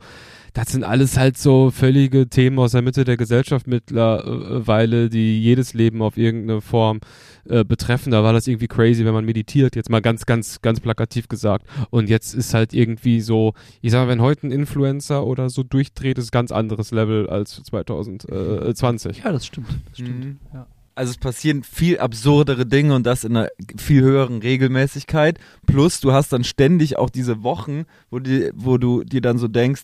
[0.55, 5.73] Das sind alles halt so völlige Themen aus der Mitte der Gesellschaft mittlerweile, die jedes
[5.73, 7.01] Leben auf irgendeine Form
[7.43, 8.11] äh, betreffen.
[8.11, 11.67] Da war das irgendwie crazy, wenn man meditiert, jetzt mal ganz, ganz, ganz plakativ gesagt.
[11.89, 15.61] Und jetzt ist halt irgendwie so, ich sag mal, wenn heute ein Influencer oder so
[15.61, 19.23] durchdreht, ist ganz anderes Level als 2020.
[19.25, 19.67] Ja, das stimmt.
[19.89, 20.23] Das stimmt.
[20.23, 20.39] Mhm.
[20.53, 20.67] Ja.
[20.95, 25.37] Also es passieren viel absurdere Dinge und das in einer viel höheren Regelmäßigkeit.
[25.65, 29.49] Plus du hast dann ständig auch diese Wochen, wo, die, wo du dir dann so
[29.49, 29.83] denkst,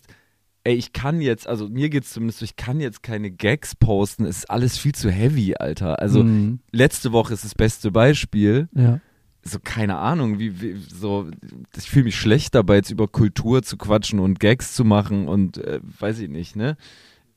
[0.64, 4.24] ey, ich kann jetzt, also mir geht's zumindest so, ich kann jetzt keine Gags posten,
[4.24, 5.98] es ist alles viel zu heavy, Alter.
[6.00, 6.60] Also Mhm.
[6.70, 8.68] letzte Woche ist das beste Beispiel.
[8.74, 9.00] ja.
[9.44, 11.28] So, keine Ahnung, wie, wie so,
[11.76, 15.58] ich fühle mich schlecht dabei, jetzt über Kultur zu quatschen und Gags zu machen und
[15.58, 16.76] äh, weiß ich nicht, ne?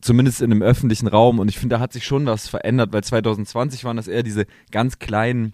[0.02, 1.40] Zumindest in einem öffentlichen Raum.
[1.40, 4.46] Und ich finde, da hat sich schon was verändert, weil 2020 waren das eher diese
[4.70, 5.54] ganz kleinen,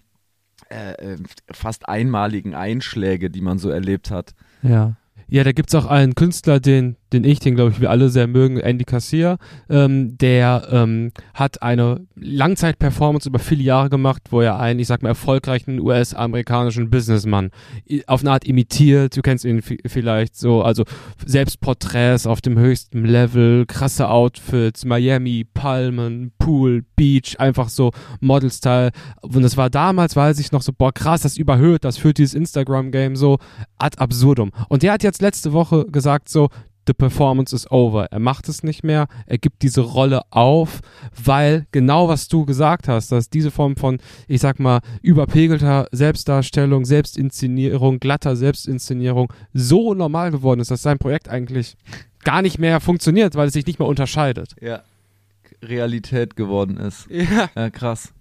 [0.68, 1.16] äh, äh,
[1.50, 4.34] fast einmaligen Einschläge, die man so erlebt hat.
[4.62, 4.96] Ja.
[5.28, 8.26] Ja, da gibt's auch einen Künstler, den, den ich, den glaube ich wir alle sehr
[8.26, 9.38] mögen, Andy Kassier,
[9.68, 15.02] ähm, der ähm, hat eine Langzeit-Performance über viele Jahre gemacht, wo er einen, ich sag
[15.02, 17.50] mal, erfolgreichen US-amerikanischen Businessmann
[17.88, 19.16] i- auf eine Art imitiert.
[19.16, 20.84] Du kennst ihn vi- vielleicht so, also
[21.24, 27.90] Selbstporträts auf dem höchsten Level, krasse Outfits, Miami, Palmen, Pool, Beach, einfach so
[28.20, 28.92] Model-Style.
[29.22, 32.34] Und das war damals, weiß ich noch so, boah, krass, das überhöht, das führt dieses
[32.34, 33.38] Instagram-Game so
[33.78, 34.52] ad absurdum.
[34.68, 36.48] Und der hat jetzt letzte Woche gesagt so,
[36.86, 38.06] the performance is over.
[38.10, 40.80] Er macht es nicht mehr, er gibt diese Rolle auf,
[41.22, 46.84] weil genau was du gesagt hast, dass diese Form von, ich sag mal, überpegelter Selbstdarstellung,
[46.84, 51.76] Selbstinszenierung, glatter Selbstinszenierung so normal geworden ist, dass sein Projekt eigentlich
[52.24, 54.54] gar nicht mehr funktioniert, weil es sich nicht mehr unterscheidet.
[54.60, 54.82] Ja.
[55.62, 57.06] Realität geworden ist.
[57.08, 57.50] Ja.
[57.54, 58.12] Ja, krass.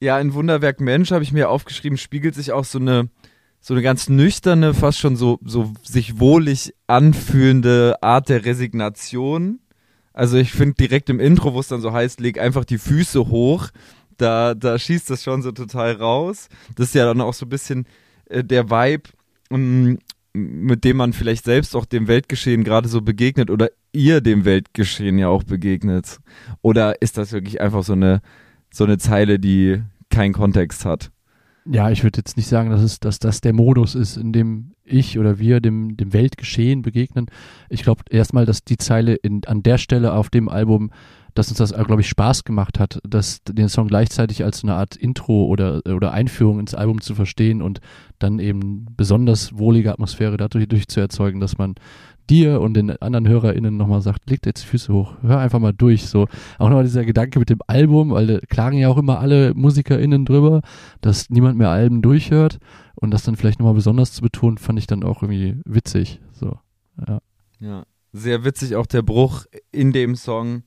[0.00, 3.08] Ja, in Wunderwerk Mensch habe ich mir aufgeschrieben, spiegelt sich auch so eine
[3.60, 9.60] so eine ganz nüchterne, fast schon so so sich wohlig anfühlende Art der Resignation.
[10.12, 13.28] Also ich finde direkt im Intro, wo es dann so heißt, leg einfach die Füße
[13.28, 13.68] hoch,
[14.16, 16.48] da da schießt das schon so total raus.
[16.76, 17.86] Das ist ja dann auch so ein bisschen
[18.26, 19.10] äh, der Vibe,
[19.50, 19.94] mm,
[20.32, 25.18] mit dem man vielleicht selbst auch dem Weltgeschehen gerade so begegnet oder ihr dem Weltgeschehen
[25.18, 26.18] ja auch begegnet.
[26.62, 28.20] Oder ist das wirklich einfach so eine
[28.70, 31.10] so eine Zeile, die keinen Kontext hat?
[31.70, 34.72] Ja, ich würde jetzt nicht sagen, dass, es, dass das der Modus ist, in dem
[34.84, 37.26] ich oder wir dem, dem Weltgeschehen begegnen.
[37.68, 40.90] Ich glaube erstmal, dass die Zeile in, an der Stelle auf dem Album,
[41.34, 44.96] dass uns das, glaube ich, Spaß gemacht hat, dass den Song gleichzeitig als eine Art
[44.96, 47.80] Intro oder, oder Einführung ins Album zu verstehen und
[48.18, 51.74] dann eben besonders wohlige Atmosphäre dadurch durch zu erzeugen, dass man
[52.30, 55.72] dir und den anderen HörerInnen nochmal sagt, legt jetzt die Füße hoch, hör einfach mal
[55.72, 56.06] durch.
[56.06, 56.26] So
[56.58, 60.24] auch nochmal dieser Gedanke mit dem Album, weil da klagen ja auch immer alle MusikerInnen
[60.24, 60.62] drüber,
[61.00, 62.58] dass niemand mehr Alben durchhört
[62.94, 66.20] und das dann vielleicht nochmal besonders zu betonen, fand ich dann auch irgendwie witzig.
[66.32, 66.58] So,
[67.06, 67.20] ja.
[67.60, 67.84] Ja.
[68.12, 70.62] Sehr witzig auch der Bruch in dem Song.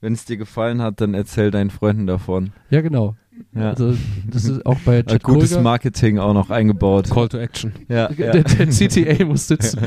[0.00, 2.52] Wenn es dir gefallen hat, dann erzähl deinen Freunden davon.
[2.70, 3.16] Ja, genau.
[3.54, 3.70] Ja.
[3.70, 3.94] Also
[4.30, 5.62] das ist auch bei Chad Gutes Kröger.
[5.62, 7.10] Marketing auch noch eingebaut.
[7.10, 7.72] Call to Action.
[7.88, 8.32] Ja, ja.
[8.32, 9.80] Der, der CTA muss sitzen.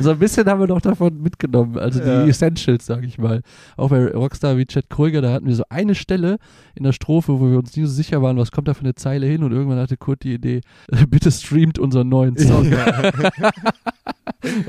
[0.00, 1.78] so ein bisschen haben wir doch davon mitgenommen.
[1.78, 2.26] Also die Ja.
[2.26, 3.42] Essentials, sag ich mal.
[3.76, 6.38] Auch bei Rockstar wie Chad Kröger, da hatten wir so eine Stelle
[6.74, 8.94] in der Strophe, wo wir uns nie so sicher waren, was kommt da für eine
[8.94, 10.60] Zeile hin und irgendwann hatte Kurt die Idee,
[11.08, 12.72] bitte streamt unseren neuen Song.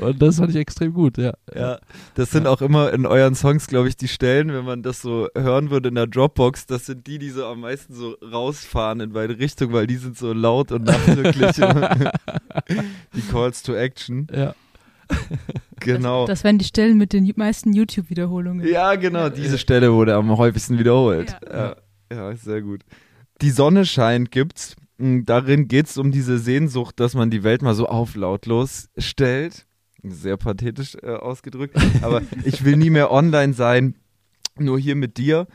[0.00, 1.32] und das fand ich extrem gut, ja.
[1.54, 1.78] Ja,
[2.14, 5.28] das sind auch immer in euren Songs, glaube ich, die Stellen, wenn man das so
[5.36, 9.12] hören würde in der Dropbox, das sind die, die so am meisten so rausfahren in
[9.12, 11.56] beide Richtungen, weil die sind so laut und nachdrücklich.
[13.14, 14.26] die Calls to Action.
[14.32, 14.54] Ja.
[15.80, 16.26] Genau.
[16.26, 18.66] Das, das wären die Stellen mit den meisten YouTube-Wiederholungen.
[18.66, 21.36] ja, genau, diese Stelle wurde am häufigsten wiederholt.
[21.50, 21.76] Ja,
[22.10, 22.82] ja sehr gut.
[23.40, 24.76] Die Sonne scheint gibt's.
[24.98, 29.66] Mm, Darin geht's um diese Sehnsucht, dass man die Welt mal so auflautlos stellt.
[30.02, 31.76] Sehr pathetisch äh, ausgedrückt.
[32.02, 33.96] Aber ich will nie mehr online sein,
[34.58, 35.46] nur hier mit dir.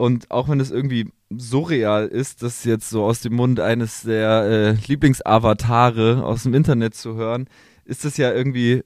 [0.00, 4.44] Und auch wenn es irgendwie surreal ist, das jetzt so aus dem Mund eines der
[4.44, 7.50] äh, Lieblingsavatare aus dem Internet zu hören,
[7.84, 8.82] ist das ja irgendwie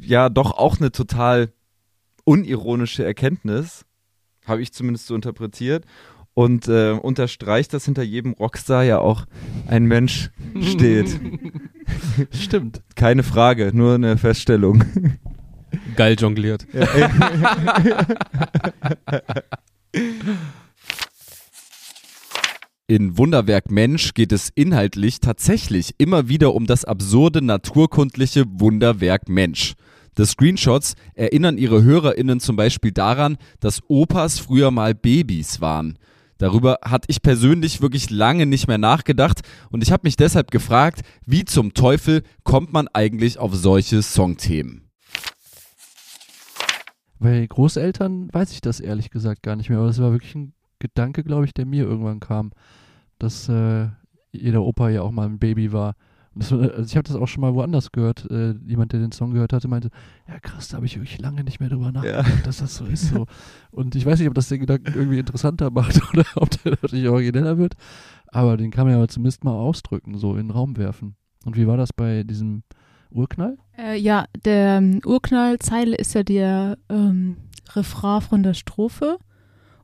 [0.00, 1.48] ja doch auch eine total
[2.22, 3.84] unironische Erkenntnis,
[4.46, 5.86] habe ich zumindest so interpretiert.
[6.34, 9.26] Und äh, unterstreicht, dass hinter jedem Rockstar ja auch
[9.66, 11.20] ein Mensch steht.
[12.30, 12.80] Stimmt.
[12.94, 14.84] Keine Frage, nur eine Feststellung.
[15.96, 16.66] Geil jongliert.
[22.86, 29.74] In Wunderwerk Mensch geht es inhaltlich tatsächlich immer wieder um das absurde naturkundliche Wunderwerk Mensch.
[30.18, 35.98] Die Screenshots erinnern ihre HörerInnen zum Beispiel daran, dass Opas früher mal Babys waren.
[36.38, 39.40] Darüber hatte ich persönlich wirklich lange nicht mehr nachgedacht
[39.70, 44.91] und ich habe mich deshalb gefragt, wie zum Teufel kommt man eigentlich auf solche Songthemen?
[47.22, 50.54] Bei Großeltern weiß ich das ehrlich gesagt gar nicht mehr, aber das war wirklich ein
[50.80, 52.50] Gedanke, glaube ich, der mir irgendwann kam,
[53.20, 53.88] dass äh,
[54.32, 55.94] jeder Opa ja auch mal ein Baby war.
[56.34, 58.28] Das, also ich habe das auch schon mal woanders gehört.
[58.28, 59.90] Äh, jemand, der den Song gehört hatte, meinte,
[60.26, 63.10] ja krass, da habe ich wirklich lange nicht mehr drüber nachgedacht, dass das so ist.
[63.10, 63.26] So.
[63.70, 67.06] Und ich weiß nicht, ob das den Gedanken irgendwie interessanter macht oder ob der dadurch
[67.06, 67.74] origineller wird,
[68.26, 71.14] aber den kann man ja zumindest mal ausdrücken, so in den Raum werfen.
[71.44, 72.64] Und wie war das bei diesem
[73.12, 73.56] Urknall?
[73.78, 77.36] Äh, ja, der ähm, Urknallzeile ist ja der ähm,
[77.74, 79.18] Refrain von der Strophe.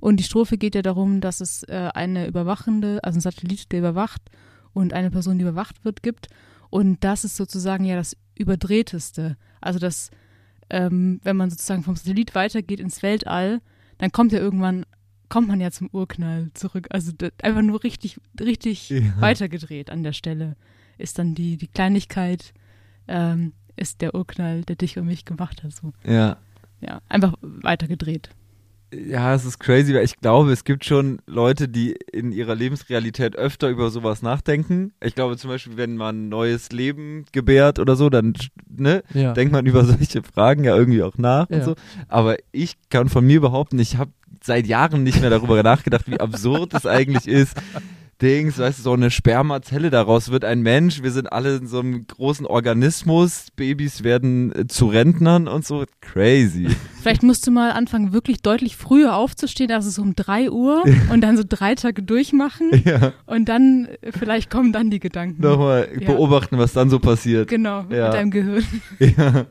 [0.01, 3.81] Und die Strophe geht ja darum, dass es äh, eine überwachende, also ein Satellit, der
[3.81, 4.23] überwacht
[4.73, 6.29] und eine Person, die überwacht wird, gibt.
[6.71, 9.37] Und das ist sozusagen ja das Überdrehteste.
[9.61, 10.11] Also das,
[10.71, 13.61] ähm, wenn man sozusagen vom Satellit weitergeht ins Weltall,
[13.99, 14.87] dann kommt ja irgendwann,
[15.29, 16.87] kommt man ja zum Urknall zurück.
[16.91, 17.13] Also
[17.43, 19.01] einfach nur richtig, richtig Ja.
[19.21, 20.57] weitergedreht an der Stelle
[20.99, 22.53] ist dann die, die Kleinigkeit,
[23.09, 25.73] ähm, ist der Urknall, der dich und mich gemacht hat.
[25.73, 25.93] So.
[26.05, 26.37] Ja.
[26.81, 28.31] Ja, einfach weitergedreht.
[28.95, 33.37] Ja, es ist crazy, weil ich glaube, es gibt schon Leute, die in ihrer Lebensrealität
[33.37, 34.93] öfter über sowas nachdenken.
[35.03, 38.33] Ich glaube zum Beispiel, wenn man ein neues Leben gebärt oder so, dann
[38.75, 39.35] ne, Ja.
[39.35, 41.65] denkt man über solche Fragen ja irgendwie auch nach und Ja.
[41.65, 41.75] so.
[42.09, 46.19] Aber ich kann von mir behaupten, ich habe seit Jahren nicht mehr darüber nachgedacht, wie
[46.21, 47.57] absurd es eigentlich ist.
[48.21, 51.79] Dings, weißt du, so eine Spermazelle, daraus wird ein Mensch, wir sind alle in so
[51.79, 56.67] einem großen Organismus, Babys werden äh, zu Rentnern und so, crazy.
[57.03, 61.21] Vielleicht musst du mal anfangen, wirklich deutlich früher aufzustehen, also so um drei Uhr und
[61.21, 65.41] dann so drei Tage durchmachen ja, und dann äh, vielleicht kommen dann die Gedanken.
[65.41, 66.07] nochmal Ja.
[66.13, 67.49] beobachten, was dann so passiert.
[67.49, 68.07] Genau, Ja.
[68.07, 68.65] mit deinem Gehirn.
[68.99, 69.47] Ja.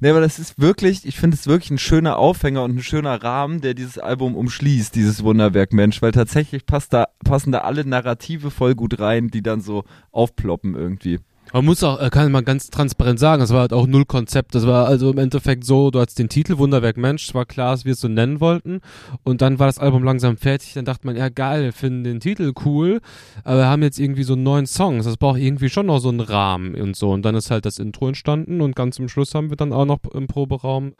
[0.00, 3.22] Nee, aber das ist wirklich, ich finde es wirklich ein schöner Aufhänger und ein schöner
[3.22, 7.84] Rahmen, der dieses Album umschließt, dieses Wunderwerk Mensch, weil tatsächlich passt da, passen da alle
[7.84, 11.20] Narrative voll gut rein, die dann so aufploppen irgendwie.
[11.54, 14.54] Man muss auch, äh, kann man ganz transparent sagen, das war halt auch null Konzept.
[14.54, 17.72] Das war also im Endeffekt so, du hattest den Titel Wunderwerk Mensch, es war klar,
[17.72, 18.80] dass wir es so nennen wollten.
[19.22, 20.72] Und dann war das Album langsam fertig.
[20.72, 23.00] Dann dachte man, ja geil, finden den Titel cool,
[23.44, 25.04] aber wir haben jetzt irgendwie so neun Songs.
[25.04, 27.10] Das braucht irgendwie schon noch so einen Rahmen und so.
[27.10, 29.84] Und dann ist halt das Intro entstanden und ganz zum Schluss haben wir dann auch
[29.84, 30.94] noch im Proberaum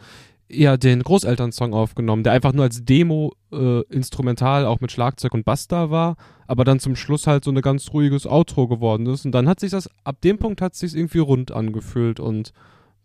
[0.53, 5.44] eher den Großelternsong aufgenommen, der einfach nur als Demo äh, instrumental auch mit Schlagzeug und
[5.44, 9.24] Bass da war, aber dann zum Schluss halt so eine ganz ruhiges Outro geworden ist.
[9.24, 12.53] Und dann hat sich das, ab dem Punkt hat sich irgendwie rund angefühlt und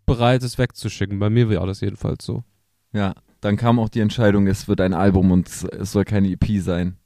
[0.05, 1.19] bereit, es wegzuschicken.
[1.19, 2.43] Bei mir war das jedenfalls so.
[2.93, 6.29] Ja, dann kam auch die Entscheidung, es wird ein Album und es- es soll keine
[6.29, 6.97] EP sein.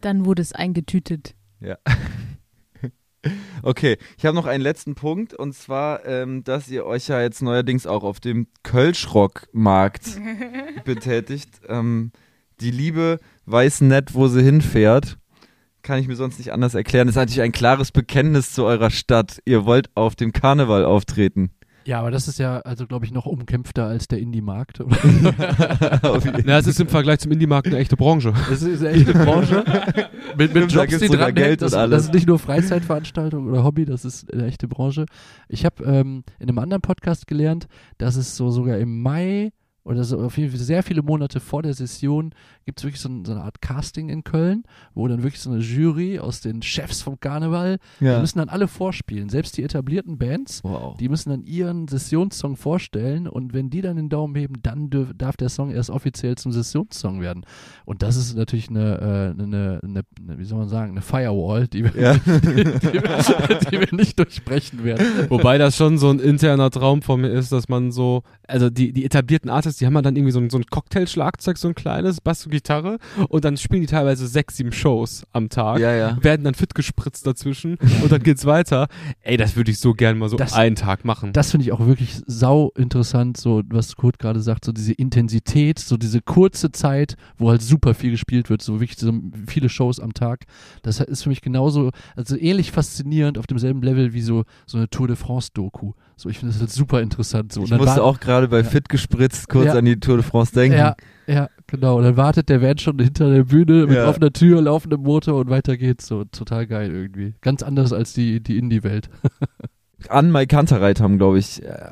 [0.00, 1.34] Dann wurde es eingetütet.
[1.60, 1.76] Ja.
[3.62, 7.42] Okay, ich habe noch einen letzten Punkt und zwar, ähm, dass ihr euch ja jetzt
[7.42, 10.20] neuerdings auch auf dem Kölschrock-Markt
[10.84, 11.60] betätigt.
[11.68, 12.12] Ähm,
[12.60, 15.18] die Liebe weiß nicht, wo sie hinfährt.
[15.82, 17.06] Kann ich mir sonst nicht anders erklären.
[17.06, 19.40] Das ist natürlich ein klares Bekenntnis zu eurer Stadt.
[19.44, 21.50] Ihr wollt auf dem Karneval auftreten.
[21.86, 24.82] Ja, aber das ist ja, also glaube ich, noch umkämpfter als der Indie-Markt.
[26.46, 28.32] Ja, es ist im Vergleich zum Indie-Markt eine echte Branche.
[28.48, 29.64] Das ist eine echte Branche.
[30.36, 31.90] mit, mit da Jobs, die dran Geld das, und alles.
[31.90, 35.06] das ist nicht nur Freizeitveranstaltung oder Hobby, das ist eine echte Branche.
[35.48, 37.68] Ich habe ähm, in einem anderen Podcast gelernt,
[37.98, 39.52] dass es so sogar im Mai
[39.86, 42.32] oder so auf jeden Fall sehr viele Monate vor der Session
[42.64, 44.64] gibt es wirklich so, ein, so eine Art Casting in Köln,
[44.94, 48.20] wo dann wirklich so eine Jury aus den Chefs vom Karneval, die Ja.
[48.20, 50.64] müssen dann alle vorspielen, selbst die etablierten Bands.
[50.64, 50.96] Wow.
[50.98, 55.12] Die müssen dann ihren Sessionssong vorstellen und wenn die dann den Daumen heben, dann dürf,
[55.16, 57.44] darf der Song erst offiziell zum Sessionssong werden.
[57.84, 58.98] Und das ist natürlich eine,
[59.36, 62.14] äh, eine, eine, eine wie soll man sagen, eine Firewall, die wir, Ja.
[62.26, 62.32] die,
[63.02, 65.06] wir, die wir nicht durchbrechen werden.
[65.28, 68.92] Wobei das schon so ein interner Traum von mir ist, dass man so, also die,
[68.92, 72.20] die etablierten Artists, die haben dann irgendwie so ein, so ein Cocktailschlagzeug, so ein kleines,
[72.20, 72.98] Bass und Gitarre
[73.28, 75.78] und dann spielen die teilweise sechs, sieben Shows am Tag.
[75.80, 76.22] Ja, ja.
[76.22, 78.88] Werden dann fit gespritzt dazwischen und dann geht's weiter.
[79.22, 81.32] Ey, das würde ich so gern mal so Das- einen Tag machen.
[81.32, 85.78] Das finde ich auch wirklich sau interessant, so was Kurt gerade sagt, so diese Intensität,
[85.78, 89.12] so diese kurze Zeit, wo halt super viel gespielt wird, so wirklich so
[89.46, 90.44] viele Shows am Tag.
[90.82, 94.88] Das ist für mich genauso, also ähnlich faszinierend auf demselben Level wie so, so eine
[94.88, 95.92] Tour de France Doku.
[96.18, 97.52] So, ich finde das halt super interessant.
[97.52, 97.60] So.
[97.60, 98.64] Und Ich musste auch gerade bei Ja.
[98.64, 99.74] Fit gespritzt kurz Ja.
[99.74, 100.78] an die Tour de France denken.
[100.78, 100.96] Ja,
[101.26, 101.98] ja, genau.
[101.98, 104.08] Und dann wartet der Van schon hinter der Bühne mit Ja.
[104.08, 106.06] offener Tür, laufendem Motor und weiter geht's.
[106.06, 107.34] So total geil irgendwie.
[107.42, 109.10] Ganz anders als die, die Indie-Welt.
[110.08, 111.90] An Mike Kantereit haben, glaube ich, äh,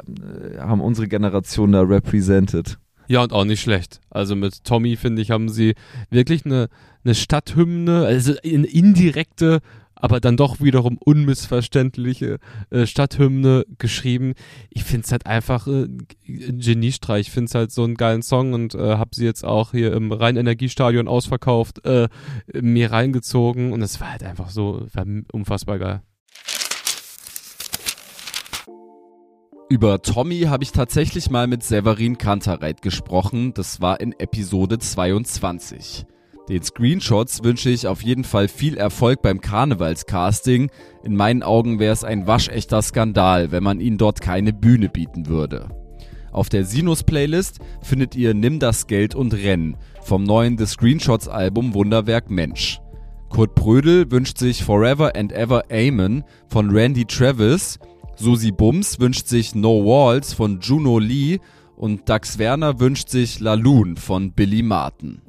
[0.58, 2.78] haben unsere Generation da represented.
[3.08, 4.00] Ja, und auch nicht schlecht.
[4.08, 5.74] Also mit Tommy, finde ich, haben sie
[6.10, 6.68] wirklich eine,
[7.04, 9.60] eine Stadthymne, also eine indirekte,
[10.04, 12.38] aber dann doch wiederum unmissverständliche
[12.68, 14.34] äh, Stadthymne geschrieben.
[14.68, 16.06] Ich finde es halt einfach äh, ein
[16.60, 17.28] Geniestreich.
[17.28, 19.94] Ich finde es halt so einen geilen Song und äh, habe sie jetzt auch hier
[19.94, 22.08] im Rhein-Energiestadion ausverkauft, äh,
[22.52, 24.86] mir reingezogen und es war halt einfach so,
[25.32, 26.02] unfassbar geil.
[29.70, 33.54] Über Tommy habe ich tatsächlich mal mit Severin Kantereit gesprochen.
[33.54, 36.04] Das war in Episode 22.
[36.48, 40.70] Den Screenshots wünsche ich auf jeden Fall viel Erfolg beim Karnevalscasting.
[41.02, 45.26] In meinen Augen wäre es ein waschechter Skandal, wenn man ihnen dort keine Bühne bieten
[45.26, 45.68] würde.
[46.32, 51.72] Auf der Sinus-Playlist findet ihr Nimm das Geld und Renn vom neuen The Screenshots Album
[51.72, 52.80] Wunderwerk Mensch.
[53.30, 57.78] Kurt Prödel wünscht sich Forever and Ever Amen von Randy Travis.
[58.16, 61.38] Susi Bums wünscht sich No Walls von Juno Lee
[61.76, 65.22] und Dax Werner wünscht sich Laloon von Billy Martin.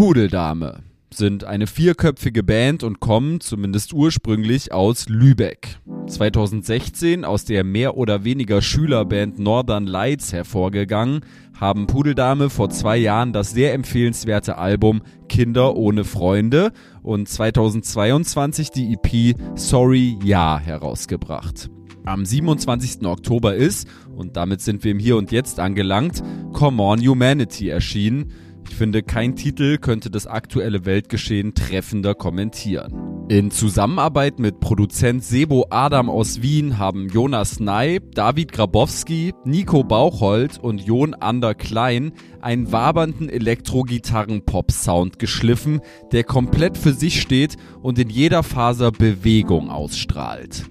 [0.00, 0.78] Pudeldame.
[1.12, 5.78] sind eine vierköpfige Band und kommen, zumindest ursprünglich, aus Lübeck.
[6.06, 11.20] 2016 aus der mehr oder weniger Schülerband Northern Lights hervorgegangen,
[11.54, 16.72] haben Pudeldame vor zwei Jahren das sehr empfehlenswerte Album Kinder ohne Freunde
[17.02, 21.68] und 2022 die EP Sorry Ja herausgebracht.
[22.06, 23.04] Am 27.
[23.04, 23.86] Oktober ist,
[24.16, 26.22] und damit sind wir im Hier und Jetzt angelangt,
[26.54, 28.32] Come On Humanity erschienen.
[28.70, 33.26] Ich finde, kein Titel könnte das aktuelle Weltgeschehen treffender kommentieren.
[33.28, 40.58] In Zusammenarbeit mit Produzent Sebo Adam aus Wien haben Jonas Ney, David Grabowski, Nico Bauchold
[40.62, 45.80] und Jon Ander Klein einen wabernden Elektro-Gitarren-Pop-Sound geschliffen,
[46.12, 50.70] der komplett für sich steht und in jeder Faser Bewegung ausstrahlt.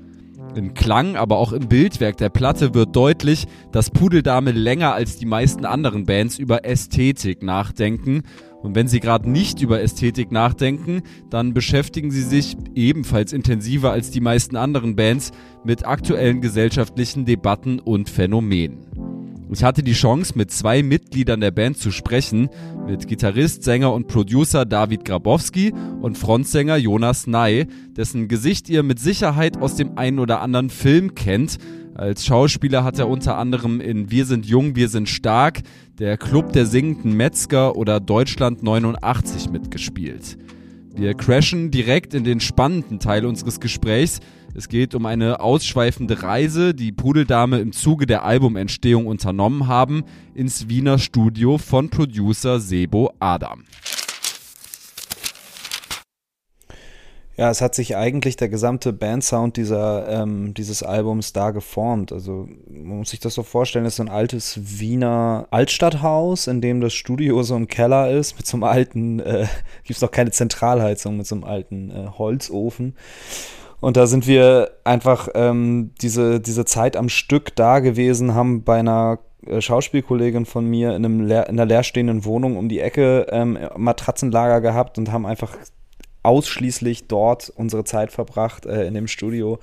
[0.56, 5.26] Im Klang, aber auch im Bildwerk der Platte wird deutlich, dass Pudeldame länger als die
[5.26, 8.24] meisten anderen Bands über Ästhetik nachdenken.
[8.62, 14.12] Und wenn sie gerade nicht über Ästhetik nachdenken, dann beschäftigen sie sich ebenfalls intensiver als
[14.12, 15.32] die meisten anderen Bands
[15.64, 19.19] mit aktuellen gesellschaftlichen Debatten und Phänomenen.
[19.52, 22.50] Ich hatte die Chance, mit zwei Mitgliedern der Band zu sprechen,
[22.86, 27.66] mit Gitarrist, Sänger und Producer David Grabowski und Frontsänger Jonas Ney,
[27.98, 31.58] dessen Gesicht ihr mit Sicherheit aus dem einen oder anderen Film kennt.
[31.96, 35.62] Als Schauspieler hat er unter anderem in Wir sind jung, wir sind stark,
[35.98, 40.38] der Club der singenden Metzger oder Deutschland 89 mitgespielt.
[40.94, 44.20] Wir crashen direkt in den spannenden Teil unseres Gesprächs.
[44.56, 50.68] Es geht um eine ausschweifende Reise, die Pudeldame im Zuge der Albumentstehung unternommen haben, ins
[50.68, 53.66] Wiener Studio von Producer Sebo Adam.
[57.38, 62.12] Ja, es hat sich eigentlich der gesamte Bandsound dieser, ähm, dieses Albums da geformt.
[62.12, 66.82] Also man muss sich das so vorstellen, es ist ein altes Wiener Altstadthaus, in dem
[66.82, 69.48] das Studio so ein Keller ist, mit so einem alten, äh,
[69.84, 72.96] gibt es noch keine Zentralheizung, mit so einem alten äh, Holzofen.
[73.82, 78.80] Und da sind wir einfach ähm, diese, diese Zeit am Stück da gewesen, haben bei
[78.80, 83.28] einer äh, Schauspielkollegin von mir in, einem leer, in einer leerstehenden Wohnung um die Ecke
[83.32, 85.56] ähm, Matratzenlager gehabt und haben einfach
[86.24, 89.60] ausschließlich dort unsere Zeit verbracht äh, in dem Studio.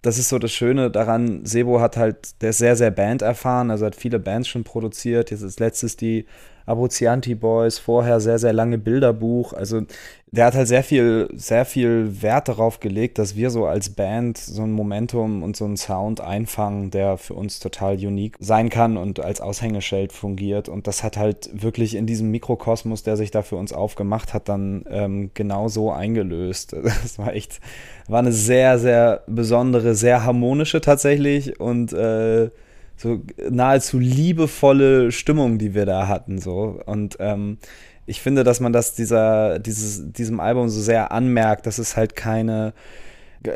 [0.00, 1.44] Das ist so das Schöne daran.
[1.44, 5.30] Sebo hat halt, der ist sehr, sehr Band erfahren, also hat viele Bands schon produziert.
[5.30, 6.24] Jetzt ist letztes die
[6.68, 9.52] Abruzianti Boys, vorher sehr, sehr lange Bilderbuch.
[9.52, 9.82] Also
[10.30, 14.36] der hat halt sehr viel, sehr viel Wert darauf gelegt, dass wir so als Band
[14.36, 18.98] so ein Momentum und so einen Sound einfangen, der für uns total unique sein kann
[18.98, 20.68] und als Aushängeschild fungiert.
[20.68, 24.50] Und das hat halt wirklich in diesem Mikrokosmos, der sich da für uns aufgemacht hat,
[24.50, 26.76] dann ähm, genau so eingelöst.
[27.08, 27.60] Das war echt,
[28.08, 32.50] war eine sehr, sehr besondere, sehr harmonische tatsächlich und äh,
[32.98, 36.38] so nahezu liebevolle Stimmung, die wir da hatten.
[36.38, 36.80] So.
[36.84, 37.58] Und ähm,
[38.06, 42.16] ich finde, dass man das dieser, dieses, diesem Album so sehr anmerkt, dass es halt
[42.16, 42.74] keine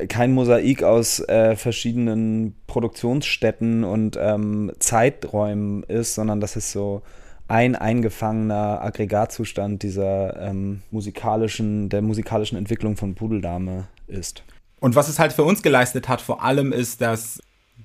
[0.08, 7.02] kein Mosaik aus äh, verschiedenen Produktionsstätten und ähm, Zeiträumen ist, sondern dass es so
[7.48, 14.44] ein eingefangener Aggregatzustand dieser ähm, musikalischen, der musikalischen Entwicklung von Pudeldame ist.
[14.78, 17.40] Und was es halt für uns geleistet hat, vor allem ist, dass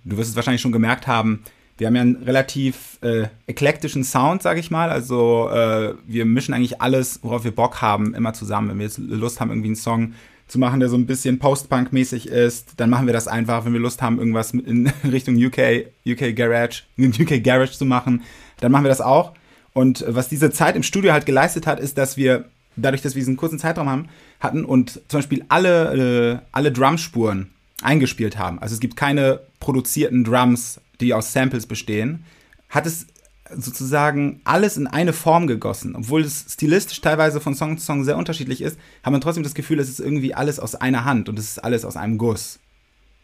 [0.08, 1.43] du wirst es wahrscheinlich schon gemerkt haben,
[1.78, 4.89] wir haben ja einen relativ äh, eklektischen Sound, sag ich mal.
[4.89, 8.70] Also äh, wir mischen eigentlich alles, worauf wir Bock haben, immer zusammen.
[8.70, 10.14] Wenn wir jetzt Lust haben, irgendwie einen Song
[10.47, 13.66] zu machen, der so ein bisschen Post-Punk-mäßig ist, dann machen wir das einfach.
[13.66, 18.24] Wenn wir Lust haben, irgendwas in Richtung UK, UK Garage, UK Garage zu machen,
[18.60, 19.34] dann machen wir das auch.
[19.74, 22.45] Und was diese Zeit im Studio halt geleistet hat, ist, dass wir
[22.76, 27.51] dadurch, dass wir diesen kurzen Zeitraum haben, hatten und zum Beispiel alle, äh, alle Drumspuren
[27.82, 28.59] eingespielt haben.
[28.59, 32.25] Also es gibt keine produzierten Drums, die aus Samples bestehen,
[32.69, 33.07] hat es
[33.55, 35.95] sozusagen alles in eine Form gegossen.
[35.95, 39.53] Obwohl es stilistisch teilweise von Song zu Song sehr unterschiedlich ist, hat man trotzdem das
[39.53, 42.59] Gefühl, es ist irgendwie alles aus einer Hand und es ist alles aus einem Guss.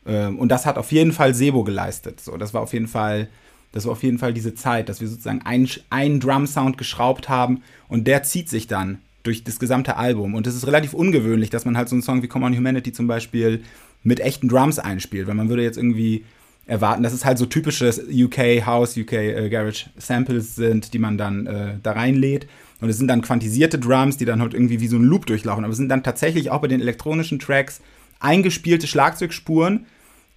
[0.05, 2.21] Ähm, und das hat auf jeden Fall Sebo geleistet.
[2.21, 3.27] So, das war auf jeden Fall,
[3.71, 7.63] das war auf jeden Fall diese Zeit, dass wir sozusagen einen, einen Drum-Sound geschraubt haben
[7.87, 10.35] und der zieht sich dann durch das gesamte Album.
[10.35, 12.91] Und es ist relativ ungewöhnlich, dass man halt so einen Song wie Come on Humanity
[12.91, 13.63] zum Beispiel
[14.03, 16.25] mit echten Drums einspielt, weil man würde jetzt irgendwie
[16.65, 21.17] erwarten, dass es halt so typische UK House, UK äh, Garage Samples sind, die man
[21.17, 22.47] dann äh, da reinlädt.
[22.79, 25.63] Und es sind dann quantisierte Drums, die dann halt irgendwie wie so ein Loop durchlaufen.
[25.63, 27.81] Aber es sind dann tatsächlich auch bei den elektronischen Tracks
[28.19, 29.85] eingespielte Schlagzeugspuren,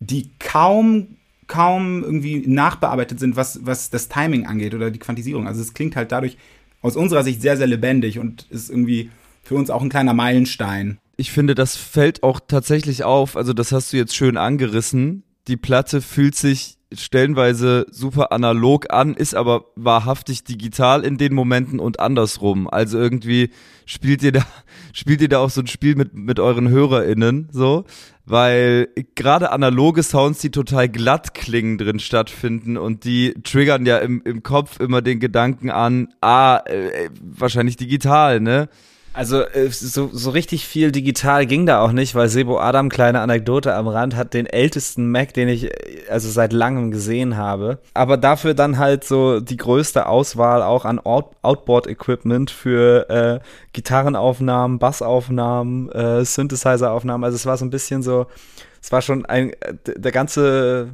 [0.01, 1.09] die kaum
[1.47, 5.47] kaum irgendwie nachbearbeitet sind, was, was das Timing angeht oder die Quantisierung.
[5.47, 6.37] Also es klingt halt dadurch
[6.83, 9.11] aus unserer Sicht sehr, sehr lebendig und ist irgendwie
[9.47, 13.37] für uns auch ein kleiner Meilenstein ich finde, das fällt auch tatsächlich auf.
[13.37, 15.23] Also, das hast du jetzt schön angerissen.
[15.49, 21.81] Die Platte fühlt sich stellenweise super analog an, ist aber wahrhaftig digital in den Momenten
[21.81, 22.69] und andersrum.
[22.71, 23.51] Also irgendwie
[23.87, 24.47] spielt ihr da,
[24.93, 27.85] spielt ihr da auch so ein Spiel mit, mit euren HörerInnen, so,
[28.25, 34.23] weil gerade analoge Sounds, die total glatt klingen, drin stattfinden und die triggern ja im,
[34.25, 38.69] im Kopf immer den Gedanken an, ah, äh, wahrscheinlich digital, ne?
[39.17, 43.21] Also äh, so, so richtig viel digital ging da auch nicht, weil Sebo Adam, kleine
[43.21, 45.71] Anekdote am Rand, hat den ältesten Mac, den ich äh,
[46.11, 47.79] also seit langem gesehen habe.
[47.95, 53.41] Aber dafür dann halt so die größte Auswahl auch an Out Outboard-Equipment für äh,
[53.73, 57.25] Gitarrenaufnahmen, Bassaufnahmen, äh, Synthesizer-Aufnahmen.
[57.25, 58.27] Also es war so ein bisschen so,
[58.83, 60.91] es war schon ein, äh, der ganze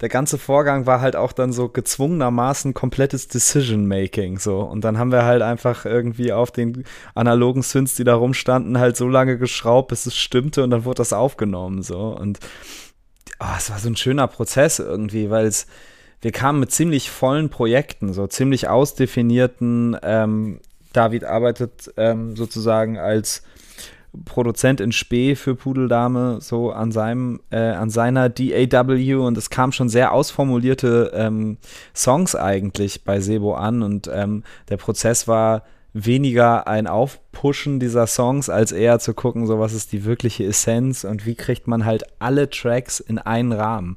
[0.00, 4.60] der ganze Vorgang war halt auch dann so gezwungenermaßen komplettes Decision-Making, so.
[4.60, 8.96] Und dann haben wir halt einfach irgendwie auf den analogen Synths, die da rumstanden, halt
[8.96, 12.08] so lange geschraubt, bis es stimmte und dann wurde das aufgenommen, so.
[12.08, 12.40] Und
[13.40, 15.66] oh, es war so ein schöner Prozess irgendwie, weil es,
[16.20, 20.60] wir kamen mit ziemlich vollen Projekten, so ziemlich ausdefinierten, ähm,
[20.92, 23.42] David arbeitet ähm, sozusagen als
[24.24, 29.72] Produzent in Spee für Pudeldame so an seinem äh, an seiner DAW und es kam
[29.72, 31.58] schon sehr ausformulierte ähm,
[31.94, 33.82] Songs eigentlich bei Sebo an.
[33.82, 35.62] Und ähm, der Prozess war
[35.92, 41.04] weniger ein Aufpushen dieser Songs als eher zu gucken, so was ist die wirkliche Essenz
[41.04, 43.96] und wie kriegt man halt alle Tracks in einen Rahmen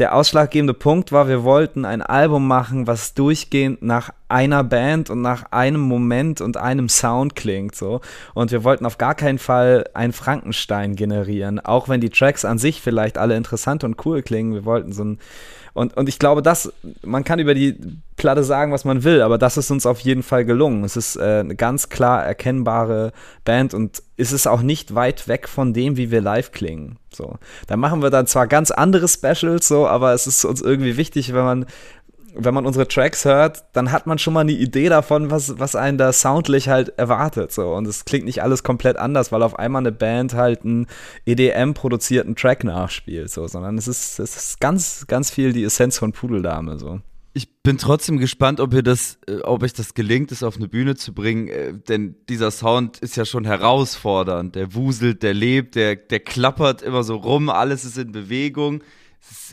[0.00, 5.20] der ausschlaggebende Punkt war, wir wollten ein Album machen, was durchgehend nach einer Band und
[5.20, 8.00] nach einem Moment und einem Sound klingt so
[8.32, 12.56] und wir wollten auf gar keinen Fall ein Frankenstein generieren, auch wenn die Tracks an
[12.56, 14.54] sich vielleicht alle interessant und cool klingen.
[14.54, 15.18] Wir wollten so ein
[15.72, 16.72] und, und ich glaube, das,
[17.02, 17.78] man kann über die
[18.16, 20.84] Platte sagen, was man will, aber das ist uns auf jeden Fall gelungen.
[20.84, 23.12] Es ist äh, eine ganz klar erkennbare
[23.44, 26.98] Band und ist es auch nicht weit weg von dem, wie wir live klingen.
[27.12, 30.96] So, da machen wir dann zwar ganz andere Specials, so, aber es ist uns irgendwie
[30.96, 31.66] wichtig, wenn man
[32.34, 35.74] wenn man unsere Tracks hört, dann hat man schon mal eine Idee davon, was, was
[35.74, 37.52] einen da soundlich halt erwartet.
[37.52, 37.74] So.
[37.74, 40.86] Und es klingt nicht alles komplett anders, weil auf einmal eine Band halt einen
[41.26, 46.12] EDM-produzierten Track nachspielt, so, sondern es ist, es ist ganz, ganz viel die Essenz von
[46.12, 46.78] Pudeldame.
[46.78, 47.00] So.
[47.32, 50.68] Ich bin trotzdem gespannt, ob ihr das, äh, ob euch das gelingt, es auf eine
[50.68, 54.54] Bühne zu bringen, äh, denn dieser Sound ist ja schon herausfordernd.
[54.54, 58.82] Der wuselt, der lebt, der, der klappert immer so rum, alles ist in Bewegung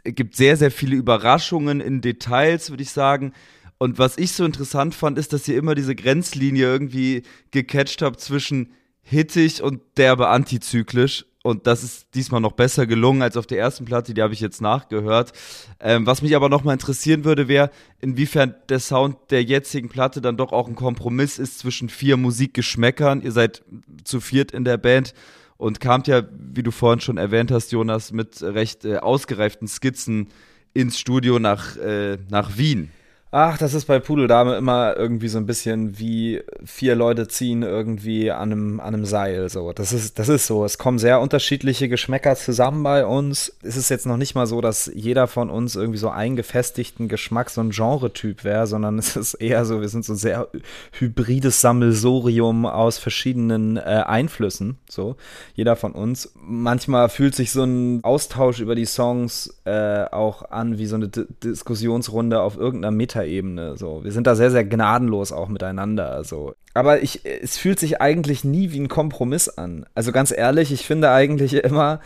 [0.03, 3.33] es gibt sehr, sehr viele Überraschungen in Details, würde ich sagen.
[3.77, 8.19] Und was ich so interessant fand, ist, dass ihr immer diese Grenzlinie irgendwie gecatcht habt
[8.19, 11.25] zwischen hittig und derbe antizyklisch.
[11.43, 14.41] Und das ist diesmal noch besser gelungen als auf der ersten Platte, die habe ich
[14.41, 15.31] jetzt nachgehört.
[15.79, 17.71] Ähm, was mich aber nochmal interessieren würde, wäre,
[18.01, 23.21] inwiefern der Sound der jetzigen Platte dann doch auch ein Kompromiss ist zwischen vier Musikgeschmäckern.
[23.21, 23.63] Ihr seid
[24.03, 25.13] zu viert in der Band
[25.57, 30.29] und kamt ja, wie du vorhin schon erwähnt hast, Jonas, mit recht äh, ausgereiften Skizzen
[30.73, 32.91] ins Studio nach, äh, nach Wien.
[33.39, 38.31] Ach, das ist bei Pudeldame immer irgendwie so ein bisschen wie vier Leute ziehen irgendwie
[38.31, 39.47] an einem, an einem Seil.
[39.49, 39.73] So.
[39.73, 40.65] Das, ist, das ist so.
[40.65, 43.55] Es kommen sehr unterschiedliche Geschmäcker zusammen bei uns.
[43.61, 47.09] Es ist jetzt noch nicht mal so, dass jeder von uns irgendwie so einen gefestigten
[47.09, 50.47] Geschmack, so ein Genre-Typ wäre, sondern es ist eher so, wir sind so ein sehr
[50.93, 54.79] hybrides Sammelsorium aus verschiedenen äh, Einflüssen.
[54.89, 55.15] So,
[55.53, 56.33] jeder von uns.
[56.41, 61.09] Manchmal fühlt sich so ein Austausch über die Songs äh, auch an wie so eine
[61.09, 63.77] D Diskussionsrunde auf irgendeiner Meta Metaebene.
[63.77, 66.11] So, wir sind da sehr, sehr gnadenlos auch miteinander.
[66.11, 66.53] Also.
[66.73, 69.85] Aber ich, es fühlt sich eigentlich nie wie ein Kompromiss an.
[69.93, 71.99] Also ganz ehrlich, ich finde eigentlich immer,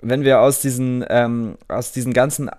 [0.00, 2.50] wenn wir aus diesen, ähm, aus diesen ganzen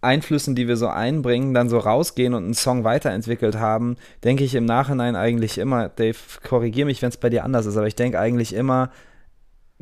[0.00, 4.54] Einflüssen, die wir so einbringen, dann so rausgehen und einen Song weiterentwickelt haben, denke ich
[4.56, 7.94] im Nachhinein eigentlich immer, Dave, korrigier mich, wenn es bei dir anders ist, aber ich
[7.94, 8.90] denke eigentlich immer,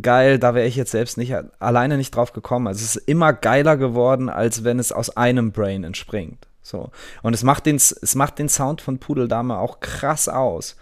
[0.03, 2.67] geil, da wäre ich jetzt selbst nicht alleine nicht drauf gekommen.
[2.67, 6.50] Also es ist immer geiler geworden, als wenn es aus einem Brain entspringt.
[6.63, 6.91] So.
[7.23, 10.77] Und es macht, den, es macht den Sound von Pudeldame auch krass aus.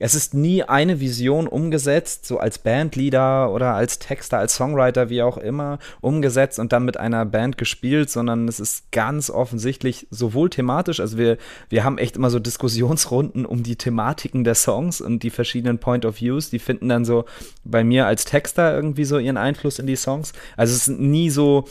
[0.00, 5.22] Es ist nie eine Vision umgesetzt, so als Bandleader oder als Texter, als Songwriter, wie
[5.22, 10.50] auch immer, umgesetzt und dann mit einer Band gespielt, sondern es ist ganz offensichtlich sowohl
[10.50, 11.38] thematisch, also wir,
[11.68, 16.04] wir haben echt immer so Diskussionsrunden um die Thematiken der Songs und die verschiedenen Point
[16.04, 17.24] of Views, die finden dann so
[17.62, 20.32] bei mir als Texter irgendwie so ihren Einfluss in die Songs.
[20.56, 21.66] Also es ist nie so,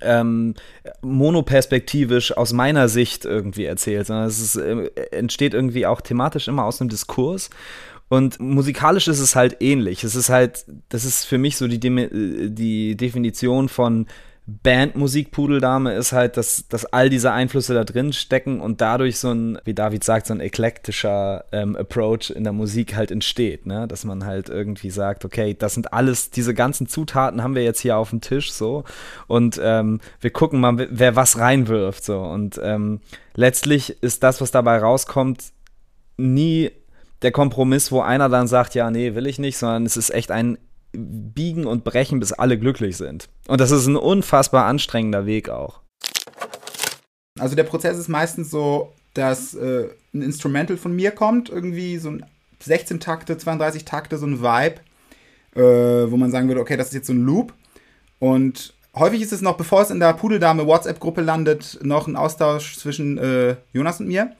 [0.00, 0.54] ähm,
[1.02, 6.64] monoperspektivisch aus meiner Sicht irgendwie erzählt, sondern es ist, äh, entsteht irgendwie auch thematisch immer
[6.64, 7.50] aus einem Diskurs.
[8.08, 10.02] Und musikalisch ist es halt ähnlich.
[10.02, 14.06] Es ist halt, das ist für mich so die, De die Definition von
[14.50, 19.30] Bandmusik Pudeldame ist halt, dass, dass all diese Einflüsse da drin stecken und dadurch so
[19.30, 23.86] ein, wie David sagt, so ein eklektischer ähm, Approach in der Musik halt entsteht, ne?
[23.86, 27.80] Dass man halt irgendwie sagt, okay, das sind alles, diese ganzen Zutaten haben wir jetzt
[27.80, 28.84] hier auf dem Tisch so
[29.26, 33.00] und ähm, wir gucken mal, wer was reinwirft so und ähm,
[33.34, 35.52] letztlich ist das, was dabei rauskommt,
[36.16, 36.70] nie
[37.20, 40.30] der Kompromiss, wo einer dann sagt, ja, nee, will ich nicht, sondern es ist echt
[40.30, 40.56] ein
[40.98, 43.28] biegen und brechen, bis alle glücklich sind.
[43.46, 45.80] Und das ist ein unfassbar anstrengender Weg auch.
[47.38, 52.10] Also der Prozess ist meistens so, dass äh, ein Instrumental von mir kommt, irgendwie so
[52.10, 52.26] ein
[52.60, 54.80] 16 Takte, 32 Takte, so ein Vibe,
[55.54, 57.54] äh, wo man sagen würde, okay, das ist jetzt so ein Loop.
[58.18, 62.76] Und häufig ist es noch, bevor es in der Pudeldame WhatsApp-Gruppe landet, noch ein Austausch
[62.76, 64.32] zwischen äh, Jonas und mir.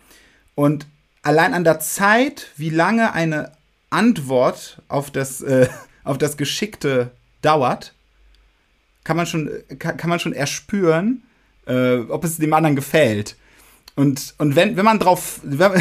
[0.54, 0.86] Und
[1.22, 3.52] allein an der Zeit, wie lange eine
[3.90, 5.68] Antwort auf das äh,
[6.08, 7.10] auf das Geschickte
[7.42, 7.92] dauert,
[9.04, 11.22] kann man schon, kann, kann man schon erspüren,
[11.66, 13.36] äh, ob es dem anderen gefällt.
[13.94, 15.72] Und, und wenn, wenn man drauf, wenn,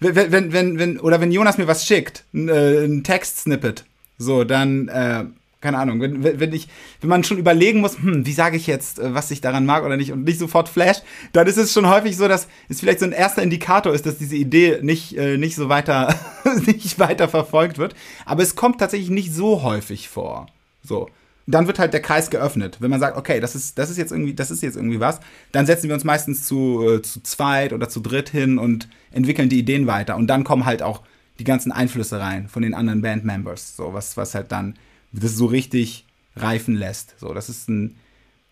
[0.52, 3.84] wenn, wenn, oder wenn Jonas mir was schickt, ein, äh, ein Text-Snippet,
[4.18, 5.24] so, dann, äh,
[5.60, 6.68] keine Ahnung, wenn, wenn ich,
[7.00, 9.84] wenn man schon überlegen muss, hm, wie sage ich jetzt, äh, was ich daran mag
[9.84, 13.00] oder nicht und nicht sofort flasht, dann ist es schon häufig so, dass es vielleicht
[13.00, 16.14] so ein erster Indikator ist, dass diese Idee nicht, äh, nicht so weiter,
[16.66, 17.94] nicht weiter verfolgt wird.
[18.24, 20.46] Aber es kommt tatsächlich nicht so häufig vor.
[20.82, 21.08] So.
[21.46, 22.76] Dann wird halt der Kreis geöffnet.
[22.80, 25.20] Wenn man sagt, okay, das ist, das ist jetzt irgendwie, das ist jetzt irgendwie was,
[25.52, 29.48] dann setzen wir uns meistens zu, äh, zu zweit oder zu dritt hin und entwickeln
[29.48, 30.16] die Ideen weiter.
[30.16, 31.02] Und dann kommen halt auch
[31.38, 33.76] die ganzen Einflüsse rein von den anderen Bandmembers.
[33.76, 34.74] So, was, was halt dann
[35.12, 36.06] das so richtig
[36.36, 37.14] reifen lässt.
[37.18, 37.96] So, das ist ein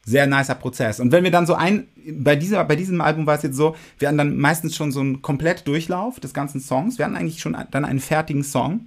[0.05, 1.01] sehr nicer Prozess.
[1.01, 3.77] Und wenn wir dann so ein, bei, dieser, bei diesem Album war es jetzt so,
[3.99, 6.99] wir hatten dann meistens schon so einen Komplettdurchlauf des ganzen Songs.
[6.99, 8.87] Wir hatten eigentlich schon dann einen fertigen Song.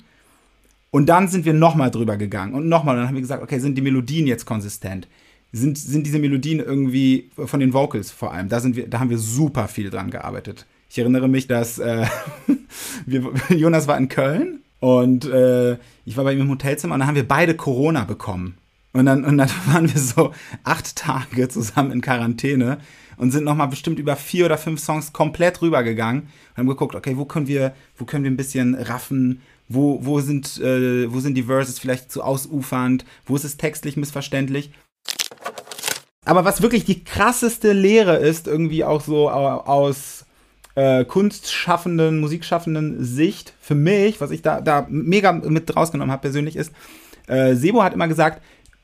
[0.90, 2.96] Und dann sind wir nochmal drüber gegangen und nochmal.
[2.96, 5.08] Und dann haben wir gesagt, okay, sind die Melodien jetzt konsistent?
[5.54, 8.50] Sind, sind diese Melodien irgendwie von den Vocals vor allem?
[8.50, 10.66] Da, sind wir, da haben wir super viel dran gearbeitet.
[10.90, 12.06] Ich erinnere mich, dass äh,
[13.06, 17.08] wir, Jonas war in Köln und äh, ich war bei ihm im Hotelzimmer und dann
[17.08, 18.58] haben wir beide Corona bekommen.
[18.94, 20.34] Und dann, und dann waren wir so
[20.64, 22.80] acht Tage zusammen in Quarantäne
[23.16, 27.16] und sind nochmal bestimmt über vier oder fünf Songs komplett rübergegangen und haben geguckt, okay,
[27.16, 31.36] wo können wir, wo können wir ein bisschen raffen, wo, wo, sind, äh, wo sind
[31.36, 34.72] die Verses vielleicht zu ausufernd, wo ist es textlich missverständlich.
[36.26, 40.26] Aber was wirklich die krasseste Lehre ist, irgendwie auch so aus
[40.76, 46.56] äh, kunstschaffenden, musikschaffenden Sicht für mich, was ich da, da mega mit rausgenommen habe persönlich,
[46.56, 46.74] ist,
[47.28, 48.42] äh, Sebo hat immer gesagt,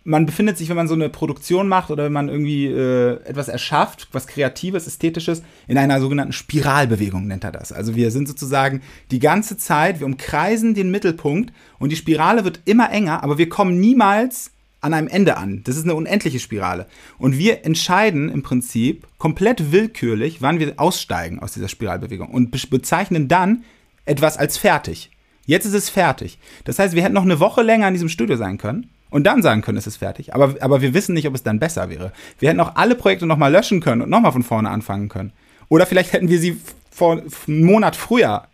[0.07, 3.49] man befindet sich, wenn man so eine Produktion macht oder wenn man irgendwie äh, etwas
[3.49, 7.73] erschafft, was Kreatives, Ästhetisches, in einer sogenannten Spiralbewegung nennt er das.
[7.73, 8.81] Also wir sind sozusagen
[9.11, 13.49] die ganze Zeit, wir umkreisen den Mittelpunkt und die Spirale wird immer enger, aber wir
[13.49, 14.51] kommen niemals
[14.82, 15.62] an einem Ende an.
[15.64, 16.88] Das ist eine unendliche Spirale.
[17.18, 23.28] Und wir entscheiden im Prinzip komplett willkürlich, wann wir aussteigen aus dieser Spiralbewegung und bezeichnen
[23.28, 23.64] dann
[24.06, 25.12] etwas als fertig.
[25.45, 26.38] Jetzt ist es fertig.
[26.66, 29.41] Das heißt, wir hätten noch eine Woche länger in diesem Studio sein können und dann
[29.41, 30.36] sagen können, es ist fertig.
[30.36, 32.12] Aber, aber wir wissen nicht, ob es dann besser wäre.
[32.40, 35.32] Wir hätten auch alle Projekte nochmal löschen können und nochmal von vorne anfangen können.
[35.70, 36.60] Oder vielleicht hätten wir sie
[36.91, 38.48] vor einem Monat früher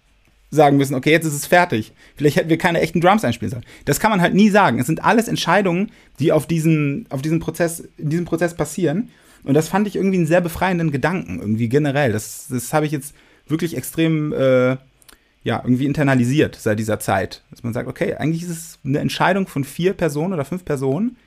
[0.54, 1.94] sagen müssen, okay, jetzt ist es fertig.
[2.16, 3.66] Vielleicht hätten wir keine echten Drums einspielen sollen.
[3.86, 4.80] Das kann man halt nie sagen.
[4.80, 9.10] Es sind alles Entscheidungen, die auf diesen, auf diesen Prozess, in diesem Prozess passieren.
[9.44, 12.12] Und das fand ich irgendwie einen sehr befreienden Gedanken, irgendwie generell.
[12.12, 13.16] Das, das habe ich jetzt
[13.48, 14.78] wirklich extrem, äh,
[15.44, 17.44] ja, irgendwie internalisiert seit dieser Zeit.
[17.50, 21.18] Dass man sagt, okay, eigentlich ist es eine Entscheidung von vier Personen oder fünf Personen,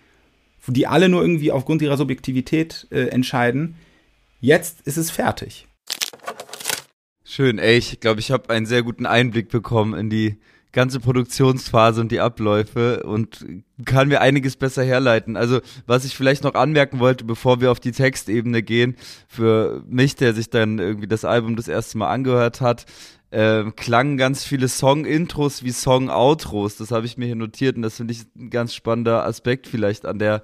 [0.69, 3.77] die alle nur irgendwie aufgrund ihrer Subjektivität äh, entscheiden.
[4.41, 5.67] Jetzt ist es fertig.
[7.37, 10.39] Schön, ey, ich glaube, ich habe einen sehr guten Einblick bekommen in die
[10.73, 13.45] ganze Produktionsphase und die Abläufe und
[13.85, 15.37] kann mir einiges besser herleiten.
[15.37, 18.97] Also, was ich vielleicht noch anmerken wollte, bevor wir auf die Textebene gehen,
[19.29, 22.87] für mich, der sich dann irgendwie das Album das erste Mal angehört hat,
[23.31, 26.79] äh, klangen ganz viele Song-Intros wie Song-Outros.
[26.79, 30.07] Das habe ich mir hier notiert und das finde ich ein ganz spannender Aspekt vielleicht
[30.07, 30.43] an der,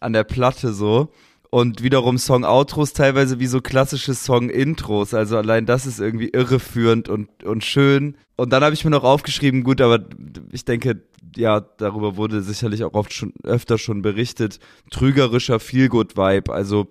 [0.00, 1.12] an der Platte so
[1.52, 5.12] und wiederum Song-Outros teilweise wie so klassische Song-Intros.
[5.12, 8.16] Also allein das ist irgendwie irreführend und, und schön.
[8.36, 10.02] Und dann habe ich mir noch aufgeschrieben, gut, aber
[10.50, 11.02] ich denke,
[11.36, 14.60] ja, darüber wurde sicherlich auch oft schon öfter schon berichtet,
[14.90, 16.50] trügerischer Feelgood-Vibe.
[16.50, 16.86] Also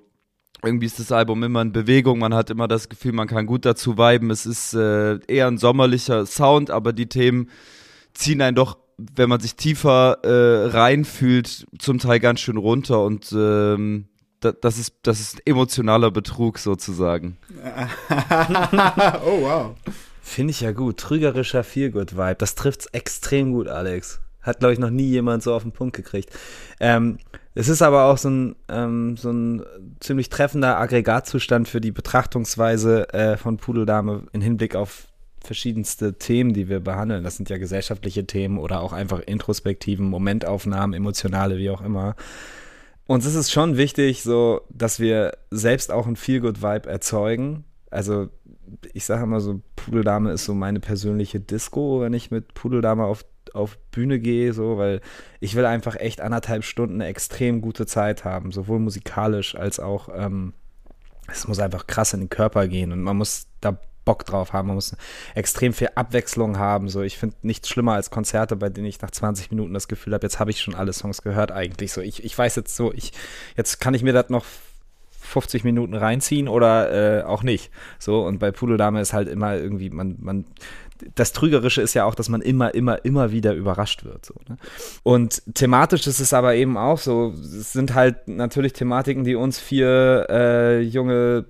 [0.63, 3.65] irgendwie ist das Album immer in Bewegung, man hat immer das Gefühl, man kann gut
[3.65, 4.29] dazu viben.
[4.29, 7.49] Es ist äh, eher ein sommerlicher Sound, aber die Themen
[8.13, 8.77] ziehen einen doch
[9.15, 14.05] wenn man sich tiefer äh, reinfühlt, zum Teil ganz schön runter und ähm,
[14.41, 17.37] das ist, das ist emotionaler Betrug sozusagen.
[19.25, 19.75] oh, wow.
[20.21, 20.97] Finde ich ja gut.
[20.97, 22.35] Trügerischer Feelgood-Vibe.
[22.35, 24.19] Das trifft's extrem gut, Alex.
[24.41, 26.29] Hat, glaube ich, noch nie jemand so auf den Punkt gekriegt.
[26.79, 27.19] Ähm,
[27.53, 29.63] es ist aber auch so ein, ähm, so ein
[29.99, 35.07] ziemlich treffender Aggregatzustand für die Betrachtungsweise äh, von Pudeldame in Hinblick auf
[35.43, 37.23] verschiedenste Themen, die wir behandeln.
[37.23, 42.15] Das sind ja gesellschaftliche Themen oder auch einfach Introspektiven, Momentaufnahmen, emotionale, wie auch immer.
[43.11, 47.65] Uns ist es schon wichtig, so, dass wir selbst auch ein Feel-Good-Vibe erzeugen.
[47.89, 48.29] Also,
[48.93, 53.25] ich sage immer so, Pudeldame ist so meine persönliche Disco, wenn ich mit Pudeldame auf,
[53.53, 55.01] auf Bühne gehe, so, weil
[55.41, 60.07] ich will einfach echt anderthalb Stunden eine extrem gute Zeit haben, sowohl musikalisch als auch,
[60.15, 60.53] ähm,
[61.27, 64.67] es muss einfach krass in den Körper gehen und man muss da Bock drauf haben.
[64.67, 64.95] Man muss
[65.35, 66.89] extrem viel Abwechslung haben.
[66.89, 70.13] So, ich finde nichts schlimmer als Konzerte, bei denen ich nach 20 Minuten das Gefühl
[70.13, 71.91] habe, jetzt habe ich schon alle Songs gehört eigentlich.
[71.91, 73.11] So, ich, ich weiß jetzt so, ich,
[73.55, 74.45] jetzt kann ich mir das noch
[75.21, 77.71] 50 Minuten reinziehen oder äh, auch nicht.
[77.99, 80.45] So, und bei Pudeldame ist halt immer irgendwie, man, man,
[81.15, 84.25] das Trügerische ist ja auch, dass man immer, immer, immer wieder überrascht wird.
[84.25, 84.57] So, ne?
[85.03, 89.59] Und thematisch ist es aber eben auch so, es sind halt natürlich Thematiken, die uns
[89.59, 91.45] vier äh, junge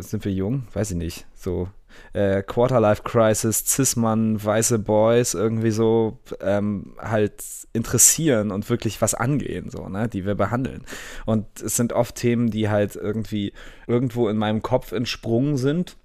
[0.00, 0.66] sind wir jung?
[0.72, 1.26] Weiß ich nicht.
[1.34, 1.68] So
[2.12, 7.42] äh, Quarterlife Crisis, Cis-Mann, weiße Boys irgendwie so ähm, halt
[7.72, 10.84] interessieren und wirklich was angehen, so, ne, die wir behandeln.
[11.26, 13.52] Und es sind oft Themen, die halt irgendwie
[13.86, 15.96] irgendwo in meinem Kopf entsprungen sind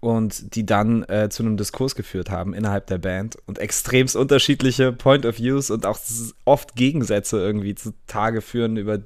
[0.00, 4.92] und die dann äh, zu einem Diskurs geführt haben innerhalb der Band und extremst unterschiedliche
[4.92, 5.98] Point of Views und auch
[6.44, 8.98] oft Gegensätze irgendwie zutage führen über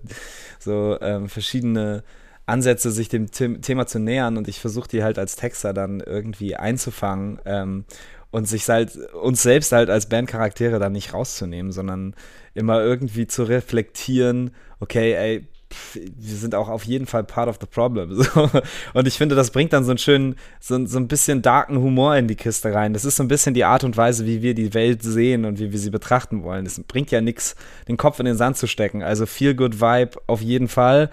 [0.58, 2.02] so ähm, verschiedene
[2.50, 6.56] Ansätze, sich dem Thema zu nähern und ich versuche die halt als Texter dann irgendwie
[6.56, 7.84] einzufangen ähm,
[8.30, 12.14] und sich halt uns selbst halt als Bandcharaktere dann nicht rauszunehmen, sondern
[12.54, 14.50] immer irgendwie zu reflektieren,
[14.80, 15.46] okay, ey,
[15.94, 18.10] wir sind auch auf jeden Fall part of the problem.
[18.20, 18.50] So.
[18.92, 22.16] Und ich finde, das bringt dann so einen schönen, so, so ein bisschen darken Humor
[22.16, 22.92] in die Kiste rein.
[22.92, 25.58] Das ist so ein bisschen die Art und Weise, wie wir die Welt sehen und
[25.58, 26.66] wie wir sie betrachten wollen.
[26.66, 27.54] Es bringt ja nichts,
[27.88, 29.02] den Kopf in den Sand zu stecken.
[29.02, 31.10] Also feel good Vibe auf jeden Fall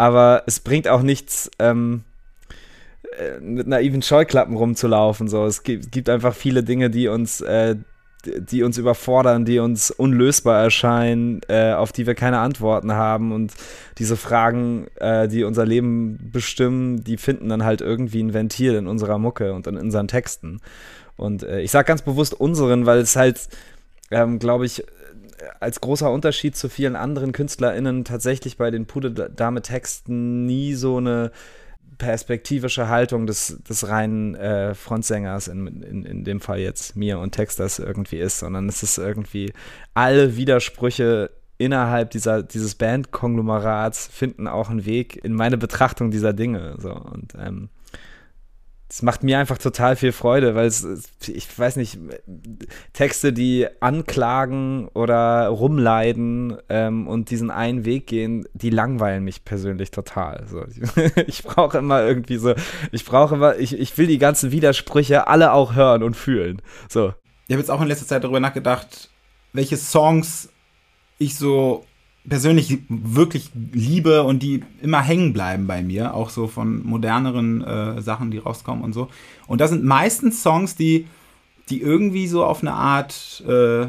[0.00, 2.04] aber es bringt auch nichts, ähm,
[3.18, 5.28] äh, mit naiven Scheuklappen rumzulaufen.
[5.28, 5.44] So.
[5.44, 7.76] Es gibt, einfach viele Dinge, die uns, äh,
[8.24, 13.30] die uns überfordern, die uns unlösbar erscheinen, äh, auf die wir keine Antworten haben.
[13.30, 13.52] Und
[13.98, 18.86] diese Fragen, äh, die unser Leben bestimmen, die finden dann halt irgendwie ein Ventil in
[18.86, 20.62] unserer Mucke und in unseren Texten.
[21.18, 23.50] Und äh, ich sage ganz bewusst unseren, weil es halt,
[24.10, 24.82] ähm, glaube ich,
[25.60, 31.30] als großer Unterschied zu vielen anderen KünstlerInnen tatsächlich bei den Pude-Dame-Texten nie so eine
[31.98, 37.32] perspektivische Haltung des, des reinen äh, Frontsängers, in, in, in dem Fall jetzt mir und
[37.32, 39.52] Texters irgendwie ist, sondern es ist irgendwie
[39.94, 46.76] alle Widersprüche innerhalb dieser, dieses Band-Konglomerats finden auch einen Weg in meine Betrachtung dieser Dinge.
[46.78, 46.92] So.
[46.94, 47.68] Und ähm,
[48.90, 50.84] es macht mir einfach total viel Freude, weil es,
[51.28, 51.96] ich weiß nicht,
[52.92, 59.92] Texte, die anklagen oder rumleiden ähm, und diesen einen Weg gehen, die langweilen mich persönlich
[59.92, 60.44] total.
[60.48, 62.54] So, ich, ich brauche immer irgendwie so,
[62.90, 66.60] ich brauche immer, ich, ich will die ganzen Widersprüche alle auch hören und fühlen.
[66.88, 67.14] So.
[67.46, 69.08] Ich habe jetzt auch in letzter Zeit darüber nachgedacht,
[69.52, 70.48] welche Songs
[71.18, 71.84] ich so
[72.28, 78.02] persönlich wirklich liebe und die immer hängen bleiben bei mir, auch so von moderneren äh,
[78.02, 79.08] Sachen, die rauskommen und so.
[79.46, 81.06] Und das sind meistens Songs, die,
[81.70, 83.86] die irgendwie so auf eine Art äh,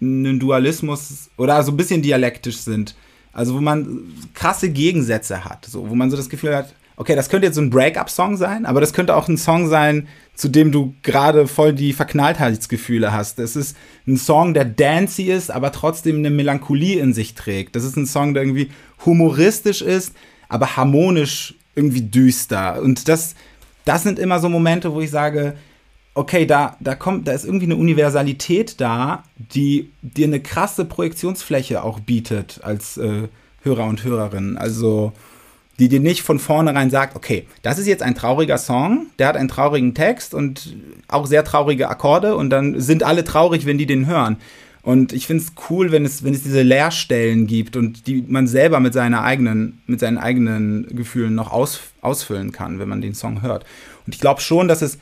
[0.00, 2.94] einen Dualismus oder so ein bisschen dialektisch sind.
[3.32, 4.04] Also wo man
[4.34, 7.62] krasse Gegensätze hat, so wo man so das Gefühl hat, okay, das könnte jetzt so
[7.62, 11.72] ein Break-up-Song sein, aber das könnte auch ein Song sein, zu dem du gerade voll
[11.72, 13.38] die Verknalltheitsgefühle hast.
[13.38, 17.76] Das ist ein Song, der dancy ist, aber trotzdem eine Melancholie in sich trägt.
[17.76, 18.70] Das ist ein Song, der irgendwie
[19.04, 20.14] humoristisch ist,
[20.48, 22.80] aber harmonisch irgendwie düster.
[22.82, 23.34] Und das,
[23.84, 25.54] das sind immer so Momente, wo ich sage,
[26.14, 31.82] okay, da, da kommt, da ist irgendwie eine Universalität da, die dir eine krasse Projektionsfläche
[31.82, 33.28] auch bietet als äh,
[33.62, 34.58] Hörer und Hörerin.
[34.58, 35.12] Also
[35.78, 39.36] die dir nicht von vornherein sagt, okay, das ist jetzt ein trauriger Song, der hat
[39.36, 40.76] einen traurigen Text und
[41.08, 44.36] auch sehr traurige Akkorde und dann sind alle traurig, wenn die den hören.
[44.82, 48.48] Und ich finde es cool, wenn es, wenn es diese Leerstellen gibt und die man
[48.48, 53.14] selber mit, seiner eigenen, mit seinen eigenen Gefühlen noch aus, ausfüllen kann, wenn man den
[53.14, 53.64] Song hört.
[54.06, 54.98] Und ich glaube schon, dass es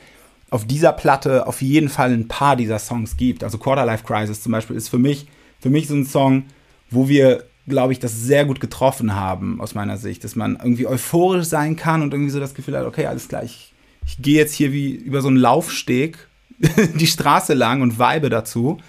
[0.51, 3.43] auf dieser Platte auf jeden Fall ein paar dieser Songs gibt.
[3.43, 5.25] Also Quarterlife Crisis zum Beispiel ist für mich,
[5.59, 6.43] für mich so ein Song,
[6.91, 10.87] wo wir glaube ich, das sehr gut getroffen haben, aus meiner Sicht, dass man irgendwie
[10.87, 13.73] euphorisch sein kann und irgendwie so das Gefühl hat, okay, alles gleich,
[14.05, 16.27] ich, gehe jetzt hier wie über so einen Laufsteg
[16.59, 18.79] die Straße lang und weibe dazu,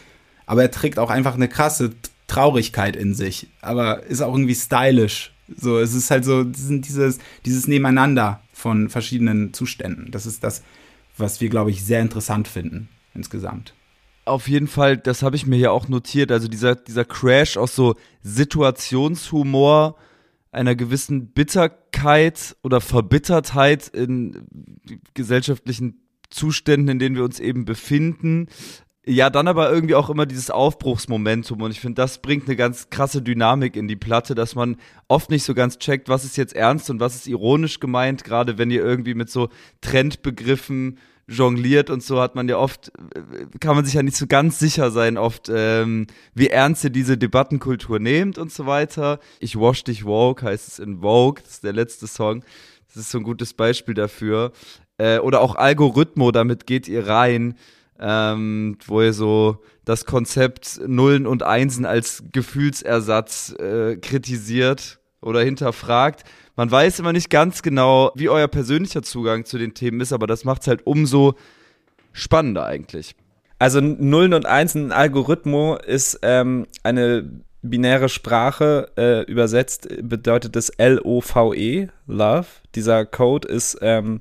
[0.46, 1.90] aber er trägt auch einfach eine krasse
[2.26, 5.32] Traurigkeit in sich, aber ist auch irgendwie stylisch.
[5.54, 10.10] So, es ist halt so, dieses, dieses Nebeneinander von verschiedenen Zuständen.
[10.10, 10.62] Das ist das,
[11.18, 13.74] was wir, glaube ich, sehr interessant finden insgesamt.
[14.24, 16.30] Auf jeden Fall, das habe ich mir ja auch notiert.
[16.30, 19.96] Also dieser, dieser Crash aus so Situationshumor,
[20.52, 24.46] einer gewissen Bitterkeit oder Verbittertheit in
[25.14, 28.48] gesellschaftlichen Zuständen, in denen wir uns eben befinden.
[29.04, 32.88] Ja, dann aber irgendwie auch immer dieses Aufbruchsmomentum und ich finde, das bringt eine ganz
[32.88, 34.76] krasse Dynamik in die Platte, dass man
[35.08, 38.58] oft nicht so ganz checkt, was ist jetzt ernst und was ist ironisch gemeint, gerade
[38.58, 39.48] wenn ihr irgendwie mit so
[39.80, 40.98] Trendbegriffen
[41.32, 42.92] jongliert und so hat man ja oft,
[43.60, 47.18] kann man sich ja nicht so ganz sicher sein, oft, ähm, wie ernst ihr diese
[47.18, 49.18] Debattenkultur nehmt und so weiter.
[49.40, 52.44] Ich wash dich Vogue heißt es in Vogue, das ist der letzte Song.
[52.88, 54.52] Das ist so ein gutes Beispiel dafür.
[54.98, 57.56] Äh, oder auch Algorithmo, damit geht ihr rein,
[57.98, 66.24] ähm, wo ihr so das Konzept Nullen und Einsen als Gefühlsersatz äh, kritisiert oder hinterfragt.
[66.56, 70.26] Man weiß immer nicht ganz genau, wie euer persönlicher Zugang zu den Themen ist, aber
[70.26, 71.34] das macht es halt umso
[72.12, 73.14] spannender eigentlich.
[73.58, 81.88] Also Nullen und Einsen Algorithmo ist ähm, eine binäre Sprache äh, übersetzt bedeutet es L-O-V-E,
[82.08, 82.46] Love.
[82.74, 84.20] Dieser Code ist ähm,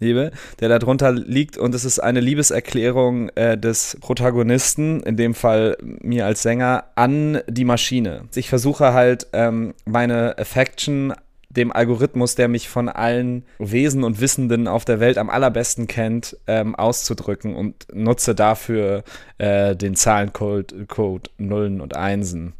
[0.00, 5.76] Liebe, der darunter liegt und es ist eine Liebeserklärung äh, des Protagonisten, in dem Fall
[5.80, 8.24] mir als Sänger, an die Maschine.
[8.34, 11.14] Ich versuche halt ähm, meine Affection
[11.50, 16.36] dem Algorithmus, der mich von allen Wesen und Wissenden auf der Welt am allerbesten kennt,
[16.46, 19.02] ähm, auszudrücken und nutze dafür
[19.38, 22.54] äh, den Zahlencode Code Nullen und Einsen.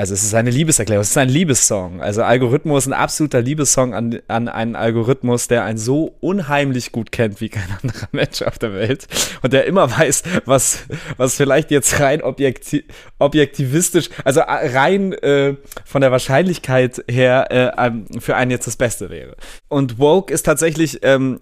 [0.00, 2.00] Also es ist eine Liebeserklärung, es ist ein Liebessong.
[2.00, 7.42] Also Algorithmus ein absoluter Liebessong an, an einen Algorithmus, der einen so unheimlich gut kennt
[7.42, 9.06] wie kein anderer Mensch auf der Welt
[9.42, 10.84] und der immer weiß, was,
[11.18, 12.84] was vielleicht jetzt rein objekti
[13.18, 19.10] objektivistisch, also äh, rein äh, von der Wahrscheinlichkeit her äh, für einen jetzt das Beste
[19.10, 19.36] wäre.
[19.68, 21.40] Und Woke ist tatsächlich ähm,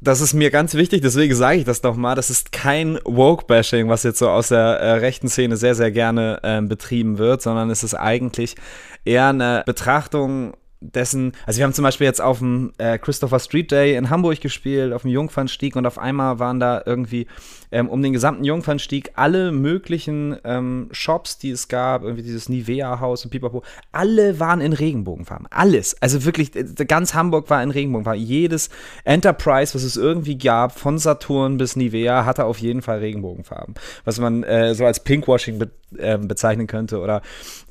[0.00, 2.14] das ist mir ganz wichtig, deswegen sage ich das nochmal.
[2.14, 6.40] Das ist kein Woke-Bashing, was jetzt so aus der äh, rechten Szene sehr, sehr gerne
[6.42, 8.56] äh, betrieben wird, sondern es ist eigentlich
[9.04, 13.70] eher eine Betrachtung dessen, also wir haben zum Beispiel jetzt auf dem äh, Christopher Street
[13.70, 17.26] Day in Hamburg gespielt, auf dem Jungfernstieg und auf einmal waren da irgendwie
[17.72, 23.24] ähm, um den gesamten Jungfernstieg alle möglichen ähm, Shops, die es gab, irgendwie dieses Nivea-Haus
[23.24, 23.62] und Pipapo,
[23.92, 25.46] alle waren in Regenbogenfarben.
[25.50, 26.00] Alles.
[26.00, 26.52] Also wirklich,
[26.86, 28.22] ganz Hamburg war in Regenbogenfarben.
[28.22, 28.70] Jedes
[29.04, 33.74] Enterprise, was es irgendwie gab, von Saturn bis Nivea, hatte auf jeden Fall Regenbogenfarben.
[34.04, 37.00] Was man äh, so als Pinkwashing be äh, bezeichnen könnte.
[37.00, 37.22] Oder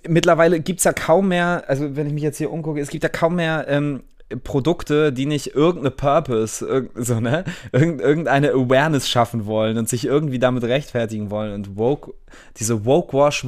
[0.07, 3.03] mittlerweile gibt es ja kaum mehr, also wenn ich mich jetzt hier umgucke, es gibt
[3.03, 4.03] ja kaum mehr ähm,
[4.43, 10.63] Produkte, die nicht irgendeine Purpose, so, ne, irgendeine Awareness schaffen wollen und sich irgendwie damit
[10.63, 11.53] rechtfertigen wollen.
[11.53, 12.13] Und Woke,
[12.57, 13.45] diese Woke Wash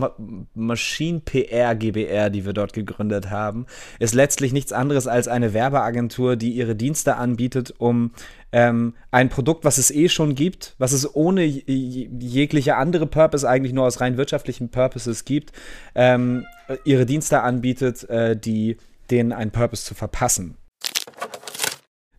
[0.54, 3.66] Machine PR GBR, die wir dort gegründet haben,
[3.98, 8.12] ist letztlich nichts anderes als eine Werbeagentur, die ihre Dienste anbietet, um
[8.52, 13.74] ähm, ein Produkt, was es eh schon gibt, was es ohne jegliche andere Purpose eigentlich
[13.74, 15.52] nur aus rein wirtschaftlichen Purposes gibt,
[15.96, 16.46] ähm,
[16.86, 18.78] ihre Dienste anbietet, äh, die
[19.10, 20.58] denen einen Purpose zu verpassen.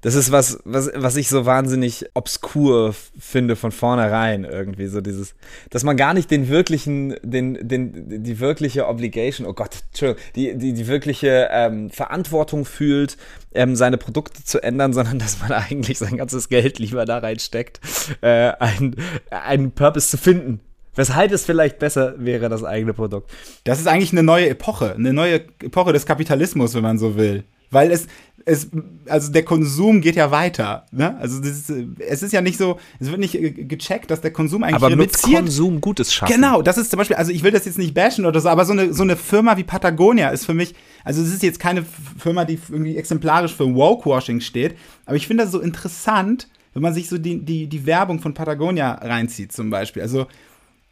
[0.00, 4.86] Das ist was, was, was ich so wahnsinnig obskur finde von vornherein irgendwie.
[4.86, 5.34] So dieses,
[5.70, 10.56] dass man gar nicht den wirklichen, den, den, die wirkliche Obligation, oh Gott, Entschuldigung, die,
[10.56, 13.16] die, die wirkliche ähm, Verantwortung fühlt,
[13.52, 17.80] ähm, seine Produkte zu ändern, sondern dass man eigentlich sein ganzes Geld lieber da reinsteckt,
[18.20, 18.94] äh, einen,
[19.30, 20.60] einen Purpose zu finden.
[20.94, 23.30] Weshalb es vielleicht besser wäre, das eigene Produkt.
[23.64, 27.44] Das ist eigentlich eine neue Epoche, eine neue Epoche des Kapitalismus, wenn man so will.
[27.70, 28.06] Weil es,
[28.44, 28.68] es,
[29.06, 30.86] also der Konsum geht ja weiter.
[30.90, 31.16] Ne?
[31.18, 33.36] Also ist, es ist ja nicht so, es wird nicht
[33.68, 35.26] gecheckt, dass der Konsum eigentlich aber reduziert.
[35.26, 36.32] mit Konsum Gutes schaffen.
[36.32, 38.64] Genau, das ist zum Beispiel, also ich will das jetzt nicht bashen oder so, aber
[38.64, 40.74] so eine, so eine Firma wie Patagonia ist für mich,
[41.04, 41.84] also es ist jetzt keine
[42.18, 46.94] Firma, die irgendwie exemplarisch für Woke-Washing steht, aber ich finde das so interessant, wenn man
[46.94, 50.02] sich so die, die, die Werbung von Patagonia reinzieht zum Beispiel.
[50.02, 50.26] Also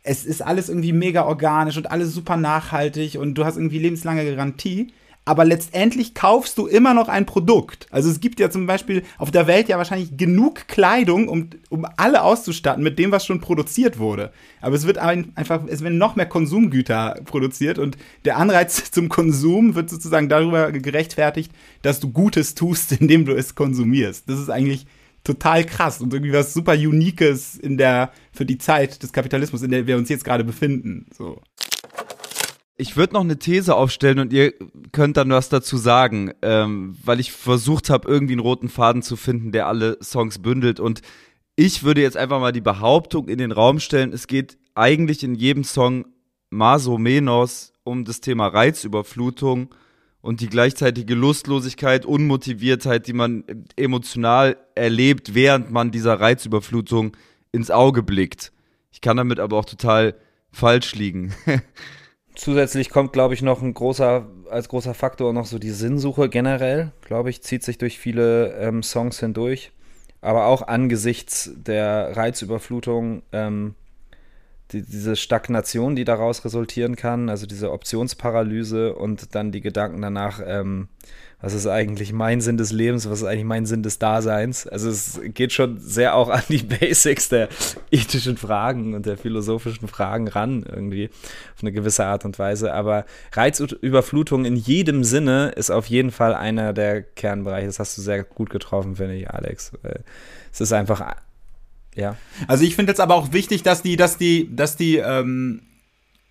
[0.02, 4.24] es ist alles irgendwie mega organisch und alles super nachhaltig und du hast irgendwie lebenslange
[4.24, 4.92] Garantie
[5.26, 7.88] aber letztendlich kaufst du immer noch ein Produkt.
[7.90, 11.84] Also es gibt ja zum Beispiel auf der Welt ja wahrscheinlich genug Kleidung, um, um
[11.96, 14.32] alle auszustatten mit dem, was schon produziert wurde.
[14.60, 19.08] Aber es wird ein, einfach, es werden noch mehr Konsumgüter produziert und der Anreiz zum
[19.08, 21.50] Konsum wird sozusagen darüber gerechtfertigt,
[21.82, 24.30] dass du Gutes tust, indem du es konsumierst.
[24.30, 24.86] Das ist eigentlich
[25.24, 29.72] total krass und irgendwie was super Unikes in der, für die Zeit des Kapitalismus, in
[29.72, 31.06] der wir uns jetzt gerade befinden.
[31.12, 31.42] So.
[32.78, 34.52] Ich würde noch eine These aufstellen und ihr
[34.92, 39.16] könnt dann was dazu sagen, ähm, weil ich versucht habe, irgendwie einen roten Faden zu
[39.16, 40.78] finden, der alle Songs bündelt.
[40.78, 41.00] Und
[41.54, 45.34] ich würde jetzt einfach mal die Behauptung in den Raum stellen, es geht eigentlich in
[45.34, 46.04] jedem Song
[46.50, 49.74] maso menos um das Thema Reizüberflutung
[50.20, 53.44] und die gleichzeitige Lustlosigkeit, Unmotiviertheit, die man
[53.76, 57.16] emotional erlebt, während man dieser Reizüberflutung
[57.52, 58.52] ins Auge blickt.
[58.90, 60.16] Ich kann damit aber auch total
[60.50, 61.32] falsch liegen.
[62.36, 66.92] Zusätzlich kommt, glaube ich, noch ein großer, als großer Faktor noch so die Sinnsuche generell,
[67.00, 69.72] glaube ich, zieht sich durch viele ähm, Songs hindurch.
[70.20, 73.74] Aber auch angesichts der Reizüberflutung, ähm,
[74.72, 80.42] die, diese Stagnation, die daraus resultieren kann, also diese Optionsparalyse und dann die Gedanken danach,
[80.44, 80.88] ähm,
[81.46, 84.66] was ist eigentlich mein Sinn des Lebens, was ist eigentlich mein Sinn des Daseins.
[84.66, 87.48] Also es geht schon sehr auch an die Basics der
[87.92, 91.08] ethischen Fragen und der philosophischen Fragen ran, irgendwie,
[91.54, 92.74] auf eine gewisse Art und Weise.
[92.74, 97.68] Aber Reizüberflutung in jedem Sinne ist auf jeden Fall einer der Kernbereiche.
[97.68, 99.70] Das hast du sehr gut getroffen, finde ich, Alex.
[100.52, 101.14] Es ist einfach,
[101.94, 102.16] ja.
[102.48, 105.62] Also ich finde jetzt aber auch wichtig, dass die, dass die, dass die ähm,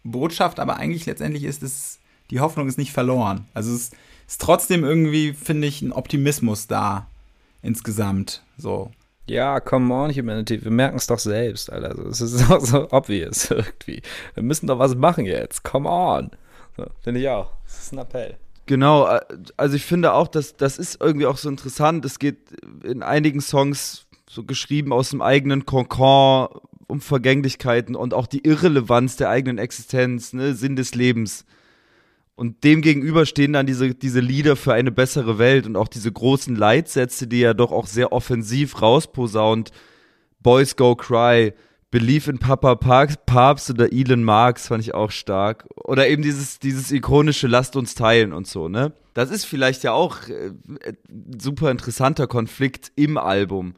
[0.04, 2.00] Botschaft aber eigentlich letztendlich ist, dass
[2.32, 3.46] die Hoffnung ist nicht verloren.
[3.54, 3.96] Also es ist
[4.28, 7.08] ist trotzdem irgendwie, finde ich, ein Optimismus da
[7.62, 8.44] insgesamt.
[8.58, 8.92] So.
[9.28, 11.98] Ja, come on, Humanity, wir merken es doch selbst, Alter.
[12.06, 14.02] Es ist doch so obvious irgendwie.
[14.34, 15.64] Wir müssen doch was machen jetzt.
[15.64, 16.32] Come on.
[16.78, 17.52] So, finde ich auch.
[17.66, 18.38] Das ist ein Appell.
[18.68, 19.22] Genau, äh,
[19.58, 22.06] also ich finde auch, dass das ist irgendwie auch so interessant.
[22.06, 22.38] Es geht
[22.84, 29.16] in einigen Songs so geschrieben aus dem eigenen Konkord um Vergänglichkeiten und auch die Irrelevanz
[29.18, 31.46] der eigenen Existenz, ne, Sinn des Lebens.
[32.36, 36.12] Und dem gegenüber stehen dann diese, diese Lieder für eine bessere Welt und auch diese
[36.12, 39.72] großen Leitsätze, die er doch auch sehr offensiv rausposaunt.
[40.44, 41.54] Boys Go Cry,
[41.92, 45.66] Believe in Papa Parks, Papst oder Elon Marx fand ich auch stark.
[45.76, 48.92] Oder eben dieses, dieses ikonische Lasst uns teilen und so, ne?
[49.14, 50.52] Das ist vielleicht ja auch äh,
[51.40, 53.76] super interessanter Konflikt im Album.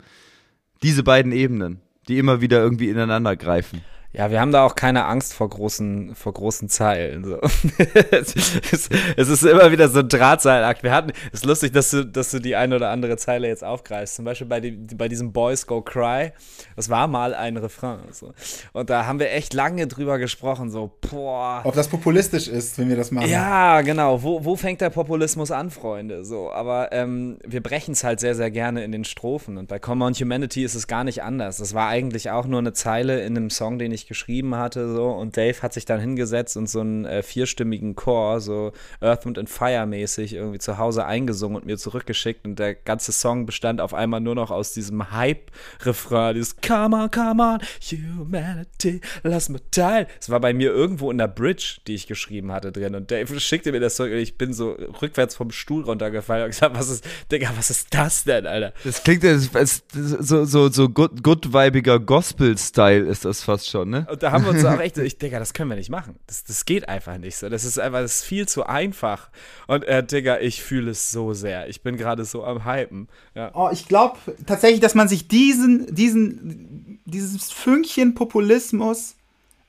[0.81, 3.83] Diese beiden Ebenen, die immer wieder irgendwie ineinander greifen.
[4.13, 7.25] Ja, wir haben da auch keine Angst vor großen, vor großen Zeilen.
[7.25, 7.39] So.
[8.11, 10.81] es, ist, es, ist immer wieder so ein Drahtseilakt.
[10.81, 13.65] Wir hatten, es ist lustig, dass du, dass du die eine oder andere Zeile jetzt
[13.65, 14.15] aufgreifst.
[14.15, 16.31] Zum Beispiel bei, die, bei diesem Boys Go Cry.
[16.77, 17.99] Das war mal ein Refrain.
[18.11, 18.33] So.
[18.71, 20.71] Und da haben wir echt lange drüber gesprochen.
[20.71, 21.61] So, boah.
[21.65, 23.29] Ob das populistisch ist, wenn wir das machen.
[23.29, 24.23] Ja, genau.
[24.23, 26.23] Wo, wo fängt der Populismus an, Freunde?
[26.23, 29.57] So, aber ähm, wir brechen es halt sehr, sehr gerne in den Strophen.
[29.57, 31.57] Und bei Common Humanity ist es gar nicht anders.
[31.57, 35.07] Das war eigentlich auch nur eine Zeile in einem Song, den ich geschrieben hatte, so,
[35.07, 39.49] und Dave hat sich dann hingesetzt und so einen äh, vierstimmigen Chor, so Earth, and
[39.49, 43.93] Fire mäßig, irgendwie zu Hause eingesungen und mir zurückgeschickt und der ganze Song bestand auf
[43.93, 47.59] einmal nur noch aus diesem Hype-Refrain, dieses Come on, come on,
[47.89, 50.07] Humanity, lass mal teil.
[50.19, 53.39] Es war bei mir irgendwo in der Bridge, die ich geschrieben hatte, drin und Dave
[53.47, 54.71] schickte mir das zurück und ich bin so
[55.01, 58.73] rückwärts vom Stuhl runtergefallen und gesagt, was ist, Digga, was ist das denn, Alter?
[58.83, 64.07] Das klingt als, als so, so, so good, good-weibiger Gospel-Style ist das fast schon, ne?
[64.09, 66.15] Und da haben wir uns auch echt, ich, Digga, das können wir nicht machen.
[66.27, 67.49] Das, das geht einfach nicht so.
[67.49, 69.29] Das ist einfach, das ist viel zu einfach.
[69.67, 71.69] Und äh, Digga, ich fühle es so sehr.
[71.69, 73.07] Ich bin gerade so am Hypen.
[73.35, 73.51] Ja.
[73.53, 79.15] Oh, ich glaube tatsächlich, dass man sich diesen, diesen, dieses Fünkchen Populismus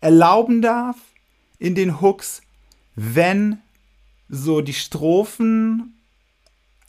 [0.01, 0.97] erlauben darf
[1.59, 2.43] in den Hooks,
[2.95, 3.59] wenn
[4.29, 5.98] so die Strophen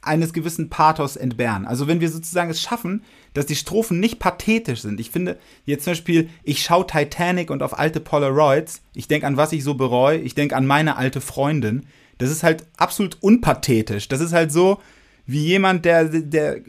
[0.01, 1.65] eines gewissen Pathos entbehren.
[1.65, 3.03] Also wenn wir sozusagen es schaffen,
[3.33, 4.99] dass die Strophen nicht pathetisch sind.
[4.99, 9.37] Ich finde jetzt zum Beispiel, ich schaue Titanic und auf alte Polaroids, ich denke an
[9.37, 11.85] was ich so bereue, ich denke an meine alte Freundin.
[12.17, 14.07] Das ist halt absolut unpathetisch.
[14.07, 14.79] Das ist halt so
[15.25, 16.61] wie jemand, der, der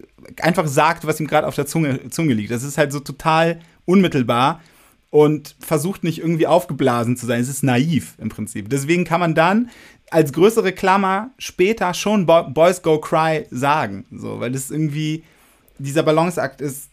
[0.43, 2.51] einfach sagt, was ihm gerade auf der Zunge, Zunge liegt.
[2.51, 4.61] Das ist halt so total unmittelbar
[5.11, 7.41] und versucht nicht irgendwie aufgeblasen zu sein.
[7.41, 8.69] Es ist naiv im Prinzip.
[8.71, 9.71] Deswegen kann man dann
[10.11, 14.07] als größere Klammer später schon Boys Go Cry sagen.
[14.11, 15.25] So, weil das irgendwie
[15.79, 16.89] dieser Balanceakt ist.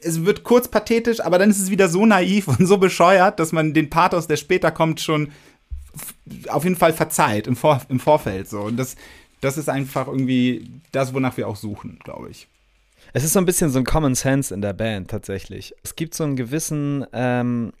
[0.00, 3.52] Es wird kurz pathetisch, aber dann ist es wieder so naiv und so bescheuert, dass
[3.52, 5.32] man den Pathos, der später kommt, schon
[6.48, 8.48] auf jeden Fall verzeiht im, Vor im Vorfeld.
[8.48, 8.62] So.
[8.62, 8.96] Und das,
[9.40, 12.48] das ist einfach irgendwie das, wonach wir auch suchen, glaube ich.
[13.12, 15.74] Es ist so ein bisschen so ein Common Sense in der Band tatsächlich.
[15.82, 17.72] Es gibt so einen gewissen ähm,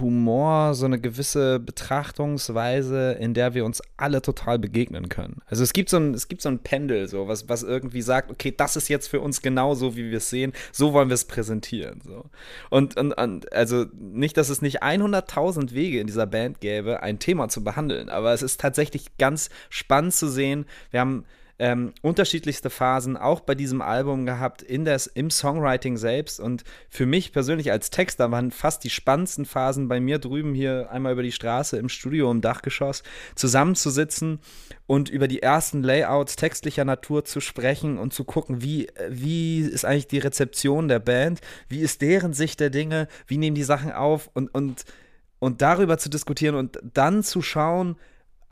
[0.00, 5.42] Humor, so eine gewisse Betrachtungsweise, in der wir uns alle total begegnen können.
[5.46, 8.30] Also es gibt so ein, es gibt so ein Pendel, so, was, was irgendwie sagt,
[8.30, 11.14] okay, das ist jetzt für uns genau so, wie wir es sehen, so wollen wir
[11.14, 12.00] es präsentieren.
[12.04, 12.24] So.
[12.70, 17.18] Und, und, und also nicht, dass es nicht 100.000 Wege in dieser Band gäbe, ein
[17.18, 20.66] Thema zu behandeln, aber es ist tatsächlich ganz spannend zu sehen.
[20.90, 21.24] Wir haben
[21.62, 26.40] ähm, unterschiedlichste Phasen auch bei diesem Album gehabt, in des, im Songwriting selbst.
[26.40, 30.90] Und für mich persönlich als Texter waren fast die spannendsten Phasen bei mir drüben hier
[30.90, 33.04] einmal über die Straße im Studio im Dachgeschoss
[33.36, 34.40] zusammenzusitzen
[34.88, 39.84] und über die ersten Layouts textlicher Natur zu sprechen und zu gucken, wie, wie ist
[39.84, 43.92] eigentlich die Rezeption der Band, wie ist deren Sicht der Dinge, wie nehmen die Sachen
[43.92, 44.30] auf?
[44.34, 44.84] Und, und,
[45.38, 47.94] und darüber zu diskutieren und dann zu schauen,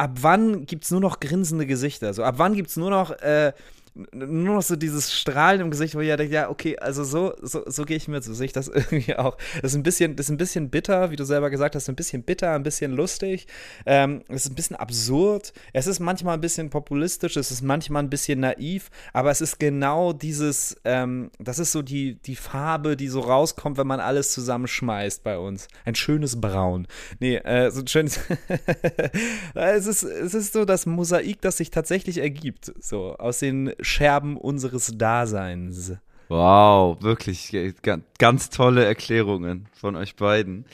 [0.00, 2.14] ab wann gibt es nur noch grinsende Gesichter?
[2.14, 3.52] So, ab wann gibt es nur noch äh,
[3.94, 7.62] nur noch so dieses Strahlen im Gesicht, wo ich denke, ja, okay, also so, so,
[7.66, 9.36] so gehe ich mir, so sehe ich das irgendwie auch.
[9.60, 11.96] Das ist ein bisschen, das ist ein bisschen bitter, wie du selber gesagt hast, ein
[11.96, 13.46] bisschen bitter, ein bisschen lustig.
[13.86, 15.52] Ähm, es ist ein bisschen absurd.
[15.72, 19.58] Es ist manchmal ein bisschen populistisch, es ist manchmal ein bisschen naiv, aber es ist
[19.58, 24.32] genau dieses, ähm, das ist so die, die Farbe, die so rauskommt, wenn man alles
[24.32, 25.68] zusammenschmeißt bei uns.
[25.84, 26.86] Ein schönes Braun.
[27.18, 28.20] Nee, äh, so ein schönes.
[29.54, 34.36] es, ist, es ist so das Mosaik, das sich tatsächlich ergibt, so aus den Scherben
[34.36, 35.92] unseres Daseins.
[36.28, 37.52] Wow, wirklich
[38.18, 40.64] ganz tolle Erklärungen von euch beiden.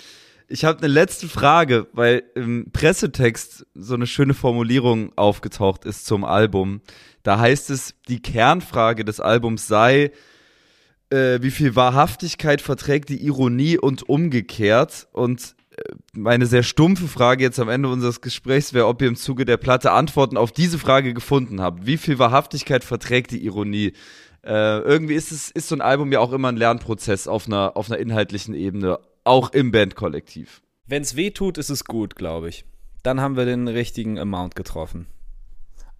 [0.49, 6.24] Ich habe eine letzte Frage, weil im Pressetext so eine schöne Formulierung aufgetaucht ist zum
[6.24, 6.83] Album.
[7.24, 10.12] Da heißt es, die Kernfrage des Albums sei,
[11.11, 15.09] äh, wie viel Wahrhaftigkeit verträgt die Ironie und umgekehrt.
[15.12, 15.56] Und äh,
[16.12, 19.57] meine sehr stumpfe Frage jetzt am Ende unseres Gesprächs wäre, ob ihr im Zuge der
[19.57, 21.86] Platte Antworten auf diese Frage gefunden habt.
[21.86, 23.93] Wie viel Wahrhaftigkeit verträgt die Ironie?
[24.43, 27.77] Äh, irgendwie ist es ist so ein Album ja auch immer ein Lernprozess auf einer
[27.77, 30.62] auf einer inhaltlichen Ebene, auch im Bandkollektiv.
[30.86, 32.65] Wenn es weh tut, ist es gut, glaube ich.
[33.03, 35.07] Dann haben wir den richtigen Amount getroffen.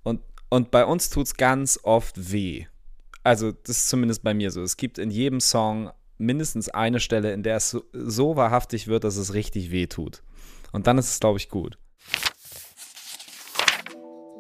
[0.03, 2.67] Und, und bei uns tut es ganz oft weh.
[3.25, 4.63] Also, das ist zumindest bei mir so.
[4.63, 9.05] Es gibt in jedem Song mindestens eine Stelle, in der es so, so wahrhaftig wird,
[9.05, 10.23] dass es richtig weh tut.
[10.73, 11.79] Und dann ist es, glaube ich, gut.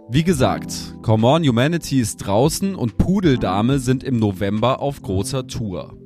[0.08, 5.98] Wie gesagt, Come On Humanity ist draußen und Pudeldame sind im November auf großer Tour.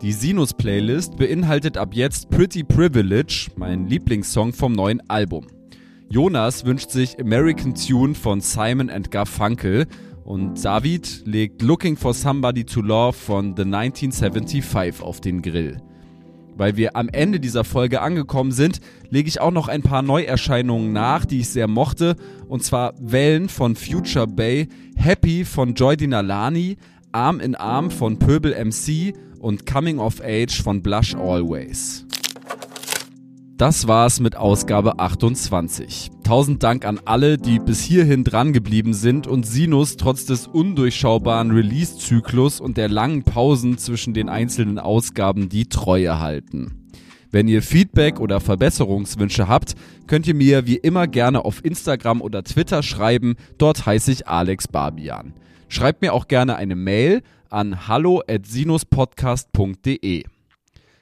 [0.00, 5.48] Die Sinus-Playlist beinhaltet ab jetzt Pretty Privilege, mein Lieblingssong vom neuen Album.
[6.08, 9.86] Jonas wünscht sich American Tune von Simon and Garfunkel
[10.28, 15.80] und David legt Looking for Somebody to Love von The 1975 auf den Grill.
[16.54, 20.92] Weil wir am Ende dieser Folge angekommen sind, lege ich auch noch ein paar Neuerscheinungen
[20.92, 22.14] nach, die ich sehr mochte.
[22.46, 26.76] Und zwar Wellen von Future Bay, Happy von Joy Dinalani,
[27.10, 32.04] Arm in Arm von Pöbel MC und Coming of Age von Blush Always.
[33.58, 36.12] Das war's mit Ausgabe 28.
[36.22, 41.50] Tausend Dank an alle, die bis hierhin dran geblieben sind und Sinus trotz des undurchschaubaren
[41.50, 46.88] Release-Zyklus und der langen Pausen zwischen den einzelnen Ausgaben die Treue halten.
[47.32, 49.74] Wenn ihr Feedback oder Verbesserungswünsche habt,
[50.06, 53.34] könnt ihr mir wie immer gerne auf Instagram oder Twitter schreiben.
[53.58, 55.32] Dort heiße ich Alex Barbian.
[55.68, 60.37] Schreibt mir auch gerne eine Mail an hallo@sinuspodcast.de.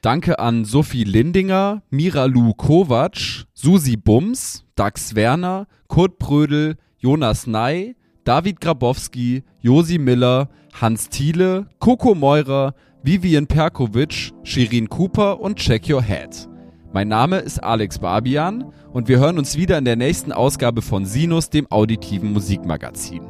[0.07, 8.61] Danke an Sophie Lindinger, Miralu Kovac, Susi Bums, Dax Werner, Kurt Brödel, Jonas Ney, David
[8.61, 10.47] Grabowski, Josi Miller,
[10.79, 12.73] Hans Thiele, Coco Meurer,
[13.03, 16.47] Vivian Perkovic, Shirin Cooper und Check Your Head.
[16.93, 21.03] Mein Name ist Alex Barbian und wir hören uns wieder in der nächsten Ausgabe von
[21.03, 23.23] Sinus, dem auditiven Musikmagazin.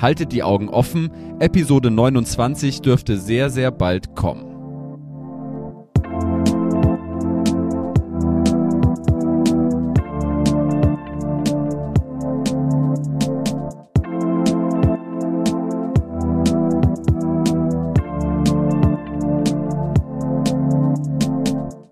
[0.00, 1.10] Haltet die Augen offen,
[1.40, 4.51] Episode 29 dürfte sehr, sehr bald kommen.